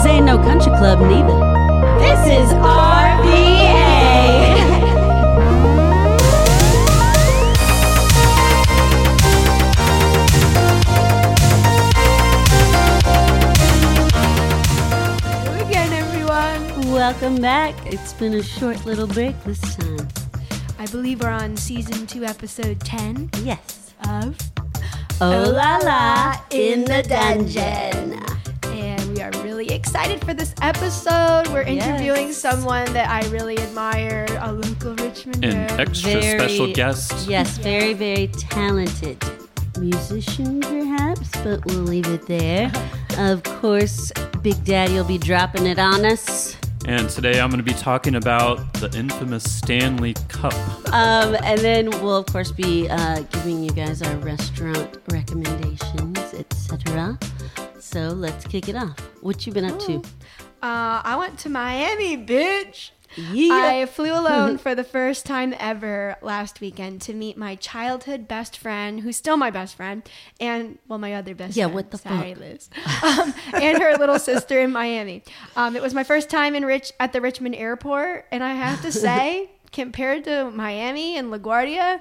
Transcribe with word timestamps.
This 0.00 0.06
ain't 0.12 0.24
no 0.24 0.38
country 0.38 0.72
club 0.78 0.98
neither. 1.00 1.38
This 1.98 2.20
is 2.26 2.54
RVA. 2.54 3.60
Hello 14.22 15.66
again, 15.66 15.92
everyone. 15.92 16.92
Welcome 16.92 17.40
back. 17.40 17.74
It's 17.86 18.12
been 18.12 18.34
a 18.34 18.42
short 18.42 18.84
little 18.84 19.06
break 19.06 19.42
this 19.44 19.60
time. 19.76 20.06
I 20.78 20.86
believe 20.86 21.22
we're 21.22 21.28
on 21.30 21.56
season 21.56 22.06
two, 22.06 22.24
episode 22.24 22.80
10 22.80 23.30
Yes. 23.42 23.92
of 24.08 24.36
Oh 25.20 25.50
la 25.54 25.78
la 25.78 26.40
in 26.50 26.84
the 26.84 27.02
dungeon. 27.02 28.29
And 29.60 29.68
we 29.68 29.74
are 29.74 29.76
really 29.76 29.76
excited 29.76 30.24
for 30.24 30.32
this 30.32 30.54
episode. 30.62 31.48
We're 31.48 31.62
interviewing 31.62 32.28
Yes. 32.28 32.38
someone 32.38 32.90
that 32.94 33.10
I 33.10 33.28
really 33.28 33.58
admire, 33.58 34.26
a 34.40 34.52
local 34.52 34.94
Richmonder. 34.96 35.52
An 35.72 35.80
extra 35.80 36.12
Very- 36.20 36.38
special 36.38 36.72
guest. 36.72 37.28
Yes, 37.28 37.58
very, 37.58 37.92
very 37.92 38.28
talented 38.28 39.22
musician, 39.78 40.60
perhaps, 40.60 41.30
but 41.44 41.64
we'll 41.66 41.84
leave 41.84 42.06
it 42.06 42.26
there. 42.26 42.72
Of 43.18 43.42
course, 43.42 44.12
Big 44.40 44.64
Daddy 44.64 44.94
will 44.94 45.04
be 45.04 45.18
dropping 45.18 45.66
it 45.66 45.78
on 45.78 46.04
us. 46.06 46.56
And 46.86 47.10
today 47.10 47.38
I'm 47.40 47.50
going 47.50 47.62
to 47.62 47.70
be 47.70 47.74
talking 47.78 48.14
about 48.14 48.72
the 48.74 48.90
infamous 48.96 49.44
Stanley 49.44 50.14
Cup. 50.28 50.54
Um, 50.94 51.36
and 51.42 51.60
then 51.60 51.90
we'll, 51.90 52.16
of 52.16 52.26
course, 52.26 52.50
be 52.52 52.88
uh, 52.88 53.20
giving 53.32 53.62
you 53.62 53.70
guys 53.72 54.00
our 54.00 54.16
restaurant 54.18 54.96
recommendations, 55.12 56.18
etc. 56.32 57.18
So 57.90 58.08
let's 58.10 58.46
kick 58.46 58.68
it 58.68 58.76
off. 58.76 58.96
What 59.20 59.44
you 59.46 59.52
been 59.52 59.64
up 59.64 59.78
to? 59.80 59.96
Uh, 60.62 61.02
I 61.02 61.16
went 61.18 61.40
to 61.40 61.48
Miami, 61.48 62.16
bitch. 62.16 62.90
Yeah. 63.16 63.54
I 63.80 63.86
flew 63.86 64.12
alone 64.12 64.58
for 64.58 64.76
the 64.76 64.84
first 64.84 65.26
time 65.26 65.52
ever 65.58 66.14
last 66.22 66.60
weekend 66.60 67.00
to 67.02 67.12
meet 67.14 67.36
my 67.36 67.56
childhood 67.56 68.28
best 68.28 68.56
friend, 68.56 69.00
who's 69.00 69.16
still 69.16 69.36
my 69.36 69.50
best 69.50 69.74
friend, 69.74 70.08
and 70.38 70.78
well, 70.86 71.00
my 71.00 71.14
other 71.14 71.34
best 71.34 71.56
Yeah, 71.56 71.64
friend. 71.64 71.74
what 71.74 71.90
the 71.90 71.98
Sorry, 71.98 72.34
fuck? 72.34 72.40
Liz. 72.40 72.70
Um, 73.02 73.34
and 73.54 73.82
her 73.82 73.96
little 73.96 74.20
sister 74.20 74.60
in 74.60 74.70
Miami. 74.70 75.24
Um, 75.56 75.74
it 75.74 75.82
was 75.82 75.92
my 75.92 76.04
first 76.04 76.30
time 76.30 76.54
in 76.54 76.64
Rich 76.64 76.92
at 77.00 77.12
the 77.12 77.20
Richmond 77.20 77.56
airport, 77.56 78.26
and 78.30 78.44
I 78.44 78.54
have 78.54 78.80
to 78.82 78.92
say, 79.06 79.50
compared 79.72 80.22
to 80.24 80.48
Miami 80.52 81.16
and 81.18 81.32
LaGuardia. 81.32 82.00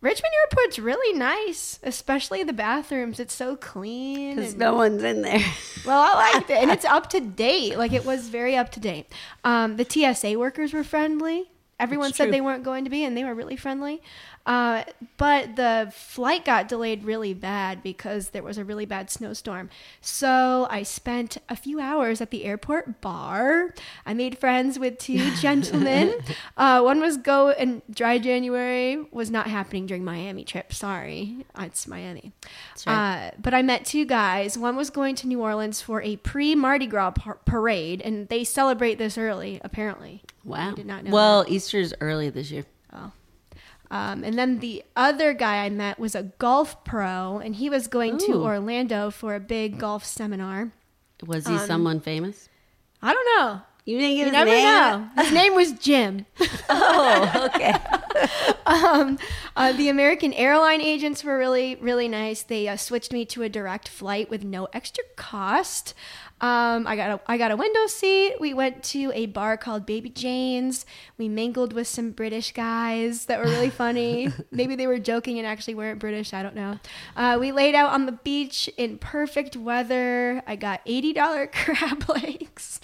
Richmond 0.00 0.32
Airport's 0.44 0.78
really 0.78 1.18
nice, 1.18 1.80
especially 1.82 2.42
the 2.42 2.52
bathrooms. 2.52 3.18
It's 3.18 3.34
so 3.34 3.56
clean. 3.56 4.36
Because 4.36 4.54
no 4.54 4.74
one's 4.74 5.02
in 5.02 5.22
there. 5.22 5.42
well, 5.86 5.98
I 5.98 6.32
liked 6.32 6.50
it, 6.50 6.58
and 6.62 6.70
it's 6.70 6.84
up 6.96 7.08
to 7.10 7.20
date. 7.20 7.78
Like 7.78 7.92
it 7.92 8.04
was 8.04 8.28
very 8.28 8.56
up 8.56 8.70
to 8.72 8.80
date. 8.80 9.12
Um, 9.42 9.76
the 9.76 9.86
TSA 9.88 10.38
workers 10.38 10.72
were 10.72 10.84
friendly. 10.84 11.50
Everyone 11.78 12.12
said 12.12 12.24
true. 12.24 12.32
they 12.32 12.40
weren't 12.40 12.64
going 12.64 12.84
to 12.84 12.90
be, 12.90 13.04
and 13.04 13.16
they 13.16 13.22
were 13.24 13.34
really 13.34 13.56
friendly. 13.56 14.00
Uh, 14.46 14.84
but 15.18 15.56
the 15.56 15.92
flight 15.92 16.44
got 16.44 16.68
delayed 16.68 17.04
really 17.04 17.34
bad 17.34 17.82
because 17.82 18.30
there 18.30 18.42
was 18.42 18.56
a 18.56 18.64
really 18.64 18.86
bad 18.86 19.10
snowstorm. 19.10 19.68
So 20.00 20.68
I 20.70 20.84
spent 20.84 21.36
a 21.48 21.56
few 21.56 21.80
hours 21.80 22.20
at 22.20 22.30
the 22.30 22.44
airport 22.44 23.00
bar. 23.00 23.74
I 24.06 24.14
made 24.14 24.38
friends 24.38 24.78
with 24.78 24.98
two 24.98 25.34
gentlemen. 25.40 26.14
uh, 26.56 26.80
one 26.80 27.00
was 27.00 27.16
go 27.16 27.50
and 27.50 27.82
dry 27.90 28.18
January 28.18 29.04
was 29.10 29.30
not 29.30 29.48
happening 29.48 29.86
during 29.86 30.04
Miami 30.04 30.44
trip. 30.44 30.72
Sorry, 30.72 31.44
it's 31.58 31.86
Miami. 31.86 32.32
right. 32.86 33.26
Uh, 33.26 33.30
but 33.38 33.52
I 33.52 33.62
met 33.62 33.84
two 33.84 34.04
guys. 34.06 34.56
One 34.56 34.76
was 34.76 34.88
going 34.90 35.16
to 35.16 35.26
New 35.26 35.42
Orleans 35.42 35.82
for 35.82 36.00
a 36.00 36.16
pre 36.16 36.54
Mardi 36.54 36.86
Gras 36.86 37.10
par- 37.10 37.38
parade, 37.44 38.00
and 38.00 38.28
they 38.28 38.44
celebrate 38.44 38.94
this 38.94 39.18
early, 39.18 39.60
apparently. 39.62 40.22
Wow. 40.46 40.70
I 40.72 40.74
did 40.74 40.86
not 40.86 41.04
know. 41.04 41.10
well, 41.10 41.44
Easter's 41.48 41.92
early 42.00 42.30
this 42.30 42.50
year. 42.50 42.64
Oh. 42.92 43.12
Um, 43.90 44.24
and 44.24 44.36
then 44.38 44.58
the 44.60 44.82
other 44.96 45.32
guy 45.32 45.64
I 45.64 45.70
met 45.70 45.98
was 45.98 46.14
a 46.14 46.24
golf 46.38 46.84
pro, 46.84 47.38
and 47.38 47.54
he 47.54 47.68
was 47.70 47.86
going 47.86 48.18
to 48.18 48.42
Orlando 48.42 49.10
for 49.10 49.34
a 49.34 49.40
big 49.40 49.78
golf 49.78 50.04
seminar. 50.04 50.72
Was 51.24 51.46
he 51.46 51.54
Um, 51.54 51.66
someone 51.66 52.00
famous? 52.00 52.48
I 53.02 53.12
don't 53.12 53.26
know. 53.38 53.60
You 53.84 53.98
didn't 53.98 54.16
get 54.16 54.18
You 54.18 54.24
his 54.24 54.32
never 54.32 54.50
name? 54.50 54.64
know. 54.64 55.08
His 55.22 55.32
name 55.32 55.54
was 55.54 55.72
Jim. 55.72 56.26
Oh, 56.68 57.48
okay. 57.54 57.72
um, 58.66 59.18
uh, 59.54 59.72
the 59.72 59.88
American 59.88 60.32
airline 60.32 60.80
agents 60.80 61.22
were 61.22 61.38
really, 61.38 61.76
really 61.76 62.08
nice. 62.08 62.42
They 62.42 62.66
uh, 62.66 62.76
switched 62.76 63.12
me 63.12 63.24
to 63.26 63.42
a 63.42 63.48
direct 63.48 63.88
flight 63.88 64.28
with 64.30 64.42
no 64.42 64.66
extra 64.72 65.04
cost. 65.16 65.94
Um, 66.38 66.86
I 66.86 66.96
got 66.96 67.10
a, 67.10 67.20
I 67.26 67.38
got 67.38 67.50
a 67.50 67.56
window 67.56 67.86
seat. 67.86 68.34
We 68.38 68.52
went 68.52 68.82
to 68.84 69.10
a 69.14 69.24
bar 69.26 69.56
called 69.56 69.86
Baby 69.86 70.10
Jane's. 70.10 70.84
We 71.16 71.28
mingled 71.28 71.72
with 71.72 71.88
some 71.88 72.10
British 72.10 72.52
guys 72.52 73.24
that 73.26 73.38
were 73.38 73.46
really 73.46 73.70
funny. 73.70 74.30
Maybe 74.50 74.76
they 74.76 74.86
were 74.86 74.98
joking 74.98 75.38
and 75.38 75.46
actually 75.46 75.74
weren't 75.74 75.98
British. 75.98 76.34
I 76.34 76.42
don't 76.42 76.54
know. 76.54 76.78
Uh, 77.16 77.38
we 77.40 77.52
laid 77.52 77.74
out 77.74 77.90
on 77.90 78.04
the 78.04 78.12
beach 78.12 78.68
in 78.76 78.98
perfect 78.98 79.56
weather. 79.56 80.42
I 80.46 80.56
got 80.56 80.82
eighty 80.84 81.14
dollar 81.14 81.46
crab 81.52 82.06
legs. 82.08 82.80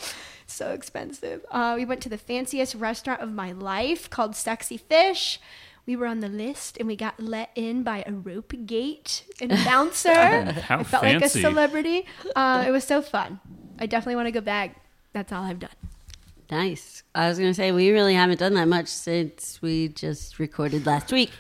So 0.47 0.73
expensive. 0.73 1.45
Uh, 1.51 1.75
we 1.77 1.85
went 1.85 2.03
to 2.03 2.09
the 2.09 2.19
fanciest 2.19 2.75
restaurant 2.75 3.21
of 3.21 3.33
my 3.33 3.53
life 3.53 4.09
called 4.09 4.35
Sexy 4.35 4.77
Fish. 4.77 5.41
We 5.87 5.97
were 5.97 6.07
on 6.07 6.21
the 6.21 6.29
list 6.29 6.77
and 6.79 6.87
we 6.87 6.95
got 6.97 7.19
let 7.19 7.51
in 7.55 7.83
by 7.83 8.05
a 8.07 8.13
rope 8.13 8.53
gate 8.67 9.25
and 9.41 9.53
a 9.53 9.57
bouncer. 9.65 10.13
How 10.13 10.79
I 10.79 10.83
felt 10.85 11.03
like 11.03 11.23
a 11.23 11.29
celebrity. 11.29 12.07
Uh, 12.37 12.65
it 12.67 12.71
was 12.71 12.85
so 12.85 13.03
fun. 13.03 13.41
I 13.79 13.87
definitely 13.87 14.17
want 14.17 14.29
to 14.29 14.33
go 14.33 14.41
back. 14.41 14.81
That's 15.13 15.33
all 15.33 15.43
I've 15.43 15.59
done. 15.59 15.71
Nice. 16.51 17.03
I 17.15 17.29
was 17.29 17.39
gonna 17.39 17.55
say 17.55 17.73
we 17.73 17.91
really 17.91 18.15
haven't 18.15 18.39
done 18.39 18.55
that 18.55 18.69
much 18.69 18.87
since 18.89 19.61
we 19.63 19.89
just 19.89 20.39
recorded 20.39 20.87
last 20.87 21.11
week, 21.11 21.31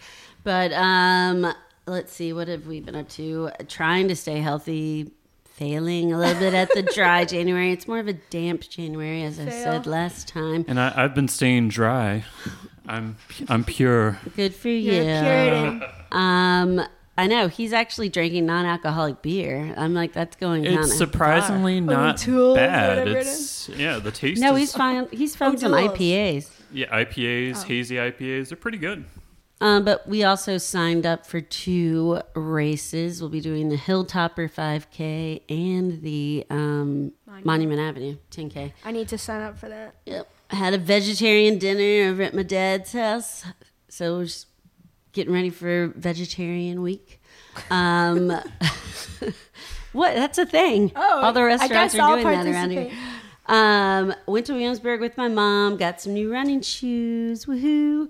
but 0.42 0.72
um, 0.72 1.52
let's 1.86 2.12
see, 2.12 2.32
what 2.32 2.48
have 2.48 2.66
we 2.66 2.80
been 2.80 2.96
up 2.96 3.08
to? 3.10 3.50
Trying 3.68 4.08
to 4.08 4.16
stay 4.16 4.38
healthy, 4.38 5.12
failing 5.44 6.12
a 6.12 6.18
little 6.18 6.38
bit 6.40 6.54
at 6.54 6.72
the 6.74 6.82
dry 6.82 7.24
January. 7.26 7.72
It's 7.72 7.86
more 7.86 7.98
of 7.98 8.08
a 8.08 8.14
damp 8.14 8.62
January, 8.62 9.22
as 9.22 9.38
I 9.38 9.50
said 9.50 9.86
last 9.86 10.28
time. 10.28 10.64
And 10.66 10.80
I, 10.80 10.92
I've 10.96 11.14
been 11.14 11.28
staying 11.28 11.68
dry. 11.68 12.24
I'm 12.86 13.16
I'm 13.48 13.64
pure. 13.64 14.18
Good 14.36 14.54
for 14.54 14.68
You're 14.68 15.02
a 15.02 15.22
Puritan. 15.22 15.82
Um, 16.10 16.86
I 17.16 17.26
know 17.26 17.48
he's 17.48 17.72
actually 17.72 18.08
drinking 18.08 18.46
non-alcoholic 18.46 19.22
beer. 19.22 19.74
I'm 19.76 19.94
like, 19.94 20.12
that's 20.12 20.36
going 20.36 20.62
down. 20.64 20.78
It's 20.78 20.92
at 20.92 20.96
surprisingly 20.98 21.80
not 21.80 22.26
O'Doul's 22.26 22.56
bad. 22.56 22.88
whatever 22.98 23.18
it 23.18 23.26
It's 23.26 23.68
yeah, 23.68 23.98
the 23.98 24.10
taste. 24.10 24.40
No, 24.40 24.54
is, 24.54 24.58
he's 24.60 24.72
fine. 24.74 25.08
He's 25.12 25.36
found 25.36 25.60
some 25.60 25.74
O'Doul's. 25.74 25.98
IPAs. 25.98 26.50
yeah 26.72 26.86
IPAs, 27.04 27.58
Oh. 27.64 27.68
hazy 27.68 27.96
IPAs. 27.96 28.48
They're 28.48 28.56
pretty 28.56 28.78
good. 28.78 29.04
Um, 29.60 29.84
but 29.84 30.08
we 30.08 30.24
also 30.24 30.58
signed 30.58 31.06
up 31.06 31.24
for 31.24 31.40
two 31.40 32.20
races. 32.34 33.20
We'll 33.20 33.30
be 33.30 33.40
doing 33.40 33.68
the 33.68 33.76
Hilltopper 33.76 34.50
5K 34.52 35.42
and 35.48 36.02
the 36.02 36.44
um, 36.50 37.12
Monument. 37.44 37.78
Avenue 37.80 38.16
10K. 38.32 38.72
I 38.84 38.90
need 38.90 39.06
to 39.08 39.18
sign 39.18 39.40
up 39.42 39.56
for 39.58 39.68
that. 39.68 39.94
Yep. 40.06 40.28
I 40.52 40.56
had 40.56 40.74
a 40.74 40.78
vegetarian 40.78 41.58
dinner 41.58 42.10
over 42.10 42.22
at 42.22 42.34
my 42.34 42.42
dad's 42.42 42.92
house. 42.92 43.44
So 43.88 44.18
we're 44.18 44.24
just 44.24 44.48
getting 45.12 45.32
ready 45.32 45.48
for 45.48 45.88
vegetarian 45.96 46.82
week. 46.82 47.20
Um, 47.70 48.28
what? 49.92 50.14
That's 50.14 50.36
a 50.36 50.44
thing. 50.44 50.92
Oh, 50.94 51.22
all 51.22 51.32
the 51.32 51.42
restaurants 51.42 51.94
are 51.94 52.22
doing 52.22 52.24
that 52.24 52.46
around 52.46 52.70
here. 52.70 52.90
Um, 53.46 54.14
went 54.26 54.46
to 54.46 54.52
Williamsburg 54.52 55.00
with 55.00 55.16
my 55.16 55.28
mom. 55.28 55.78
Got 55.78 56.00
some 56.02 56.12
new 56.12 56.30
running 56.30 56.60
shoes. 56.60 57.46
Woohoo! 57.46 58.08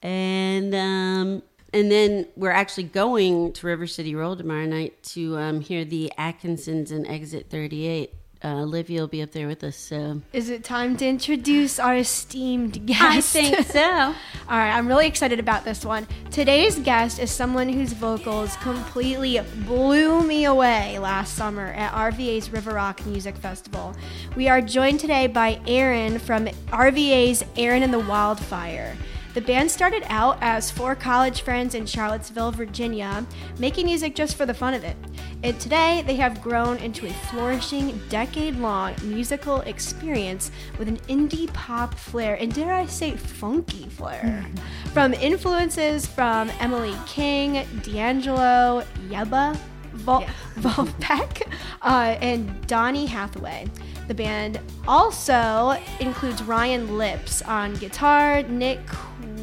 And 0.00 0.74
um, 0.74 1.42
and 1.74 1.90
then 1.90 2.26
we're 2.36 2.50
actually 2.50 2.84
going 2.84 3.52
to 3.52 3.66
River 3.66 3.86
City 3.86 4.14
Roll 4.14 4.34
tomorrow 4.34 4.66
night 4.66 5.02
to 5.04 5.36
um, 5.36 5.60
hear 5.60 5.84
the 5.84 6.10
Atkinsons 6.18 6.90
and 6.90 7.06
Exit 7.06 7.48
38. 7.50 8.14
Uh, 8.44 8.62
Olivia 8.62 9.00
will 9.00 9.08
be 9.08 9.22
up 9.22 9.30
there 9.30 9.46
with 9.46 9.62
us. 9.62 9.76
So 9.76 10.20
Is 10.32 10.50
it 10.50 10.64
time 10.64 10.96
to 10.96 11.06
introduce 11.06 11.78
our 11.78 11.96
esteemed 11.96 12.86
guest? 12.86 13.00
I 13.00 13.20
think 13.20 13.66
so. 13.68 13.80
All 14.48 14.58
right, 14.58 14.72
I'm 14.72 14.88
really 14.88 15.06
excited 15.06 15.38
about 15.38 15.64
this 15.64 15.84
one. 15.84 16.08
Today's 16.32 16.78
guest 16.80 17.20
is 17.20 17.30
someone 17.30 17.68
whose 17.68 17.92
vocals 17.92 18.56
completely 18.56 19.40
blew 19.64 20.22
me 20.22 20.44
away 20.46 20.98
last 20.98 21.34
summer 21.36 21.66
at 21.66 21.92
RVA's 21.92 22.50
River 22.50 22.72
Rock 22.72 23.06
Music 23.06 23.36
Festival. 23.36 23.94
We 24.34 24.48
are 24.48 24.60
joined 24.60 24.98
today 24.98 25.28
by 25.28 25.60
Erin 25.66 26.18
from 26.18 26.46
RVA's 26.46 27.44
Erin 27.56 27.84
and 27.84 27.94
the 27.94 28.00
Wildfire. 28.00 28.96
The 29.34 29.40
band 29.40 29.70
started 29.70 30.02
out 30.08 30.36
as 30.42 30.70
four 30.70 30.94
college 30.94 31.40
friends 31.40 31.74
in 31.74 31.86
Charlottesville, 31.86 32.52
Virginia, 32.52 33.24
making 33.58 33.86
music 33.86 34.14
just 34.14 34.36
for 34.36 34.44
the 34.44 34.52
fun 34.52 34.74
of 34.74 34.84
it. 34.84 34.94
And 35.42 35.58
today, 35.58 36.04
they 36.06 36.16
have 36.16 36.42
grown 36.42 36.76
into 36.78 37.06
a 37.06 37.12
flourishing, 37.30 37.98
decade 38.10 38.56
long 38.56 38.94
musical 39.02 39.62
experience 39.62 40.50
with 40.78 40.86
an 40.86 40.98
indie 41.08 41.50
pop 41.54 41.94
flair, 41.94 42.34
and 42.34 42.54
dare 42.54 42.74
I 42.74 42.84
say, 42.84 43.16
funky 43.16 43.88
flair. 43.88 44.44
from 44.92 45.14
influences 45.14 46.06
from 46.06 46.50
Emily 46.60 46.94
King, 47.06 47.66
D'Angelo, 47.82 48.84
Yebba, 49.08 49.56
Vol- 49.94 50.26
Vulfpeck, 50.56 51.50
uh, 51.80 52.16
and 52.20 52.66
Donny 52.66 53.06
Hathaway. 53.06 53.66
The 54.08 54.14
band 54.14 54.60
also 54.86 55.78
includes 56.00 56.42
Ryan 56.42 56.98
Lipps 56.98 57.40
on 57.42 57.74
guitar, 57.74 58.42
Nick 58.42 58.80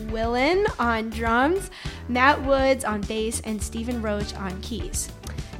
Quillen 0.09 0.65
on 0.79 1.11
drums, 1.11 1.69
Matt 2.07 2.43
Woods 2.43 2.83
on 2.83 3.01
bass, 3.01 3.41
and 3.41 3.61
Stephen 3.61 4.01
Roach 4.01 4.33
on 4.33 4.59
keys. 4.61 5.11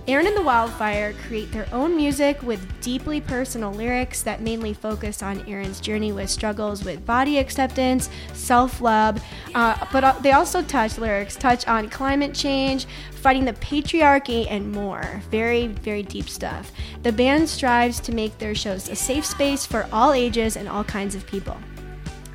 Erin 0.08 0.26
and 0.26 0.36
the 0.36 0.42
Wildfire 0.42 1.14
create 1.28 1.52
their 1.52 1.68
own 1.72 1.96
music 1.96 2.42
with 2.42 2.82
deeply 2.82 3.22
personal 3.22 3.72
lyrics 3.72 4.24
that 4.24 4.42
mainly 4.42 4.74
focus 4.74 5.22
on 5.22 5.48
Erin's 5.48 5.80
journey 5.80 6.12
with 6.12 6.32
struggles 6.32 6.84
with 6.84 7.06
body 7.06 7.38
acceptance, 7.38 8.10
self 8.34 8.82
love, 8.82 9.24
uh, 9.54 9.86
but 9.92 10.04
uh, 10.04 10.14
they 10.24 10.32
also 10.32 10.64
touch 10.64 10.98
lyrics, 10.98 11.36
touch 11.36 11.68
on 11.68 11.92
climate 11.92 12.34
change, 12.34 12.88
fighting 13.12 13.46
the 13.46 13.54
patriarchy, 13.54 14.48
and 14.50 14.72
more. 14.72 15.22
Very, 15.30 15.68
very 15.68 16.02
deep 16.02 16.28
stuff. 16.28 16.72
The 17.04 17.12
band 17.12 17.48
strives 17.48 18.00
to 18.00 18.12
make 18.12 18.36
their 18.40 18.56
shows 18.56 18.90
a 18.90 18.96
safe 18.96 19.28
space 19.28 19.64
for 19.64 19.88
all 19.94 20.14
ages 20.14 20.58
and 20.58 20.68
all 20.68 20.84
kinds 20.84 21.14
of 21.14 21.28
people. 21.28 21.58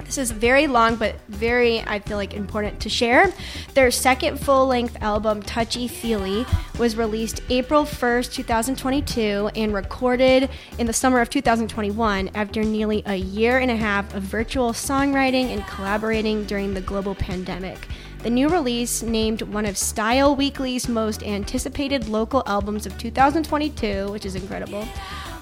This 0.05 0.19
is 0.19 0.31
very 0.31 0.67
long, 0.67 0.97
but 0.97 1.17
very, 1.29 1.81
I 1.81 1.99
feel 1.99 2.17
like, 2.17 2.35
important 2.35 2.81
to 2.81 2.89
share. 2.89 3.33
Their 3.73 3.91
second 3.91 4.39
full 4.39 4.67
length 4.67 4.97
album, 5.01 5.43
Touchy 5.43 5.89
Feely, 5.89 6.47
was 6.79 6.97
released 6.97 7.41
April 7.49 7.85
1st, 7.85 8.33
2022, 8.33 9.51
and 9.57 9.73
recorded 9.73 10.51
in 10.79 10.87
the 10.87 10.93
summer 10.93 11.21
of 11.21 11.31
2021 11.31 12.31
after 12.35 12.63
nearly 12.63 13.03
a 13.07 13.17
year 13.17 13.59
and 13.59 13.71
a 13.71 13.77
half 13.77 14.15
of 14.15 14.23
virtual 14.23 14.73
songwriting 14.73 15.47
and 15.47 15.67
collaborating 15.67 16.45
during 16.45 16.75
the 16.75 16.81
global 16.81 17.15
pandemic. 17.15 17.89
The 18.23 18.31
new 18.31 18.49
release, 18.49 19.03
named 19.03 19.43
one 19.43 19.67
of 19.67 19.77
Style 19.77 20.35
Weekly's 20.35 20.89
most 20.89 21.23
anticipated 21.23 22.09
local 22.09 22.43
albums 22.47 22.87
of 22.87 22.97
2022, 22.97 24.11
which 24.11 24.25
is 24.25 24.35
incredible, 24.35 24.89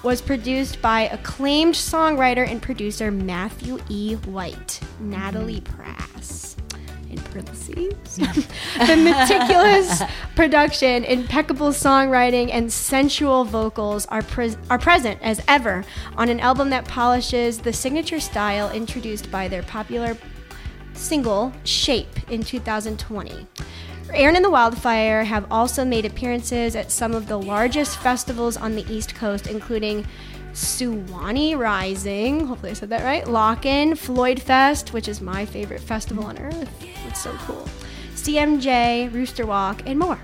was 0.03 0.21
produced 0.21 0.81
by 0.81 1.03
acclaimed 1.03 1.73
songwriter 1.73 2.47
and 2.47 2.61
producer 2.61 3.09
Matthew 3.09 3.79
E. 3.89 4.15
White, 4.15 4.81
Natalie 4.99 5.61
mm-hmm. 5.61 5.81
Prass. 5.81 6.55
In 7.09 7.19
parentheses, 7.19 8.15
the 8.87 8.97
meticulous 8.97 10.01
production, 10.35 11.03
impeccable 11.03 11.69
songwriting, 11.69 12.49
and 12.51 12.71
sensual 12.73 13.45
vocals 13.45 14.07
are, 14.07 14.23
pres 14.23 14.57
are 14.71 14.79
present 14.79 15.21
as 15.21 15.39
ever 15.47 15.85
on 16.17 16.29
an 16.29 16.39
album 16.39 16.71
that 16.71 16.85
polishes 16.85 17.59
the 17.59 17.71
signature 17.71 18.19
style 18.19 18.71
introduced 18.71 19.29
by 19.29 19.47
their 19.47 19.61
popular 19.63 20.17
single 20.93 21.53
Shape 21.63 22.31
in 22.31 22.41
2020. 22.41 23.47
Erin 24.15 24.35
and 24.35 24.45
the 24.45 24.49
Wildfire 24.49 25.23
have 25.23 25.51
also 25.51 25.83
made 25.83 26.05
appearances 26.05 26.75
at 26.75 26.91
some 26.91 27.15
of 27.15 27.27
the 27.27 27.39
largest 27.39 27.97
festivals 27.97 28.57
on 28.57 28.75
the 28.75 28.85
East 28.93 29.15
Coast, 29.15 29.47
including 29.47 30.05
Suwannee 30.53 31.55
Rising, 31.55 32.45
hopefully 32.45 32.71
I 32.71 32.75
said 32.75 32.89
that 32.89 33.03
right, 33.03 33.25
LOCKN', 33.25 33.97
Floyd 33.97 34.39
Fest, 34.39 34.93
which 34.93 35.07
is 35.07 35.19
my 35.19 35.47
favorite 35.47 35.81
festival 35.81 36.25
on 36.25 36.37
earth. 36.37 36.69
It's 37.07 37.23
so 37.23 37.31
cool. 37.39 37.67
CMJ, 38.13 39.11
Rooster 39.11 39.47
Walk, 39.47 39.81
and 39.87 39.97
more. 39.97 40.19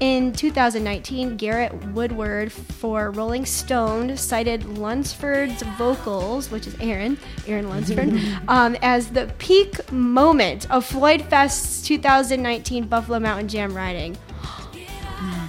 In 0.00 0.32
2019, 0.32 1.36
Garrett 1.36 1.74
Woodward 1.86 2.52
for 2.52 3.10
Rolling 3.10 3.44
Stone 3.44 4.16
cited 4.16 4.78
Lunsford's 4.78 5.60
vocals, 5.76 6.52
which 6.52 6.68
is 6.68 6.76
Erin, 6.80 7.18
Erin 7.48 7.68
Lunsford, 7.68 8.12
um, 8.48 8.76
as 8.80 9.08
the 9.08 9.26
peak 9.38 9.90
moment 9.90 10.70
of 10.70 10.84
Floyd 10.84 11.22
Fest's 11.22 11.84
2019 11.84 12.86
Buffalo 12.86 13.18
Mountain 13.18 13.48
Jam 13.48 13.74
riding. 13.74 14.16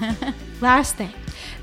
Last 0.62 0.96
thing. 0.96 1.14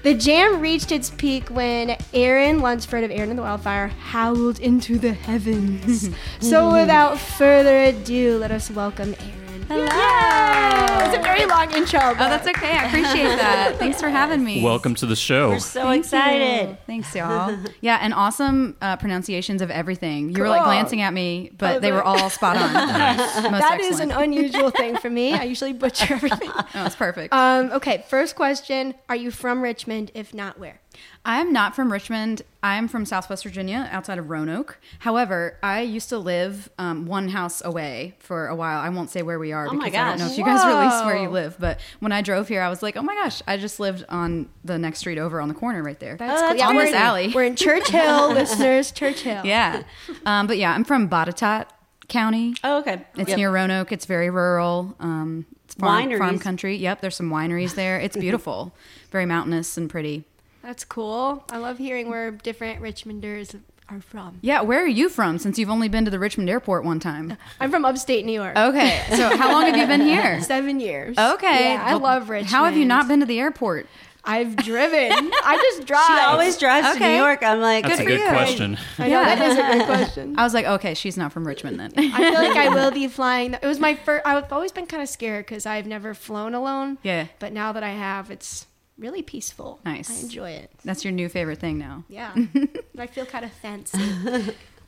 The 0.04 0.14
jam 0.14 0.60
reached 0.60 0.92
its 0.92 1.10
peak 1.10 1.48
when 1.48 1.96
Erin 2.14 2.60
Lunsford 2.60 3.02
of 3.02 3.10
Erin 3.10 3.30
and 3.30 3.38
the 3.38 3.42
Wildfire 3.42 3.88
howled 3.88 4.60
into 4.60 4.96
the 5.00 5.12
heavens. 5.12 6.10
so 6.40 6.72
without 6.72 7.18
further 7.18 7.76
ado, 7.76 8.38
let 8.38 8.52
us 8.52 8.70
welcome 8.70 9.16
Erin. 9.18 9.45
Hello. 9.68 11.06
It's 11.06 11.16
a 11.16 11.22
very 11.22 11.44
long 11.44 11.72
intro. 11.72 11.98
Oh, 12.00 12.14
that's 12.14 12.46
okay. 12.46 12.70
I 12.70 12.84
appreciate 12.86 13.24
that. 13.36 13.76
Thanks 13.78 14.00
for 14.00 14.08
having 14.08 14.44
me. 14.44 14.62
Welcome 14.62 14.94
to 14.96 15.06
the 15.06 15.16
show. 15.16 15.50
We're 15.50 15.58
so 15.58 15.90
excited. 15.90 16.78
Thanks, 16.86 17.12
y'all. 17.14 17.56
Yeah, 17.80 17.98
and 18.00 18.14
awesome 18.14 18.76
uh, 18.80 18.96
pronunciations 18.96 19.62
of 19.62 19.70
everything. 19.70 20.30
You 20.30 20.42
were 20.42 20.48
like 20.48 20.64
glancing 20.64 21.00
at 21.00 21.12
me, 21.12 21.50
but 21.58 21.76
Oh, 21.76 21.80
they 21.80 21.90
were 21.90 22.02
all 22.02 22.30
spot 22.30 22.56
on. 22.56 22.72
Nice. 22.96 23.42
Most 23.42 23.60
That 23.60 23.80
is 23.80 23.98
an 24.00 24.12
unusual 24.12 24.70
thing 24.70 24.96
for 24.98 25.10
me. 25.10 25.32
I 25.32 25.42
usually 25.44 25.72
butcher 25.72 26.14
everything. 26.14 26.50
Oh, 26.54 26.86
it's 26.86 26.94
perfect. 26.96 27.34
Um, 27.34 27.70
okay, 27.72 28.04
first 28.08 28.36
question. 28.36 28.94
Are 29.08 29.16
you 29.16 29.30
from 29.30 29.62
Richmond? 29.62 30.10
If 30.14 30.32
not, 30.32 30.58
where? 30.58 30.80
I'm 31.28 31.52
not 31.52 31.74
from 31.74 31.90
Richmond. 31.90 32.42
I'm 32.62 32.86
from 32.86 33.04
Southwest 33.04 33.42
Virginia, 33.42 33.88
outside 33.90 34.18
of 34.18 34.30
Roanoke. 34.30 34.78
However, 35.00 35.58
I 35.60 35.80
used 35.80 36.08
to 36.10 36.18
live 36.18 36.70
um, 36.78 37.06
one 37.06 37.28
house 37.30 37.64
away 37.64 38.14
for 38.20 38.46
a 38.46 38.54
while. 38.54 38.78
I 38.80 38.88
won't 38.90 39.10
say 39.10 39.22
where 39.22 39.38
we 39.40 39.50
are 39.52 39.66
Oh 39.66 39.72
because 39.72 39.92
I 39.92 40.04
don't 40.08 40.18
know 40.20 40.24
gosh. 40.26 40.32
if 40.32 40.38
you 40.38 40.44
guys 40.44 40.64
release 40.64 41.04
where 41.04 41.20
you 41.20 41.28
live. 41.28 41.56
But 41.58 41.80
when 41.98 42.12
I 42.12 42.22
drove 42.22 42.46
here, 42.46 42.62
I 42.62 42.68
was 42.68 42.80
like, 42.80 42.96
oh 42.96 43.02
my 43.02 43.14
gosh, 43.16 43.42
I 43.46 43.56
just 43.56 43.80
lived 43.80 44.04
on 44.08 44.48
the 44.64 44.78
next 44.78 45.00
street 45.00 45.18
over 45.18 45.40
on 45.40 45.48
the 45.48 45.54
corner 45.54 45.82
right 45.82 45.98
there. 45.98 46.16
That's 46.16 46.40
Oh, 46.40 46.48
that's 46.48 46.62
on 46.62 46.76
we're 46.76 46.84
this 46.86 46.94
alley. 46.94 47.32
We're 47.34 47.42
in 47.44 47.56
Church 47.56 47.88
Hill, 47.88 48.28
listeners. 48.32 48.92
Church 48.92 49.20
Hill. 49.22 49.42
yeah. 49.44 49.82
Um, 50.24 50.46
but 50.46 50.58
yeah, 50.58 50.72
I'm 50.72 50.84
from 50.84 51.08
Botetourt 51.08 51.66
County. 52.08 52.54
Oh, 52.62 52.78
okay. 52.78 53.04
It's 53.16 53.30
Yep. 53.30 53.36
near 53.36 53.50
Roanoke. 53.52 53.90
It's 53.90 54.06
very 54.06 54.30
rural. 54.30 54.94
Um, 55.00 55.44
it's 55.64 55.74
farm, 55.74 56.16
farm 56.18 56.38
country. 56.38 56.76
Yep, 56.76 57.00
there's 57.00 57.16
some 57.16 57.30
wineries 57.30 57.74
there. 57.74 57.98
It's 57.98 58.16
beautiful, 58.16 58.72
very 59.10 59.26
mountainous 59.26 59.76
and 59.76 59.90
pretty. 59.90 60.24
That's 60.66 60.84
cool. 60.84 61.44
I 61.50 61.58
love 61.58 61.78
hearing 61.78 62.10
where 62.10 62.32
different 62.32 62.82
Richmonders 62.82 63.54
are 63.88 64.00
from. 64.00 64.38
Yeah, 64.42 64.62
where 64.62 64.82
are 64.82 64.86
you 64.88 65.08
from? 65.08 65.38
Since 65.38 65.60
you've 65.60 65.70
only 65.70 65.88
been 65.88 66.04
to 66.06 66.10
the 66.10 66.18
Richmond 66.18 66.50
airport 66.50 66.84
one 66.84 66.98
time. 66.98 67.36
I'm 67.60 67.70
from 67.70 67.84
upstate 67.84 68.24
New 68.24 68.32
York. 68.32 68.56
Okay, 68.56 69.00
so 69.10 69.36
how 69.36 69.52
long 69.52 69.66
have 69.66 69.76
you 69.76 69.86
been 69.86 70.00
here? 70.06 70.42
Seven 70.42 70.80
years. 70.80 71.16
Okay, 71.16 71.74
Yeah, 71.74 71.84
I 71.86 71.92
well, 71.92 72.00
love 72.02 72.28
Richmond. 72.28 72.50
How 72.50 72.64
have 72.64 72.76
you 72.76 72.84
not 72.84 73.06
been 73.06 73.20
to 73.20 73.26
the 73.26 73.38
airport? 73.38 73.86
I've 74.24 74.56
driven. 74.56 75.12
I 75.12 75.56
just 75.76 75.86
drive. 75.86 76.04
She 76.04 76.12
always 76.14 76.58
drives 76.58 76.88
to 76.88 76.94
Okay. 76.96 77.12
New 77.12 77.22
York. 77.22 77.44
I'm 77.44 77.60
like, 77.60 77.84
That's 77.84 78.00
Good 78.00 78.08
a 78.08 78.10
for 78.10 78.16
good 78.16 78.20
you. 78.24 78.28
question. 78.28 78.78
I 78.98 79.06
know 79.08 79.22
that 79.22 79.40
is 79.40 79.56
a 79.56 79.62
good 79.78 79.86
question. 79.86 80.36
I 80.36 80.42
was 80.42 80.52
like, 80.52 80.66
okay, 80.66 80.94
she's 80.94 81.16
not 81.16 81.32
from 81.32 81.46
Richmond 81.46 81.78
then. 81.78 81.92
I 81.96 82.10
feel 82.32 82.42
like 82.42 82.56
I 82.56 82.70
will 82.74 82.90
be 82.90 83.06
flying. 83.06 83.54
It 83.54 83.62
was 83.62 83.78
my 83.78 83.94
first. 83.94 84.26
I've 84.26 84.52
always 84.52 84.72
been 84.72 84.86
kind 84.86 85.00
of 85.00 85.08
scared 85.08 85.46
because 85.46 85.64
I've 85.64 85.86
never 85.86 86.12
flown 86.12 86.54
alone. 86.54 86.98
Yeah. 87.04 87.28
But 87.38 87.52
now 87.52 87.70
that 87.70 87.84
I 87.84 87.90
have, 87.90 88.32
it's 88.32 88.66
really 88.98 89.22
peaceful. 89.22 89.80
Nice. 89.84 90.10
I 90.10 90.22
enjoy 90.22 90.50
it. 90.50 90.70
That's 90.84 91.04
your 91.04 91.12
new 91.12 91.28
favorite 91.28 91.58
thing 91.58 91.78
now. 91.78 92.04
Yeah. 92.08 92.34
I 92.98 93.06
feel 93.06 93.26
kind 93.26 93.44
of 93.44 93.52
fancy. 93.52 93.98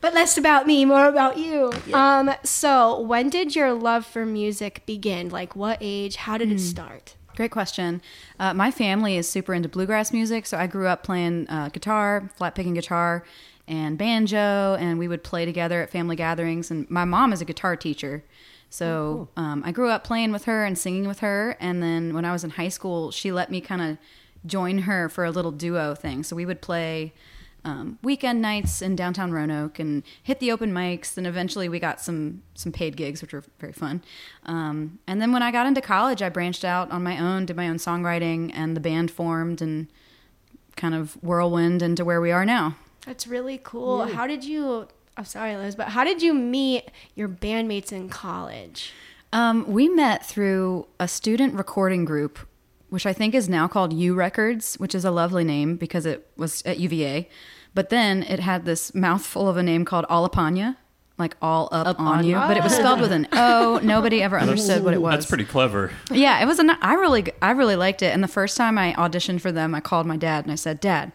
but 0.01 0.15
less 0.15 0.39
about 0.39 0.67
me, 0.67 0.85
more 0.85 1.07
about 1.07 1.39
you. 1.39 1.73
Um. 1.93 2.31
So, 2.45 3.01
when 3.01 3.29
did 3.29 3.55
your 3.55 3.73
love 3.73 4.07
for 4.07 4.25
music 4.25 4.85
begin? 4.87 5.29
Like, 5.29 5.55
what 5.57 5.79
age? 5.81 6.17
How 6.17 6.39
did 6.39 6.51
it 6.53 6.61
start? 6.61 7.15
Great 7.37 7.51
question. 7.53 8.03
Uh, 8.41 8.53
my 8.53 8.71
family 8.73 9.17
is 9.17 9.29
super 9.29 9.55
into 9.55 9.69
bluegrass 9.69 10.13
music, 10.13 10.45
so 10.45 10.59
I 10.59 10.67
grew 10.67 10.89
up 10.89 11.05
playing 11.05 11.49
uh, 11.49 11.69
guitar, 11.69 12.29
flat 12.35 12.57
picking 12.57 12.75
guitar, 12.75 13.23
and 13.69 13.97
banjo, 13.97 14.77
and 14.81 14.99
we 14.99 15.07
would 15.07 15.23
play 15.23 15.45
together 15.45 15.81
at 15.83 15.91
family 15.91 16.17
gatherings. 16.17 16.71
And 16.71 16.91
my 16.91 17.05
mom 17.05 17.33
is 17.33 17.41
a 17.41 17.45
guitar 17.45 17.77
teacher, 17.77 18.25
so 18.71 19.29
um, 19.37 19.63
I 19.65 19.73
grew 19.73 19.89
up 19.91 20.05
playing 20.05 20.33
with 20.33 20.45
her 20.45 20.65
and 20.65 20.79
singing 20.79 21.09
with 21.09 21.21
her. 21.21 21.57
And 21.61 21.83
then 21.83 22.15
when 22.15 22.25
I 22.25 22.33
was 22.33 22.45
in 22.45 22.51
high 22.51 22.69
school, 22.69 23.11
she 23.11 23.33
let 23.33 23.51
me 23.51 23.61
kind 23.61 23.83
of 23.83 23.99
join 24.47 24.79
her 24.79 25.09
for 25.09 25.25
a 25.25 25.31
little 25.31 25.53
duo 25.53 25.95
thing. 25.95 26.23
So 26.23 26.37
we 26.37 26.45
would 26.45 26.61
play 26.61 27.13
um, 27.65 27.99
weekend 28.03 28.41
nights 28.41 28.81
in 28.83 28.95
downtown 28.95 29.33
Roanoke 29.33 29.79
and 29.79 30.03
hit 30.23 30.39
the 30.39 30.53
open 30.53 30.73
mics. 30.73 31.17
And 31.17 31.27
eventually 31.27 31.69
we 31.69 31.79
got 31.79 32.01
some 32.01 32.43
some 32.55 32.73
paid 32.73 32.97
gigs, 32.97 33.23
which 33.23 33.33
were 33.33 33.45
very 33.59 33.73
fun. 33.73 34.03
Um, 34.45 34.99
and 35.07 35.21
then 35.21 35.33
when 35.33 35.43
I 35.43 35.51
got 35.51 35.67
into 35.67 35.81
college, 35.81 36.23
I 36.23 36.29
branched 36.29 36.65
out 36.65 36.91
on 36.91 37.03
my 37.03 37.19
own, 37.19 37.47
did 37.47 37.57
my 37.57 37.69
own 37.69 37.77
songwriting, 37.77 38.51
and 38.55 38.77
the 38.77 38.81
band 38.81 39.11
formed 39.11 39.61
and 39.63 39.89
kind 40.77 40.95
of 40.95 41.15
whirlwind 41.23 41.83
into 41.83 42.05
where 42.05 42.21
we 42.21 42.31
are 42.31 42.45
now. 42.45 42.77
That's 43.05 43.27
really 43.27 43.59
cool. 43.63 44.07
How 44.07 44.27
did 44.27 44.45
you? 44.45 44.89
I'm 45.19 45.25
sorry, 45.25 45.57
Liz, 45.57 45.75
but 45.75 45.89
how 45.89 46.05
did 46.05 46.23
you 46.23 46.33
meet 46.33 46.91
your 47.17 47.29
bandmates 47.29 47.91
in 47.93 48.09
college? 48.09 48.93
Um, 49.33 49.67
we 49.71 49.89
met 49.89 50.25
through 50.25 50.87
a 51.01 51.09
student 51.09 51.55
recording 51.55 52.05
group, 52.05 52.39
which 52.89 53.05
I 53.05 53.13
think 53.13 53.35
is 53.35 53.49
now 53.49 53.67
called 53.67 53.93
U 53.93 54.15
Records, 54.15 54.77
which 54.77 54.95
is 54.95 55.05
a 55.05 55.11
lovely 55.11 55.43
name 55.43 55.75
because 55.77 56.07
it 56.07 56.27
was 56.37 56.63
at 56.65 56.79
UVA. 56.79 57.29
But 57.75 57.89
then 57.91 58.23
it 58.23 58.39
had 58.39 58.65
this 58.65 58.95
mouthful 58.95 59.49
of 59.49 59.57
a 59.57 59.63
name 59.63 59.85
called 59.85 60.07
Alapanya, 60.09 60.77
like 61.19 61.37
all 61.43 61.69
up, 61.73 61.89
Up 61.89 62.01
on 62.01 62.19
on 62.19 62.25
you. 62.25 62.31
you. 62.31 62.37
But 62.37 62.57
it 62.57 62.63
was 62.63 62.75
spelled 62.77 63.01
with 63.01 63.11
an 63.11 63.27
O. 63.33 63.81
Nobody 63.83 64.23
ever 64.23 64.39
understood 64.39 64.85
what 64.85 64.95
it 64.95 65.03
was. 65.03 65.15
That's 65.15 65.27
pretty 65.27 65.45
clever. 65.47 65.91
Yeah, 66.13 66.41
it 66.41 66.47
was. 66.47 66.61
A, 66.61 66.79
I 66.81 66.95
really, 66.95 67.27
I 67.43 67.51
really 67.51 67.75
liked 67.77 68.03
it. 68.03 68.15
And 68.15 68.23
the 68.23 68.29
first 68.29 68.57
time 68.57 68.79
I 68.79 68.95
auditioned 68.95 69.41
for 69.41 69.51
them, 69.51 69.75
I 69.75 69.81
called 69.81 70.07
my 70.07 70.17
dad 70.17 70.45
and 70.45 70.53
I 70.53 70.55
said, 70.55 70.79
"Dad, 70.79 71.11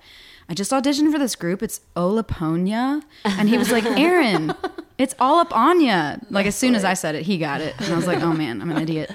I 0.49 0.53
just 0.53 0.71
auditioned 0.71 1.11
for 1.11 1.19
this 1.19 1.35
group. 1.35 1.63
It's 1.63 1.81
Olaponia," 1.95 3.01
and 3.23 3.49
he 3.49 3.57
was 3.57 3.71
like, 3.71 3.85
"Erin, 3.97 4.53
it's 4.97 5.15
all 5.19 5.39
up 5.39 5.55
on 5.55 5.81
ya." 5.81 6.17
Like 6.29 6.45
as 6.45 6.55
soon 6.55 6.75
as 6.75 6.83
I 6.83 6.93
said 6.93 7.15
it, 7.15 7.23
he 7.23 7.37
got 7.37 7.61
it, 7.61 7.75
and 7.79 7.93
I 7.93 7.95
was 7.95 8.07
like, 8.07 8.21
"Oh 8.21 8.33
man, 8.33 8.61
I'm 8.61 8.71
an 8.71 8.81
idiot." 8.81 9.11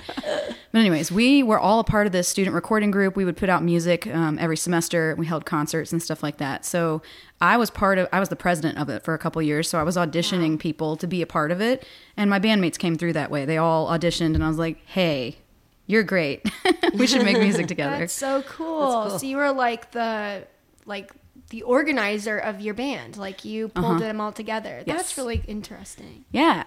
But 0.70 0.80
anyways, 0.80 1.10
we 1.10 1.42
were 1.42 1.58
all 1.58 1.80
a 1.80 1.84
part 1.84 2.06
of 2.06 2.12
this 2.12 2.28
student 2.28 2.54
recording 2.54 2.90
group. 2.90 3.16
We 3.16 3.24
would 3.24 3.36
put 3.36 3.48
out 3.48 3.62
music 3.62 4.06
um, 4.06 4.38
every 4.38 4.56
semester. 4.56 5.14
We 5.16 5.26
held 5.26 5.46
concerts 5.46 5.92
and 5.92 6.02
stuff 6.02 6.22
like 6.22 6.36
that. 6.38 6.64
So 6.66 7.00
I 7.40 7.56
was 7.56 7.70
part 7.70 7.98
of. 7.98 8.08
I 8.12 8.20
was 8.20 8.28
the 8.28 8.36
president 8.36 8.78
of 8.78 8.88
it 8.88 9.02
for 9.02 9.14
a 9.14 9.18
couple 9.18 9.40
years. 9.42 9.68
So 9.68 9.78
I 9.78 9.82
was 9.82 9.96
auditioning 9.96 10.58
people 10.58 10.96
to 10.96 11.06
be 11.06 11.22
a 11.22 11.26
part 11.26 11.50
of 11.50 11.60
it, 11.60 11.86
and 12.16 12.28
my 12.28 12.38
bandmates 12.38 12.78
came 12.78 12.96
through 12.96 13.14
that 13.14 13.30
way. 13.30 13.44
They 13.44 13.56
all 13.58 13.88
auditioned, 13.88 14.34
and 14.34 14.44
I 14.44 14.48
was 14.48 14.58
like, 14.58 14.84
"Hey, 14.86 15.38
you're 15.86 16.02
great. 16.02 16.50
we 16.94 17.06
should 17.06 17.24
make 17.24 17.38
music 17.38 17.66
together." 17.74 17.98
That's 17.98 18.12
so 18.12 18.42
cool. 18.42 19.08
cool. 19.08 19.18
So 19.18 19.26
you 19.26 19.36
were 19.38 19.52
like 19.52 19.92
the 19.92 20.46
like 20.88 21.12
the 21.50 21.62
organizer 21.62 22.36
of 22.36 22.60
your 22.60 22.74
band. 22.74 23.16
Like 23.16 23.44
you 23.44 23.68
pulled 23.68 24.00
them 24.00 24.20
all 24.20 24.32
together. 24.32 24.82
That's 24.84 24.88
Uh-huh. 24.90 24.98
Yes. 24.98 25.18
really 25.18 25.42
interesting. 25.46 26.24
yeah. 26.32 26.64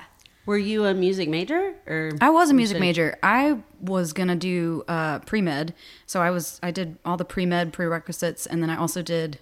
Were 0.48 0.58
you 0.58 0.86
a 0.86 0.94
music 0.96 1.30
major 1.30 1.76
or 1.86 2.14
I 2.20 2.30
was 2.32 2.50
a 2.50 2.54
music 2.56 2.78
studying- 2.78 2.90
major. 2.90 3.18
I 3.22 3.60
was 3.80 4.12
gonna 4.12 4.36
do 4.36 4.84
uh, 4.88 5.20
pre 5.20 5.40
med, 5.40 5.74
so 6.08 6.20
I 6.22 6.32
was 6.32 6.60
I 6.64 6.72
did 6.72 6.98
all 7.06 7.16
the 7.16 7.26
pre 7.26 7.46
med 7.46 7.72
prerequisites, 7.74 8.48
and 8.48 8.62
then 8.64 8.70
I 8.72 8.76
also 8.76 9.02
did 9.04 9.38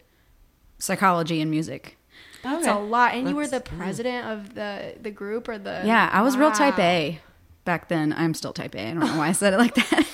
psychology 0.77 1.39
and 1.41 1.49
music. 1.49 1.97
That's 2.43 2.67
Okay. 2.67 2.75
a 2.77 2.79
lot. 2.81 3.13
And 3.13 3.29
you 3.29 3.35
were 3.35 3.47
the 3.47 3.61
president 3.61 4.27
of 4.27 4.55
the 4.55 4.95
the 5.01 5.11
group 5.11 5.47
or 5.47 5.57
the 5.57 5.81
Yeah, 5.85 6.09
I 6.11 6.21
was 6.21 6.35
real 6.35 6.51
type 6.51 6.77
A 6.79 7.19
back 7.63 7.87
then. 7.87 8.13
I'm 8.13 8.33
still 8.33 8.51
type 8.53 8.75
A. 8.75 8.81
I 8.81 8.91
don't 8.93 8.99
know 8.99 9.17
why 9.17 9.29
I 9.29 9.31
said 9.31 9.53
it 9.53 9.57
like 9.57 9.75
that. 9.75 10.05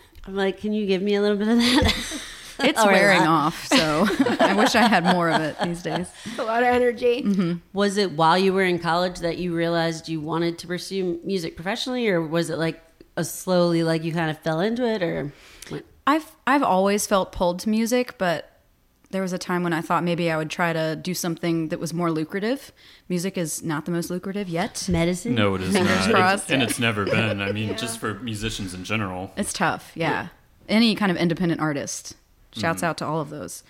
I'm 0.24 0.36
like, 0.36 0.58
can 0.60 0.72
you 0.72 0.86
give 0.86 1.02
me 1.02 1.14
a 1.16 1.20
little 1.22 1.36
bit 1.36 1.48
of 1.48 1.56
that? 1.58 1.94
it's 2.60 2.82
Or 2.82 2.86
wearing 2.86 3.20
lot. 3.20 3.28
off, 3.46 3.66
so 3.66 4.06
I 4.40 4.54
wish 4.54 4.74
I 4.74 4.82
had 4.82 5.04
more 5.04 5.28
of 5.30 5.40
it 5.40 5.56
these 5.62 5.82
days. 5.82 6.08
A 6.38 6.42
lot 6.42 6.62
of 6.62 6.68
energy. 6.68 7.22
Mm-hmm. 7.22 7.52
Was 7.72 7.96
it 7.96 8.12
while 8.12 8.38
you 8.38 8.52
were 8.52 8.64
in 8.64 8.78
college 8.78 9.20
that 9.20 9.38
you 9.38 9.54
realized 9.54 10.08
you 10.08 10.20
wanted 10.20 10.58
to 10.58 10.66
pursue 10.66 11.20
music 11.24 11.56
professionally, 11.56 12.08
or 12.08 12.20
was 12.20 12.50
it 12.50 12.58
like 12.58 12.82
a 13.16 13.24
slowly, 13.24 13.82
like 13.82 14.04
you 14.04 14.12
kind 14.12 14.30
of 14.30 14.38
fell 14.38 14.60
into 14.60 14.84
it, 14.86 15.02
or 15.02 15.32
I've 16.06 16.34
I've 16.46 16.62
always 16.62 17.06
felt 17.06 17.32
pulled 17.32 17.58
to 17.60 17.68
music, 17.68 18.16
but 18.18 18.50
there 19.10 19.22
was 19.22 19.32
a 19.32 19.38
time 19.38 19.62
when 19.62 19.72
I 19.72 19.80
thought 19.80 20.04
maybe 20.04 20.30
I 20.30 20.36
would 20.36 20.50
try 20.50 20.72
to 20.72 20.94
do 20.96 21.14
something 21.14 21.68
that 21.68 21.78
was 21.80 21.92
more 21.94 22.10
lucrative. 22.10 22.72
Music 23.08 23.38
is 23.38 23.62
not 23.62 23.84
the 23.86 23.90
most 23.90 24.10
lucrative 24.10 24.48
yet. 24.50 24.86
medicine? 24.90 25.34
No, 25.34 25.54
it 25.54 25.62
is 25.62 25.72
Fingers 25.72 26.06
not. 26.06 26.10
crossed. 26.14 26.50
And 26.50 26.62
it's 26.62 26.78
never 26.78 27.04
been. 27.06 27.40
I 27.40 27.52
mean, 27.52 27.74
just 27.78 27.98
for 28.00 28.14
musicians 28.14 28.74
in 28.74 28.84
general. 28.84 29.30
It's 29.36 29.52
tough, 29.54 29.92
yeah. 29.94 30.28
Any 30.68 30.94
kind 30.94 31.10
of 31.10 31.16
independent 31.16 31.60
artist. 31.60 32.16
Shouts 32.52 32.82
out 32.82 32.98
to 32.98 33.06
all 33.06 33.20
of 33.20 33.30
those. 33.30 33.62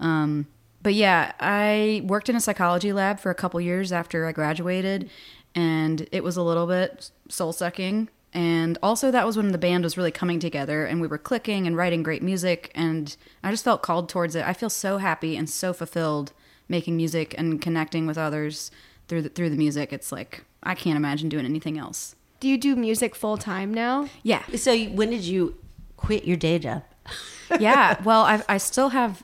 Um, 0.00 0.46
but 0.82 0.94
yeah, 0.94 1.32
I 1.40 2.02
worked 2.04 2.28
in 2.28 2.36
a 2.36 2.40
psychology 2.40 2.92
lab 2.92 3.18
for 3.20 3.30
a 3.30 3.34
couple 3.34 3.60
years 3.60 3.92
after 3.92 4.26
I 4.26 4.32
graduated, 4.32 5.10
and 5.54 6.08
it 6.12 6.22
was 6.22 6.36
a 6.36 6.42
little 6.42 6.66
bit 6.66 7.10
soul 7.28 7.52
sucking. 7.52 8.08
And 8.34 8.78
also, 8.82 9.10
that 9.10 9.26
was 9.26 9.36
when 9.36 9.52
the 9.52 9.58
band 9.58 9.84
was 9.84 9.96
really 9.96 10.10
coming 10.10 10.38
together 10.38 10.84
and 10.84 11.00
we 11.00 11.06
were 11.06 11.18
clicking 11.18 11.66
and 11.66 11.76
writing 11.76 12.02
great 12.02 12.22
music. 12.22 12.70
And 12.74 13.16
I 13.42 13.50
just 13.50 13.64
felt 13.64 13.82
called 13.82 14.08
towards 14.08 14.36
it. 14.36 14.46
I 14.46 14.52
feel 14.52 14.68
so 14.68 14.98
happy 14.98 15.36
and 15.36 15.48
so 15.48 15.72
fulfilled 15.72 16.32
making 16.68 16.96
music 16.96 17.34
and 17.38 17.60
connecting 17.60 18.06
with 18.06 18.18
others 18.18 18.70
through 19.08 19.22
the, 19.22 19.28
through 19.30 19.50
the 19.50 19.56
music. 19.56 19.92
It's 19.94 20.12
like, 20.12 20.44
I 20.62 20.74
can't 20.74 20.96
imagine 20.96 21.30
doing 21.30 21.46
anything 21.46 21.78
else. 21.78 22.14
Do 22.40 22.48
you 22.48 22.58
do 22.58 22.76
music 22.76 23.14
full 23.14 23.38
time 23.38 23.72
now? 23.72 24.08
Yeah. 24.22 24.44
So 24.56 24.76
when 24.78 25.10
did 25.10 25.24
you 25.24 25.56
quit 25.96 26.24
your 26.24 26.36
day 26.36 26.58
job? 26.58 26.84
yeah. 27.60 28.00
Well, 28.02 28.22
I 28.22 28.42
I 28.48 28.58
still 28.58 28.90
have 28.90 29.22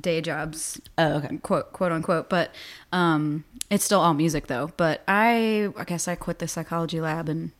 day 0.00 0.20
jobs, 0.20 0.80
Oh, 0.98 1.14
okay. 1.18 1.36
quote 1.38 1.72
quote 1.72 1.92
unquote, 1.92 2.28
but 2.30 2.54
um, 2.92 3.44
it's 3.70 3.84
still 3.84 4.00
all 4.00 4.14
music 4.14 4.46
though. 4.46 4.70
But 4.76 5.02
I 5.08 5.70
I 5.76 5.84
guess 5.84 6.08
I 6.08 6.14
quit 6.14 6.38
the 6.38 6.48
psychology 6.48 7.00
lab 7.00 7.28
in 7.28 7.52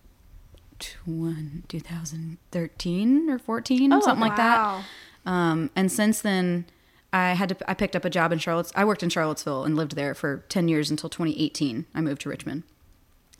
2013 2.00 3.30
or 3.30 3.38
14, 3.38 3.90
something 4.02 4.20
like 4.20 4.36
that. 4.36 4.84
Um, 5.26 5.70
and 5.76 5.90
since 5.90 6.20
then, 6.20 6.66
I 7.12 7.32
had 7.34 7.48
to. 7.50 7.70
I 7.70 7.74
picked 7.74 7.94
up 7.96 8.04
a 8.04 8.10
job 8.10 8.32
in 8.32 8.38
Charlotte. 8.38 8.70
I 8.74 8.84
worked 8.84 9.02
in 9.02 9.08
Charlottesville 9.08 9.64
and 9.64 9.76
lived 9.76 9.94
there 9.96 10.14
for 10.14 10.38
ten 10.48 10.68
years 10.68 10.90
until 10.90 11.08
2018. 11.08 11.86
I 11.94 12.00
moved 12.00 12.22
to 12.22 12.28
Richmond, 12.28 12.64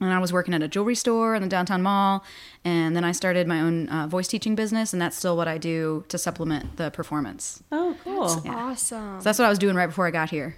and 0.01 0.13
I 0.13 0.19
was 0.19 0.33
working 0.33 0.55
at 0.55 0.63
a 0.63 0.69
jewelry 0.69 0.95
store 0.95 1.35
in 1.35 1.43
the 1.43 1.49
downtown 1.49 1.83
mall. 1.83 2.25
And 2.65 2.97
then 2.97 3.05
I 3.05 3.13
started 3.13 3.47
my 3.47 3.61
own 3.61 3.89
uh, 3.89 4.07
voice 4.07 4.29
teaching 4.29 4.55
business, 4.55 4.93
and 4.93 5.01
that's 5.01 5.17
still 5.17 5.37
what 5.37 5.49
I 5.49 5.59
do 5.59 6.05
to 6.09 6.19
supplement 6.19 6.77
the 6.77 6.91
performance. 6.91 7.63
Oh, 7.71 7.97
cool. 8.03 8.25
Awesome. 8.49 9.21
So 9.21 9.25
that's 9.25 9.39
what 9.39 9.47
I 9.47 9.49
was 9.51 9.59
doing 9.59 9.77
right 9.77 9.87
before 9.87 10.07
I 10.07 10.11
got 10.11 10.31
here. 10.31 10.57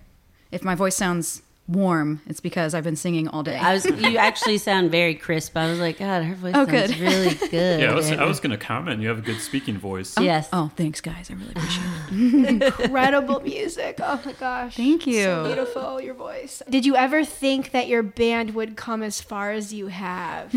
If 0.51 0.63
my 0.65 0.75
voice 0.75 0.97
sounds 0.97 1.43
warm, 1.69 2.21
it's 2.27 2.41
because 2.41 2.75
I've 2.75 2.85
been 2.85 2.97
singing 2.97 3.27
all 3.29 3.43
day. 3.43 3.57
I 3.57 3.75
was. 3.75 3.85
You 3.87 4.17
actually 4.19 4.59
sound 4.59 4.91
very 4.91 5.15
crisp. 5.15 5.57
I 5.57 5.69
was 5.69 5.79
like, 5.81 5.99
God, 5.99 6.23
her 6.23 6.35
voice 6.35 6.53
Oh, 6.55 6.65
sounds 6.67 6.91
good. 6.93 6.99
really 7.01 7.35
good. 7.51 7.81
Yeah, 7.81 7.91
I 7.91 7.95
was, 7.95 8.11
I 8.13 8.25
was 8.25 8.39
going 8.41 8.53
to 8.53 8.57
comment. 8.57 9.01
You 9.03 9.09
have 9.09 9.19
a 9.19 9.23
good 9.23 9.41
speaking 9.41 9.77
voice. 9.79 10.15
Oh, 10.17 10.23
yes. 10.23 10.49
oh, 10.53 10.71
thanks, 10.77 11.01
guys. 11.01 11.31
I 11.31 11.35
really 11.35 11.51
appreciate 11.57 11.85
it. 12.11 12.63
Incredible 12.85 13.41
music. 13.41 13.99
Oh 14.03 14.21
my 14.25 14.33
gosh. 14.33 14.77
Thank 14.77 15.07
you. 15.07 15.23
So 15.25 15.45
beautiful, 15.47 16.01
your 16.01 16.15
voice. 16.15 16.63
Did 16.71 16.87
you 16.87 16.95
ever 16.97 17.25
think 17.25 17.73
that 17.73 17.89
your 17.89 18.03
band 18.03 18.55
would 18.55 18.77
come 18.77 19.03
as 19.03 19.21
far 19.21 19.51
as 19.53 19.73
you 19.75 19.89
have? 19.89 20.55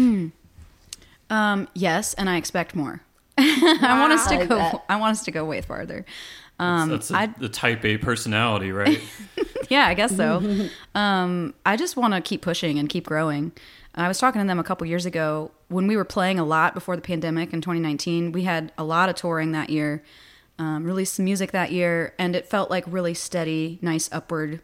Um, 1.29 1.67
yes, 1.73 2.13
and 2.15 2.29
I 2.29 2.37
expect 2.37 2.75
more. 2.75 3.01
I 3.37 3.97
want 3.99 4.11
us 4.13 4.27
to 4.27 4.35
Like 4.35 4.49
go. 4.49 4.55
that. 4.57 4.83
I 4.89 4.97
want 4.97 5.11
us 5.11 5.23
to 5.25 5.31
go 5.31 5.45
way 5.45 5.61
farther. 5.61 6.05
Um, 6.59 6.89
That's 6.89 7.09
a, 7.09 7.15
I 7.15 7.25
the 7.27 7.49
type 7.49 7.85
A 7.85 7.97
personality, 7.97 8.71
right? 8.71 9.01
yeah, 9.69 9.87
I 9.87 9.93
guess 9.93 10.15
so. 10.15 10.69
um, 10.95 11.53
I 11.65 11.77
just 11.77 11.95
want 11.95 12.13
to 12.13 12.21
keep 12.21 12.41
pushing 12.41 12.77
and 12.77 12.89
keep 12.89 13.07
growing. 13.07 13.53
I 13.95 14.07
was 14.07 14.19
talking 14.19 14.41
to 14.41 14.47
them 14.47 14.59
a 14.59 14.63
couple 14.63 14.85
years 14.87 15.05
ago 15.05 15.51
when 15.67 15.87
we 15.87 15.97
were 15.97 16.05
playing 16.05 16.39
a 16.39 16.45
lot 16.45 16.73
before 16.73 16.95
the 16.95 17.01
pandemic 17.01 17.53
in 17.53 17.61
2019. 17.61 18.31
We 18.31 18.43
had 18.43 18.71
a 18.77 18.83
lot 18.83 19.09
of 19.09 19.15
touring 19.15 19.51
that 19.53 19.69
year, 19.69 20.03
um, 20.57 20.83
released 20.83 21.15
some 21.15 21.25
music 21.25 21.51
that 21.51 21.71
year, 21.71 22.13
and 22.19 22.35
it 22.35 22.45
felt 22.47 22.69
like 22.69 22.83
really 22.87 23.13
steady, 23.13 23.79
nice 23.81 24.09
upward 24.11 24.61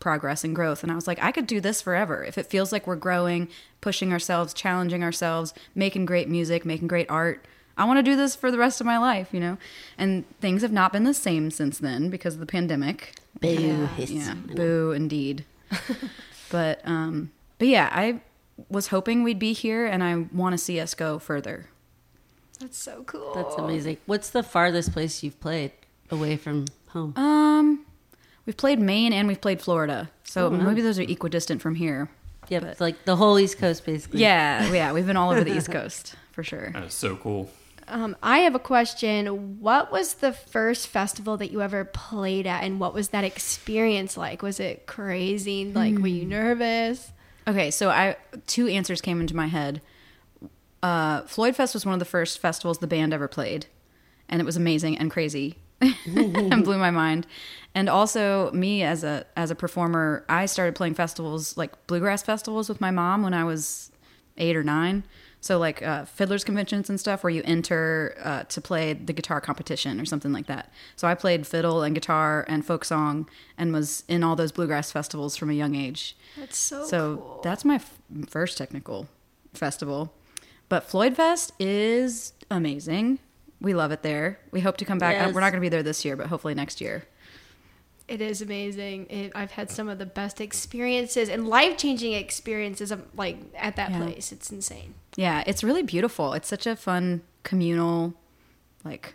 progress 0.00 0.44
and 0.44 0.54
growth. 0.54 0.82
And 0.82 0.92
I 0.92 0.94
was 0.94 1.06
like, 1.06 1.22
I 1.22 1.32
could 1.32 1.46
do 1.46 1.60
this 1.60 1.82
forever. 1.82 2.22
If 2.24 2.38
it 2.38 2.46
feels 2.46 2.72
like 2.72 2.86
we're 2.86 2.96
growing, 2.96 3.48
pushing 3.80 4.12
ourselves, 4.12 4.54
challenging 4.54 5.02
ourselves, 5.02 5.54
making 5.74 6.06
great 6.06 6.28
music, 6.28 6.64
making 6.64 6.88
great 6.88 7.10
art. 7.10 7.44
I 7.78 7.84
want 7.84 7.98
to 7.98 8.02
do 8.02 8.16
this 8.16 8.34
for 8.34 8.50
the 8.50 8.58
rest 8.58 8.80
of 8.80 8.86
my 8.86 8.98
life, 8.98 9.28
you 9.32 9.38
know? 9.40 9.56
And 9.96 10.24
things 10.40 10.62
have 10.62 10.72
not 10.72 10.92
been 10.92 11.04
the 11.04 11.14
same 11.14 11.50
since 11.50 11.78
then 11.78 12.10
because 12.10 12.34
of 12.34 12.40
the 12.40 12.46
pandemic. 12.46 13.14
Boo. 13.40 13.86
hiss. 13.96 14.10
Yeah, 14.10 14.34
boo 14.34 14.90
indeed. 14.92 15.44
but 16.50 16.80
um 16.84 17.30
but 17.58 17.68
yeah, 17.68 17.88
I 17.92 18.20
was 18.68 18.88
hoping 18.88 19.22
we'd 19.22 19.38
be 19.38 19.52
here 19.52 19.86
and 19.86 20.02
I 20.02 20.26
want 20.32 20.54
to 20.54 20.58
see 20.58 20.80
us 20.80 20.94
go 20.94 21.18
further. 21.18 21.66
That's 22.58 22.76
so 22.76 23.04
cool. 23.04 23.32
That's 23.34 23.54
amazing. 23.54 23.98
What's 24.06 24.30
the 24.30 24.42
farthest 24.42 24.92
place 24.92 25.22
you've 25.22 25.38
played 25.40 25.70
away 26.10 26.36
from 26.36 26.64
home? 26.88 27.14
Um 27.16 27.86
we've 28.44 28.56
played 28.56 28.80
Maine 28.80 29.12
and 29.12 29.28
we've 29.28 29.40
played 29.40 29.62
Florida. 29.62 30.10
So 30.24 30.50
maybe 30.50 30.82
those 30.82 30.98
are 30.98 31.02
equidistant 31.02 31.62
from 31.62 31.76
here. 31.76 32.08
yep, 32.48 32.64
it's 32.64 32.80
like 32.80 33.04
the 33.04 33.16
whole 33.16 33.38
East 33.38 33.58
Coast, 33.58 33.86
basically. 33.86 34.20
Yeah, 34.20 34.70
yeah, 34.72 34.92
we've 34.92 35.06
been 35.06 35.16
all 35.16 35.30
over 35.30 35.44
the 35.44 35.56
East 35.56 35.70
Coast 35.70 36.16
for 36.32 36.42
sure. 36.42 36.70
That 36.72 36.84
is 36.84 36.94
so 36.94 37.16
cool. 37.16 37.50
Um, 37.90 38.16
I 38.22 38.38
have 38.38 38.54
a 38.54 38.58
question. 38.58 39.60
What 39.60 39.90
was 39.90 40.14
the 40.14 40.32
first 40.32 40.88
festival 40.88 41.36
that 41.38 41.50
you 41.50 41.62
ever 41.62 41.84
played 41.84 42.46
at, 42.46 42.64
and 42.64 42.80
what 42.80 42.94
was 42.94 43.08
that 43.10 43.24
experience 43.24 44.16
like? 44.16 44.42
Was 44.42 44.60
it 44.60 44.86
crazy? 44.86 45.72
Like, 45.72 45.98
were 45.98 46.06
you 46.06 46.24
nervous? 46.24 47.12
Okay, 47.46 47.70
so 47.70 47.88
I 47.88 48.16
two 48.46 48.68
answers 48.68 49.00
came 49.00 49.20
into 49.20 49.34
my 49.34 49.46
head. 49.46 49.80
Uh, 50.82 51.22
Floyd 51.22 51.56
Fest 51.56 51.74
was 51.74 51.84
one 51.84 51.94
of 51.94 51.98
the 51.98 52.04
first 52.04 52.38
festivals 52.38 52.78
the 52.78 52.86
band 52.86 53.12
ever 53.12 53.26
played, 53.26 53.66
and 54.28 54.40
it 54.40 54.44
was 54.44 54.56
amazing 54.56 54.98
and 54.98 55.10
crazy, 55.10 55.56
and 55.80 56.64
blew 56.64 56.78
my 56.78 56.90
mind. 56.90 57.26
And 57.74 57.88
also, 57.88 58.50
me 58.52 58.82
as 58.82 59.02
a 59.02 59.24
as 59.36 59.50
a 59.50 59.54
performer, 59.54 60.24
I 60.28 60.46
started 60.46 60.74
playing 60.74 60.94
festivals 60.94 61.56
like 61.56 61.86
bluegrass 61.86 62.22
festivals 62.22 62.68
with 62.68 62.80
my 62.80 62.90
mom 62.90 63.22
when 63.22 63.34
I 63.34 63.44
was 63.44 63.90
eight 64.36 64.56
or 64.56 64.62
nine. 64.62 65.04
So 65.40 65.56
like 65.58 65.82
uh, 65.82 66.04
fiddlers 66.04 66.42
conventions 66.42 66.90
and 66.90 66.98
stuff, 66.98 67.22
where 67.22 67.30
you 67.30 67.42
enter 67.44 68.16
uh, 68.22 68.42
to 68.44 68.60
play 68.60 68.92
the 68.92 69.12
guitar 69.12 69.40
competition 69.40 70.00
or 70.00 70.04
something 70.04 70.32
like 70.32 70.46
that. 70.46 70.72
So 70.96 71.06
I 71.06 71.14
played 71.14 71.46
fiddle 71.46 71.82
and 71.82 71.94
guitar 71.94 72.44
and 72.48 72.66
folk 72.66 72.84
song, 72.84 73.28
and 73.56 73.72
was 73.72 74.02
in 74.08 74.24
all 74.24 74.34
those 74.34 74.50
bluegrass 74.52 74.90
festivals 74.90 75.36
from 75.36 75.48
a 75.50 75.54
young 75.54 75.74
age. 75.76 76.16
That's 76.36 76.58
so, 76.58 76.84
So 76.84 77.16
cool. 77.18 77.40
that's 77.44 77.64
my 77.64 77.76
f- 77.76 77.98
first 78.28 78.58
technical 78.58 79.06
festival. 79.54 80.12
But 80.68 80.84
Floyd 80.84 81.14
Fest 81.16 81.52
is 81.60 82.32
amazing. 82.50 83.20
We 83.60 83.74
love 83.74 83.90
it 83.92 84.02
there. 84.02 84.38
We 84.50 84.60
hope 84.60 84.76
to 84.78 84.84
come 84.84 84.98
back. 84.98 85.14
Yes. 85.14 85.34
We're 85.34 85.40
not 85.40 85.50
going 85.50 85.60
to 85.60 85.64
be 85.64 85.68
there 85.68 85.82
this 85.82 86.04
year, 86.04 86.14
but 86.16 86.26
hopefully 86.26 86.54
next 86.54 86.80
year. 86.80 87.04
It 88.08 88.20
is 88.22 88.40
amazing. 88.42 89.06
It, 89.10 89.32
I've 89.34 89.50
had 89.52 89.70
some 89.70 89.88
of 89.88 89.98
the 89.98 90.06
best 90.06 90.40
experiences 90.40 91.28
and 91.28 91.46
life 91.46 91.76
changing 91.76 92.14
experiences 92.14 92.90
of, 92.90 93.02
like 93.14 93.36
at 93.56 93.76
that 93.76 93.90
Yeah. 93.90 93.98
place. 94.02 94.32
It's 94.32 94.50
insane. 94.50 94.94
Yeah, 95.16 95.44
it's 95.46 95.62
really 95.62 95.82
beautiful. 95.82 96.32
It's 96.32 96.48
such 96.48 96.66
a 96.66 96.74
fun 96.74 97.22
communal, 97.42 98.14
like 98.84 99.14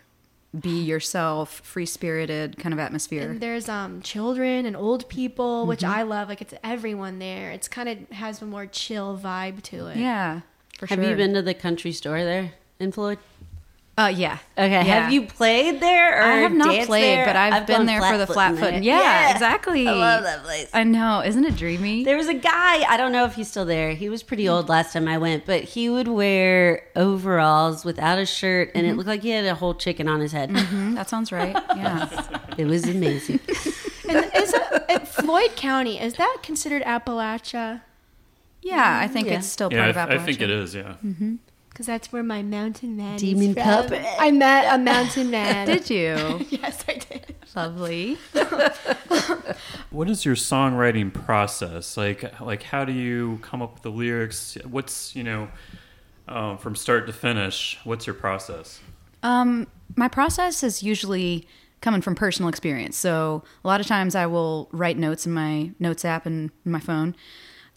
be 0.58 0.80
yourself, 0.84 1.60
free 1.64 1.86
spirited 1.86 2.56
kind 2.58 2.72
of 2.72 2.78
atmosphere. 2.78 3.30
And 3.30 3.40
there's 3.40 3.68
um 3.68 4.00
children 4.02 4.64
and 4.66 4.76
old 4.76 5.08
people, 5.08 5.66
which 5.66 5.80
Mm-hmm. 5.80 5.98
I 5.98 6.02
love. 6.04 6.28
Like 6.28 6.40
it's 6.40 6.54
everyone 6.62 7.18
there. 7.18 7.50
It's 7.50 7.66
kind 7.68 7.88
of 7.88 8.08
has 8.16 8.40
a 8.42 8.46
more 8.46 8.66
chill 8.66 9.18
vibe 9.18 9.62
to 9.64 9.86
it. 9.88 9.96
yeah, 9.96 10.42
for 10.78 10.86
Have 10.86 11.00
sure. 11.00 11.10
you 11.10 11.16
been 11.16 11.34
to 11.34 11.42
the 11.42 11.54
country 11.54 11.90
store 11.92 12.22
there 12.22 12.52
in 12.78 12.92
Floyd? 12.92 13.18
Uh, 13.96 14.12
yeah. 14.12 14.38
Okay, 14.58 14.70
Yeah. 14.72 14.82
have 14.82 15.12
you 15.12 15.22
played 15.24 15.78
there? 15.80 16.18
Or 16.18 16.22
I 16.22 16.36
have 16.38 16.52
not 16.52 16.86
played, 16.86 17.18
there? 17.18 17.24
but 17.26 17.36
I've, 17.36 17.64
been 17.64 17.86
there 17.86 18.02
for 18.02 18.18
the 18.18 18.26
flat-footing 18.26 18.58
foot. 18.64 18.70
there. 18.72 18.82
Yeah, 18.82 19.30
exactly. 19.32 19.86
I 19.86 19.92
love 19.92 20.24
that 20.24 20.42
place. 20.42 20.68
I 20.74 20.82
know. 20.82 21.22
Isn't 21.24 21.44
it 21.44 21.54
dreamy? 21.56 22.02
There 22.02 22.16
was 22.16 22.26
a 22.26 22.34
guy, 22.34 22.82
I 22.90 22.96
don't 22.96 23.12
know 23.12 23.24
if 23.24 23.36
he's 23.36 23.46
still 23.48 23.64
there. 23.64 23.92
He 23.92 24.08
was 24.08 24.24
pretty 24.24 24.48
old 24.48 24.68
last 24.68 24.92
time 24.94 25.06
I 25.06 25.18
went, 25.18 25.46
but 25.46 25.62
he 25.62 25.88
would 25.88 26.08
wear 26.08 26.82
overalls 26.96 27.84
without 27.84 28.18
a 28.18 28.26
shirt 28.26 28.72
and 28.74 28.84
it 28.84 28.94
looked 28.96 29.06
like 29.08 29.22
he 29.22 29.30
had 29.30 29.44
a 29.44 29.54
whole 29.54 29.74
chicken 29.74 30.08
on 30.08 30.18
his 30.18 30.32
head. 30.32 30.50
Mhm, 30.50 30.96
that 30.96 31.08
sounds 31.08 31.30
right. 31.30 31.54
Yeah. 31.76 32.08
It 32.58 32.66
was 32.66 32.88
amazing. 32.88 33.40
And 34.06 34.18
is 34.34 34.52
it, 34.52 34.62
it- 34.90 35.08
Floyd 35.08 35.56
County 35.56 35.98
is 35.98 36.14
that 36.14 36.38
considered 36.42 36.82
Appalachia? 36.82 37.80
Yeah, 38.60 38.98
I 39.00 39.08
think 39.08 39.28
Yeah. 39.28 39.38
it's 39.38 39.46
still 39.46 39.72
Yeah, 39.72 39.84
part 39.92 39.96
I, 39.96 40.02
of 40.02 40.08
Appalachia. 40.10 40.20
I 40.22 40.24
think 40.26 40.40
it 40.42 40.50
is. 40.50 40.74
Yeah. 40.74 40.94
Because 41.74 41.86
that's 41.86 42.12
where 42.12 42.22
my 42.22 42.40
mountain 42.40 42.96
man 42.96 43.18
Demon 43.18 43.48
is 43.48 43.54
from. 43.54 43.88
Cup. 43.88 43.90
I 44.20 44.30
met 44.30 44.72
a 44.72 44.78
mountain 44.78 45.28
man. 45.28 45.66
Did 45.66 45.90
you? 45.90 46.46
yes, 46.50 46.84
I 46.88 46.94
did. 46.94 47.34
Lovely. 47.54 48.16
What 49.90 50.10
is 50.10 50.24
your 50.24 50.34
songwriting 50.34 51.14
process 51.14 51.96
like? 51.96 52.40
Like, 52.40 52.64
how 52.64 52.84
do 52.84 52.92
you 52.92 53.38
come 53.42 53.62
up 53.62 53.74
with 53.74 53.82
the 53.84 53.92
lyrics? 53.92 54.58
What's 54.68 55.14
you 55.14 55.22
know, 55.22 55.48
um, 56.26 56.58
from 56.58 56.74
start 56.74 57.06
to 57.06 57.12
finish? 57.12 57.78
What's 57.84 58.04
your 58.04 58.14
process? 58.14 58.80
Um, 59.22 59.68
my 59.94 60.08
process 60.08 60.64
is 60.64 60.82
usually 60.82 61.46
coming 61.80 62.00
from 62.00 62.16
personal 62.16 62.48
experience. 62.48 62.96
So 62.96 63.44
a 63.64 63.68
lot 63.68 63.80
of 63.80 63.86
times 63.86 64.16
I 64.16 64.26
will 64.26 64.68
write 64.72 64.98
notes 64.98 65.26
in 65.26 65.32
my 65.32 65.70
notes 65.78 66.04
app 66.04 66.26
and 66.26 66.50
in 66.66 66.72
my 66.72 66.80
phone. 66.80 67.14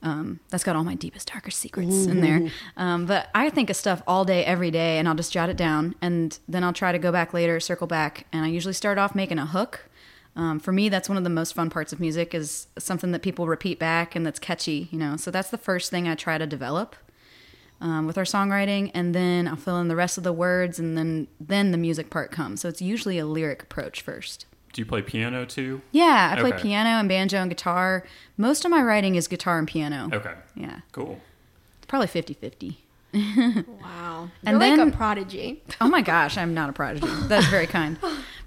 Um, 0.08 0.40
that's 0.50 0.64
got 0.64 0.76
all 0.76 0.84
my 0.86 0.96
deepest, 0.96 1.32
darkest 1.34 1.60
secrets 1.60 2.06
in 2.12 2.22
there. 2.22 2.40
Um, 2.78 3.06
but 3.06 3.30
I 3.36 3.50
think 3.50 3.70
of 3.70 3.76
stuff 3.76 4.02
all 4.08 4.24
day, 4.24 4.46
every 4.46 4.72
day, 4.72 5.00
and 5.00 5.08
I'll 5.08 5.16
just 5.16 5.34
jot 5.34 5.50
it 5.50 5.58
down, 5.58 5.96
and 6.02 6.38
then 6.48 6.64
I'll 6.64 6.74
try 6.74 6.92
to 6.92 7.00
go 7.00 7.12
back 7.12 7.34
later, 7.34 7.60
circle 7.60 7.88
back, 7.88 8.26
and 8.32 8.46
I 8.46 8.48
usually 8.48 8.74
start 8.74 8.98
off 8.98 9.16
making 9.16 9.40
a 9.40 9.46
hook. 9.46 9.90
Um, 10.36 10.60
for 10.60 10.72
me, 10.72 10.88
that's 10.88 11.10
one 11.10 11.18
of 11.18 11.24
the 11.24 11.30
most 11.32 11.54
fun 11.56 11.70
parts 11.70 11.92
of 11.92 12.00
music 12.00 12.34
is 12.36 12.68
something 12.78 13.12
that 13.12 13.22
people 13.22 13.48
repeat 13.48 13.80
back 13.80 14.16
and 14.16 14.24
that's 14.26 14.40
catchy, 14.40 14.88
you 14.92 15.00
know. 15.00 15.18
So 15.18 15.32
that's 15.32 15.50
the 15.50 15.58
first 15.58 15.90
thing 15.90 16.08
I 16.08 16.14
try 16.16 16.38
to 16.38 16.46
develop 16.46 16.96
um, 17.82 18.06
with 18.08 18.18
our 18.18 18.24
songwriting, 18.24 18.92
and 18.94 19.14
then 19.14 19.48
I'll 19.48 19.56
fill 19.56 19.80
in 19.80 19.88
the 19.88 19.96
rest 19.96 20.18
of 20.18 20.24
the 20.24 20.34
words, 20.34 20.80
and 20.80 20.98
then 20.98 21.28
then 21.40 21.72
the 21.72 21.78
music 21.78 22.10
part 22.10 22.32
comes. 22.32 22.62
So 22.62 22.70
it's 22.70 22.82
usually 22.82 23.18
a 23.18 23.26
lyric 23.26 23.64
approach 23.64 24.02
first. 24.02 24.46
Do 24.78 24.82
you 24.82 24.86
play 24.86 25.02
piano 25.02 25.44
too? 25.44 25.82
Yeah, 25.92 26.36
I 26.38 26.40
play 26.40 26.52
Okay. 26.54 26.62
piano 26.62 26.90
and 27.00 27.10
banjo 27.10 27.40
and 27.40 27.50
guitar. 27.50 28.06
Most 28.38 28.64
of 28.64 28.70
my 28.70 28.80
writing 28.80 29.16
is 29.16 29.28
guitar 29.28 29.58
and 29.58 29.68
piano. 29.68 30.08
Okay. 30.14 30.36
Yeah, 30.54 30.82
Cool. 30.92 31.20
probably 31.88 32.06
50 32.06 32.36
50. 32.36 32.84
Wow. 33.82 34.30
And 34.46 34.52
You're 34.52 34.60
like 34.60 34.78
then- 34.78 34.90
a 34.90 34.92
prodigy. 34.92 35.64
Oh 35.82 35.88
my 35.88 36.04
gosh, 36.04 36.38
I'm 36.38 36.54
not 36.54 36.70
a 36.70 36.74
prodigy. 36.74 37.08
That's 37.24 37.48
very 37.48 37.66
kind. 37.66 37.98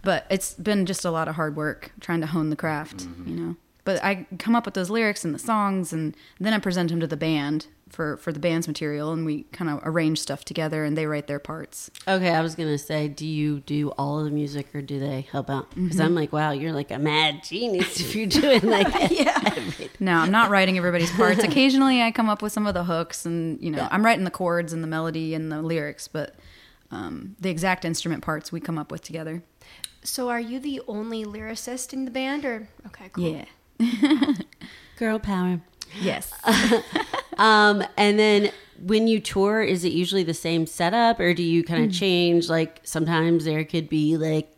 But 0.05 0.25
it's 0.31 0.55
been 0.55 0.87
just 0.87 1.05
a 1.05 1.11
lot 1.11 1.27
of 1.27 1.35
hard 1.35 1.57
work 1.57 1.91
trying 1.99 2.21
to 2.21 2.29
hone 2.29 2.51
the 2.51 2.55
craft, 2.57 2.99
mm-hmm. 2.99 3.29
you 3.29 3.35
know. 3.35 3.57
But 3.83 4.01
I 4.05 4.29
come 4.39 4.55
up 4.55 4.67
with 4.67 4.75
those 4.75 4.89
lyrics 4.89 5.25
and 5.25 5.35
the 5.35 5.39
songs, 5.41 5.93
and 5.93 6.15
then 6.39 6.53
I 6.53 6.61
present 6.61 6.91
them 6.91 7.01
to 7.01 7.09
the 7.09 7.17
band 7.17 7.67
for, 7.90 8.16
for 8.16 8.32
the 8.32 8.38
band's 8.38 8.66
material, 8.66 9.12
and 9.12 9.26
we 9.26 9.42
kind 9.52 9.70
of 9.70 9.80
arrange 9.82 10.20
stuff 10.20 10.44
together, 10.44 10.85
and 10.85 10.97
they 10.97 11.06
write 11.06 11.26
their 11.26 11.38
parts. 11.38 11.90
Okay, 12.06 12.30
I 12.30 12.40
was 12.40 12.54
gonna 12.54 12.78
say, 12.78 13.09
do 13.09 13.26
you 13.26 13.61
do 13.61 13.90
all 13.99 14.18
of 14.18 14.25
the 14.25 14.30
music 14.30 14.75
or 14.75 14.80
do 14.80 14.99
they 14.99 15.23
help 15.32 15.50
out? 15.50 15.70
Because 15.75 16.00
I'm 16.00 16.14
like, 16.14 16.32
wow, 16.32 16.52
you're 16.52 16.73
like 16.73 16.90
a 16.90 16.99
mad 16.99 17.42
genius 17.42 18.00
if 18.00 18.14
you're 18.14 18.26
doing 18.40 18.62
like 18.62 18.88
yeah. 19.11 19.54
No, 19.99 20.14
I'm 20.18 20.30
not 20.30 20.50
writing 20.50 20.78
everybody's 20.78 21.11
parts. 21.11 21.42
Occasionally, 21.44 22.00
I 22.00 22.11
come 22.11 22.28
up 22.28 22.42
with 22.42 22.52
some 22.52 22.66
of 22.66 22.75
the 22.75 22.85
hooks, 22.85 23.26
and 23.26 23.61
you 23.62 23.70
know, 23.70 23.87
I'm 23.90 24.04
writing 24.04 24.25
the 24.25 24.30
chords 24.30 24.73
and 24.73 24.82
the 24.82 24.88
melody 24.88 25.35
and 25.35 25.50
the 25.50 25.61
lyrics, 25.61 26.09
but 26.09 26.37
um, 26.90 27.37
the 27.40 27.50
exact 27.50 27.85
instrument 27.85 28.23
parts 28.23 28.52
we 28.52 28.61
come 28.61 28.78
up 28.78 28.90
with 28.90 29.02
together. 29.02 29.42
So 30.02 30.30
are 30.30 30.40
you 30.40 30.61
the 30.61 30.80
only 30.88 31.25
lyricist 31.25 31.92
in 31.92 32.04
the 32.04 32.11
band, 32.11 32.44
or 32.44 32.68
okay, 32.87 33.11
cool. 33.12 33.44
Yeah. 33.78 34.35
Girl 34.97 35.18
power. 35.18 35.61
Yes. 36.00 36.32
Um, 37.40 37.83
and 37.96 38.18
then 38.18 38.53
when 38.85 39.09
you 39.09 39.18
tour, 39.18 39.62
is 39.62 39.85
it 39.85 39.92
usually 39.92 40.22
the 40.22 40.35
same 40.35 40.66
setup, 40.66 41.18
or 41.18 41.35
do 41.35 41.42
you 41.42 41.64
kind 41.64 41.85
of 41.85 41.92
change? 41.92 42.48
Like 42.48 42.81
sometimes 42.85 43.44
there 43.44 43.64
could 43.64 43.88
be 43.88 44.16
like 44.16 44.55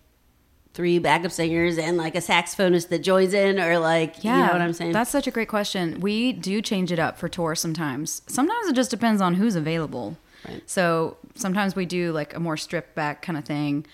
three 0.74 0.98
backup 0.98 1.30
singers 1.30 1.76
and 1.78 1.96
like 1.96 2.14
a 2.14 2.18
saxophonist 2.18 2.88
that 2.88 2.98
joins 2.98 3.34
in, 3.34 3.60
or 3.60 3.78
like 3.78 4.22
Yeah, 4.24 4.38
you 4.38 4.46
know 4.46 4.52
what 4.52 4.62
I'm 4.62 4.72
saying? 4.72 4.92
That's 4.92 5.10
such 5.10 5.26
a 5.26 5.30
great 5.30 5.48
question. 5.48 6.00
We 6.00 6.32
do 6.32 6.60
change 6.60 6.90
it 6.90 6.98
up 6.98 7.18
for 7.18 7.28
tour 7.28 7.54
sometimes. 7.54 8.22
Sometimes 8.26 8.68
it 8.68 8.74
just 8.74 8.90
depends 8.90 9.22
on 9.22 9.34
who's 9.34 9.54
available. 9.54 10.16
Right. 10.46 10.62
So 10.68 11.18
sometimes 11.36 11.76
we 11.76 11.86
do 11.86 12.10
like 12.12 12.34
a 12.34 12.40
more 12.40 12.56
stripped 12.56 12.94
back 12.94 13.22
kind 13.22 13.38
of 13.38 13.44
thing. 13.44 13.86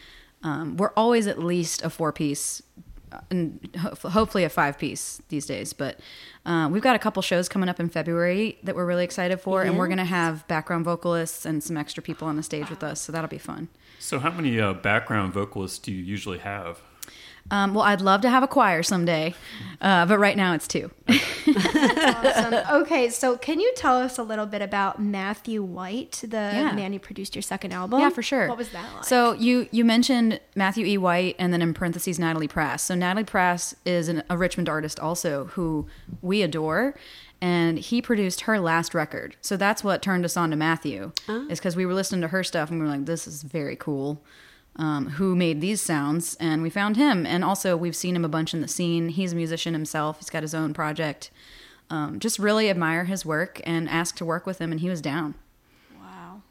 Um, 0.43 0.77
we're 0.77 0.93
always 0.97 1.27
at 1.27 1.39
least 1.39 1.83
a 1.83 1.91
four 1.91 2.13
piece, 2.13 2.63
and 3.31 3.69
ho- 3.79 4.09
hopefully 4.11 4.45
a 4.45 4.49
five 4.49 4.79
piece 4.79 5.21
these 5.29 5.47
days. 5.47 5.73
But 5.73 6.01
uh, 6.47 6.69
we've 6.71 6.83
got 6.83 6.97
a 6.97 6.99
couple 6.99 7.23
shows 7.23 7.49
coming 7.49 7.69
up 7.69 7.79
in 7.81 7.89
February 7.89 8.59
that 8.63 8.75
we're 8.75 8.87
really 8.87 9.05
excited 9.05 9.41
for, 9.41 9.63
and 9.63 9.77
we're 9.79 9.89
gonna 9.89 10.05
have 10.05 10.47
background 10.49 10.85
vocalists 10.85 11.45
and 11.45 11.63
some 11.63 11.77
extra 11.77 12.03
people 12.03 12.29
on 12.29 12.37
the 12.37 12.43
stage 12.43 12.71
with 12.71 12.83
us. 12.83 13.01
So 13.01 13.13
that'll 13.13 13.29
be 13.29 13.39
fun. 13.39 13.69
So, 13.99 14.19
how 14.19 14.31
many 14.31 14.61
uh, 14.61 14.75
background 14.75 15.33
vocalists 15.33 15.79
do 15.79 15.93
you 15.93 16.03
usually 16.03 16.39
have? 16.39 16.81
Um, 17.51 17.73
well, 17.75 17.85
I'd 17.85 18.01
love 18.03 18.21
to 18.23 18.31
have 18.31 18.43
a 18.43 18.49
choir 18.49 18.83
someday, 18.83 19.35
uh, 19.81 20.05
but 20.07 20.19
right 20.19 20.37
now 20.37 20.53
it's 20.55 20.69
two. 20.69 20.91
Awesome. 21.09 22.55
okay, 22.83 23.09
so 23.09 23.37
can 23.37 23.61
you 23.61 23.73
tell 23.77 23.97
us 23.99 24.19
a 24.19 24.23
little 24.23 24.47
bit 24.47 24.63
about 24.63 25.01
Matthew 25.01 25.63
White, 25.63 26.21
the 26.23 26.37
Yeah. 26.37 26.73
man 26.73 26.93
who 26.93 26.99
produced 26.99 27.35
your 27.35 27.43
second 27.43 27.73
album? 27.73 28.01
Yeah, 28.01 28.11
for 28.11 28.23
sure. 28.23 28.49
What 28.49 28.59
was 28.59 28.69
that 28.71 28.85
like? 28.95 29.05
So 29.05 29.33
you 29.33 29.69
you 29.71 29.85
mentioned 29.85 30.41
Matthew 30.55 30.85
E. 30.87 30.99
White, 30.99 31.37
and 31.39 31.53
then 31.53 31.63
in 31.63 31.75
parentheses 31.75 32.19
Natalie 32.19 32.49
Prass. 32.49 32.83
So 32.83 32.95
Natalie 32.95 33.25
Prass 33.25 33.75
is 33.85 34.09
an, 34.09 34.23
a 34.29 34.37
Richmond 34.37 34.69
artist 34.69 35.01
also 35.01 35.47
who 35.47 35.87
we 36.23 36.43
adore, 36.43 36.95
and 37.41 37.79
he 37.79 38.03
produced 38.03 38.43
her 38.43 38.59
last 38.61 38.95
record. 38.95 39.37
So 39.41 39.57
that's 39.57 39.83
what 39.83 40.03
turned 40.03 40.25
us 40.25 40.37
on 40.37 40.51
to 40.51 40.57
Matthew, 40.57 41.13
is 41.49 41.59
because 41.59 41.77
we 41.77 41.87
were 41.87 41.95
listening 41.95 42.21
to 42.23 42.29
her 42.29 42.45
stuff 42.45 42.71
and 42.71 42.79
we 42.81 42.85
were 42.87 42.93
like, 42.93 43.07
this 43.07 43.27
is 43.27 43.43
very 43.43 43.77
cool. 43.77 44.23
Um, 44.79 45.09
who 45.11 45.35
made 45.35 45.61
these 45.61 45.81
sounds? 45.83 46.37
And 46.39 46.63
we 46.63 46.71
found 46.71 46.97
him, 46.97 47.27
and 47.27 47.43
also 47.45 47.77
we've 47.77 47.97
seen 47.97 48.15
him 48.15 48.25
a 48.25 48.29
bunch 48.29 48.55
in 48.55 48.61
the 48.61 48.69
scene. 48.69 49.09
He's 49.09 49.33
a 49.33 49.37
musician 49.37 49.73
himself. 49.75 50.19
He's 50.19 50.31
got 50.31 50.43
his 50.43 50.55
own 50.55 50.73
project. 50.73 51.31
Um, 51.91 52.21
just 52.21 52.39
really 52.39 52.71
admire 52.71 53.05
his 53.07 53.25
work 53.27 53.61
and 53.65 53.89
asked 53.89 54.19
to 54.19 54.25
work 54.25 54.47
with 54.47 54.61
him, 54.61 54.71
and 54.71 54.81
he 54.81 54.89
was 54.89 55.01
down. 55.01 55.35
wow, 56.01 56.43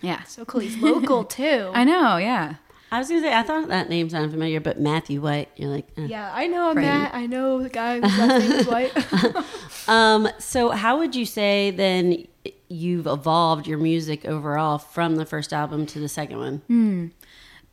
Yeah, 0.00 0.22
so 0.24 0.44
cool. 0.44 0.62
He's 0.62 0.76
local 0.78 1.22
too. 1.38 1.70
I 1.74 1.84
know. 1.84 2.16
Yeah. 2.16 2.56
I 2.90 2.98
was 3.00 3.08
gonna 3.08 3.20
say 3.20 3.34
I 3.34 3.42
thought 3.42 3.68
that 3.68 3.88
name 3.88 4.08
sounded 4.08 4.30
familiar, 4.30 4.60
but 4.60 4.80
Matthew 4.80 5.20
White, 5.20 5.50
you're 5.56 5.70
like, 5.70 5.86
eh. 5.96 6.06
yeah, 6.06 6.30
I 6.34 6.46
know 6.46 6.68
Right. 6.68 6.76
Matt. 6.84 7.14
I 7.14 7.26
know 7.26 7.60
the 7.62 7.68
guy 7.68 8.00
whose 8.00 8.16
last 8.18 8.40
name 8.48 8.52
is 8.52 8.66
White. 8.66 9.44
Um, 9.88 10.28
so 10.40 10.70
how 10.70 10.98
would 10.98 11.14
you 11.14 11.24
say 11.24 11.70
then 11.70 12.26
you've 12.68 13.06
evolved 13.06 13.68
your 13.68 13.78
music 13.78 14.24
overall 14.24 14.78
from 14.78 15.14
the 15.14 15.24
first 15.24 15.52
album 15.52 15.86
to 15.86 16.00
the 16.00 16.08
second 16.08 16.38
one? 16.68 17.12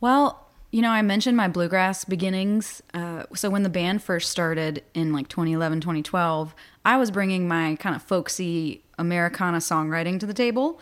Well, 0.04 0.50
you 0.70 0.82
know, 0.82 0.90
I 0.90 1.02
mentioned 1.02 1.38
my 1.38 1.48
bluegrass 1.48 2.04
beginnings. 2.04 2.84
Uh, 2.94 3.24
so 3.36 3.50
when 3.50 3.64
the 3.64 3.70
band 3.70 4.04
first 4.04 4.30
started 4.30 4.84
in 4.94 5.14
like 5.14 5.30
2011, 5.30 5.80
2012, 5.80 6.54
I 6.84 6.98
was 6.98 7.10
bringing 7.10 7.48
my 7.48 7.78
kind 7.78 7.96
of 7.96 8.04
folksy 8.04 8.84
Americana 8.98 9.60
songwriting 9.60 10.20
to 10.20 10.26
the 10.26 10.34
table. 10.34 10.82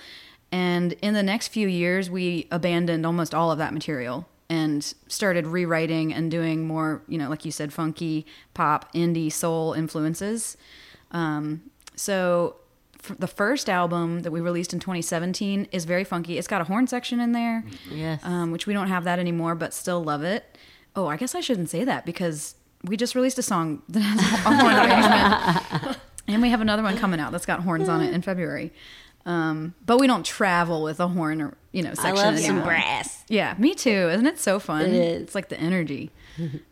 And 0.51 0.93
in 1.03 1.13
the 1.13 1.21
next 1.21 1.49
few 1.49 1.67
years, 1.67 2.09
we 2.09 2.47
abandoned 2.49 3.05
almost 3.05 3.35
all 3.35 3.51
of 3.51 3.59
that 3.59 3.75
material 3.75 4.27
and 4.49 4.83
started 5.07 5.45
rewriting 5.45 6.11
and 6.11 6.31
doing 6.31 6.65
more, 6.65 7.03
you 7.07 7.19
know, 7.19 7.29
like 7.29 7.45
you 7.45 7.51
said, 7.51 7.71
funky, 7.71 8.25
pop, 8.55 8.91
indie, 8.91 9.31
soul 9.31 9.73
influences. 9.73 10.57
Um, 11.11 11.69
so 11.95 12.55
the 13.19 13.27
first 13.27 13.69
album 13.69 14.21
that 14.21 14.31
we 14.31 14.39
released 14.41 14.73
in 14.73 14.79
2017 14.79 15.67
is 15.71 15.85
very 15.85 16.03
funky. 16.03 16.37
It's 16.37 16.47
got 16.47 16.61
a 16.61 16.65
horn 16.65 16.87
section 16.87 17.19
in 17.19 17.31
there 17.31 17.63
Yes. 17.91 18.21
um, 18.23 18.51
which 18.51 18.67
we 18.67 18.73
don't 18.73 18.87
have 18.87 19.03
that 19.05 19.19
anymore, 19.19 19.55
but 19.55 19.73
still 19.73 20.03
love 20.03 20.23
it. 20.23 20.57
Oh, 20.95 21.07
I 21.07 21.17
guess 21.17 21.35
I 21.35 21.39
shouldn't 21.41 21.69
say 21.69 21.83
that 21.85 22.05
because 22.05 22.55
we 22.83 22.97
just 22.97 23.15
released 23.15 23.37
a 23.39 23.43
song 23.43 23.81
that 23.89 23.99
has 24.01 24.45
a 24.45 24.55
horn 24.61 24.75
arrangement, 24.75 25.97
and 26.27 26.41
we 26.41 26.49
have 26.49 26.61
another 26.61 26.83
one 26.83 26.97
coming 26.97 27.19
out 27.19 27.31
that's 27.31 27.45
got 27.45 27.61
horns 27.61 27.87
on 27.89 28.01
it 28.01 28.13
in 28.13 28.21
February. 28.21 28.71
Um, 29.25 29.75
but 29.85 29.99
we 29.99 30.07
don't 30.07 30.25
travel 30.25 30.81
with 30.81 30.99
a 30.99 31.07
horn 31.07 31.41
or 31.43 31.53
you 31.71 31.83
know 31.83 31.91
I 31.91 31.93
section 31.93 32.15
love 32.15 32.39
some 32.39 32.63
brass. 32.63 33.23
Yeah, 33.29 33.53
me 33.59 33.75
too. 33.75 34.09
Isn't 34.09 34.25
it 34.25 34.39
so 34.39 34.57
fun? 34.59 34.81
It 34.81 34.93
is. 34.95 35.21
It's 35.21 35.35
like 35.35 35.49
the 35.49 35.59
energy. 35.59 36.09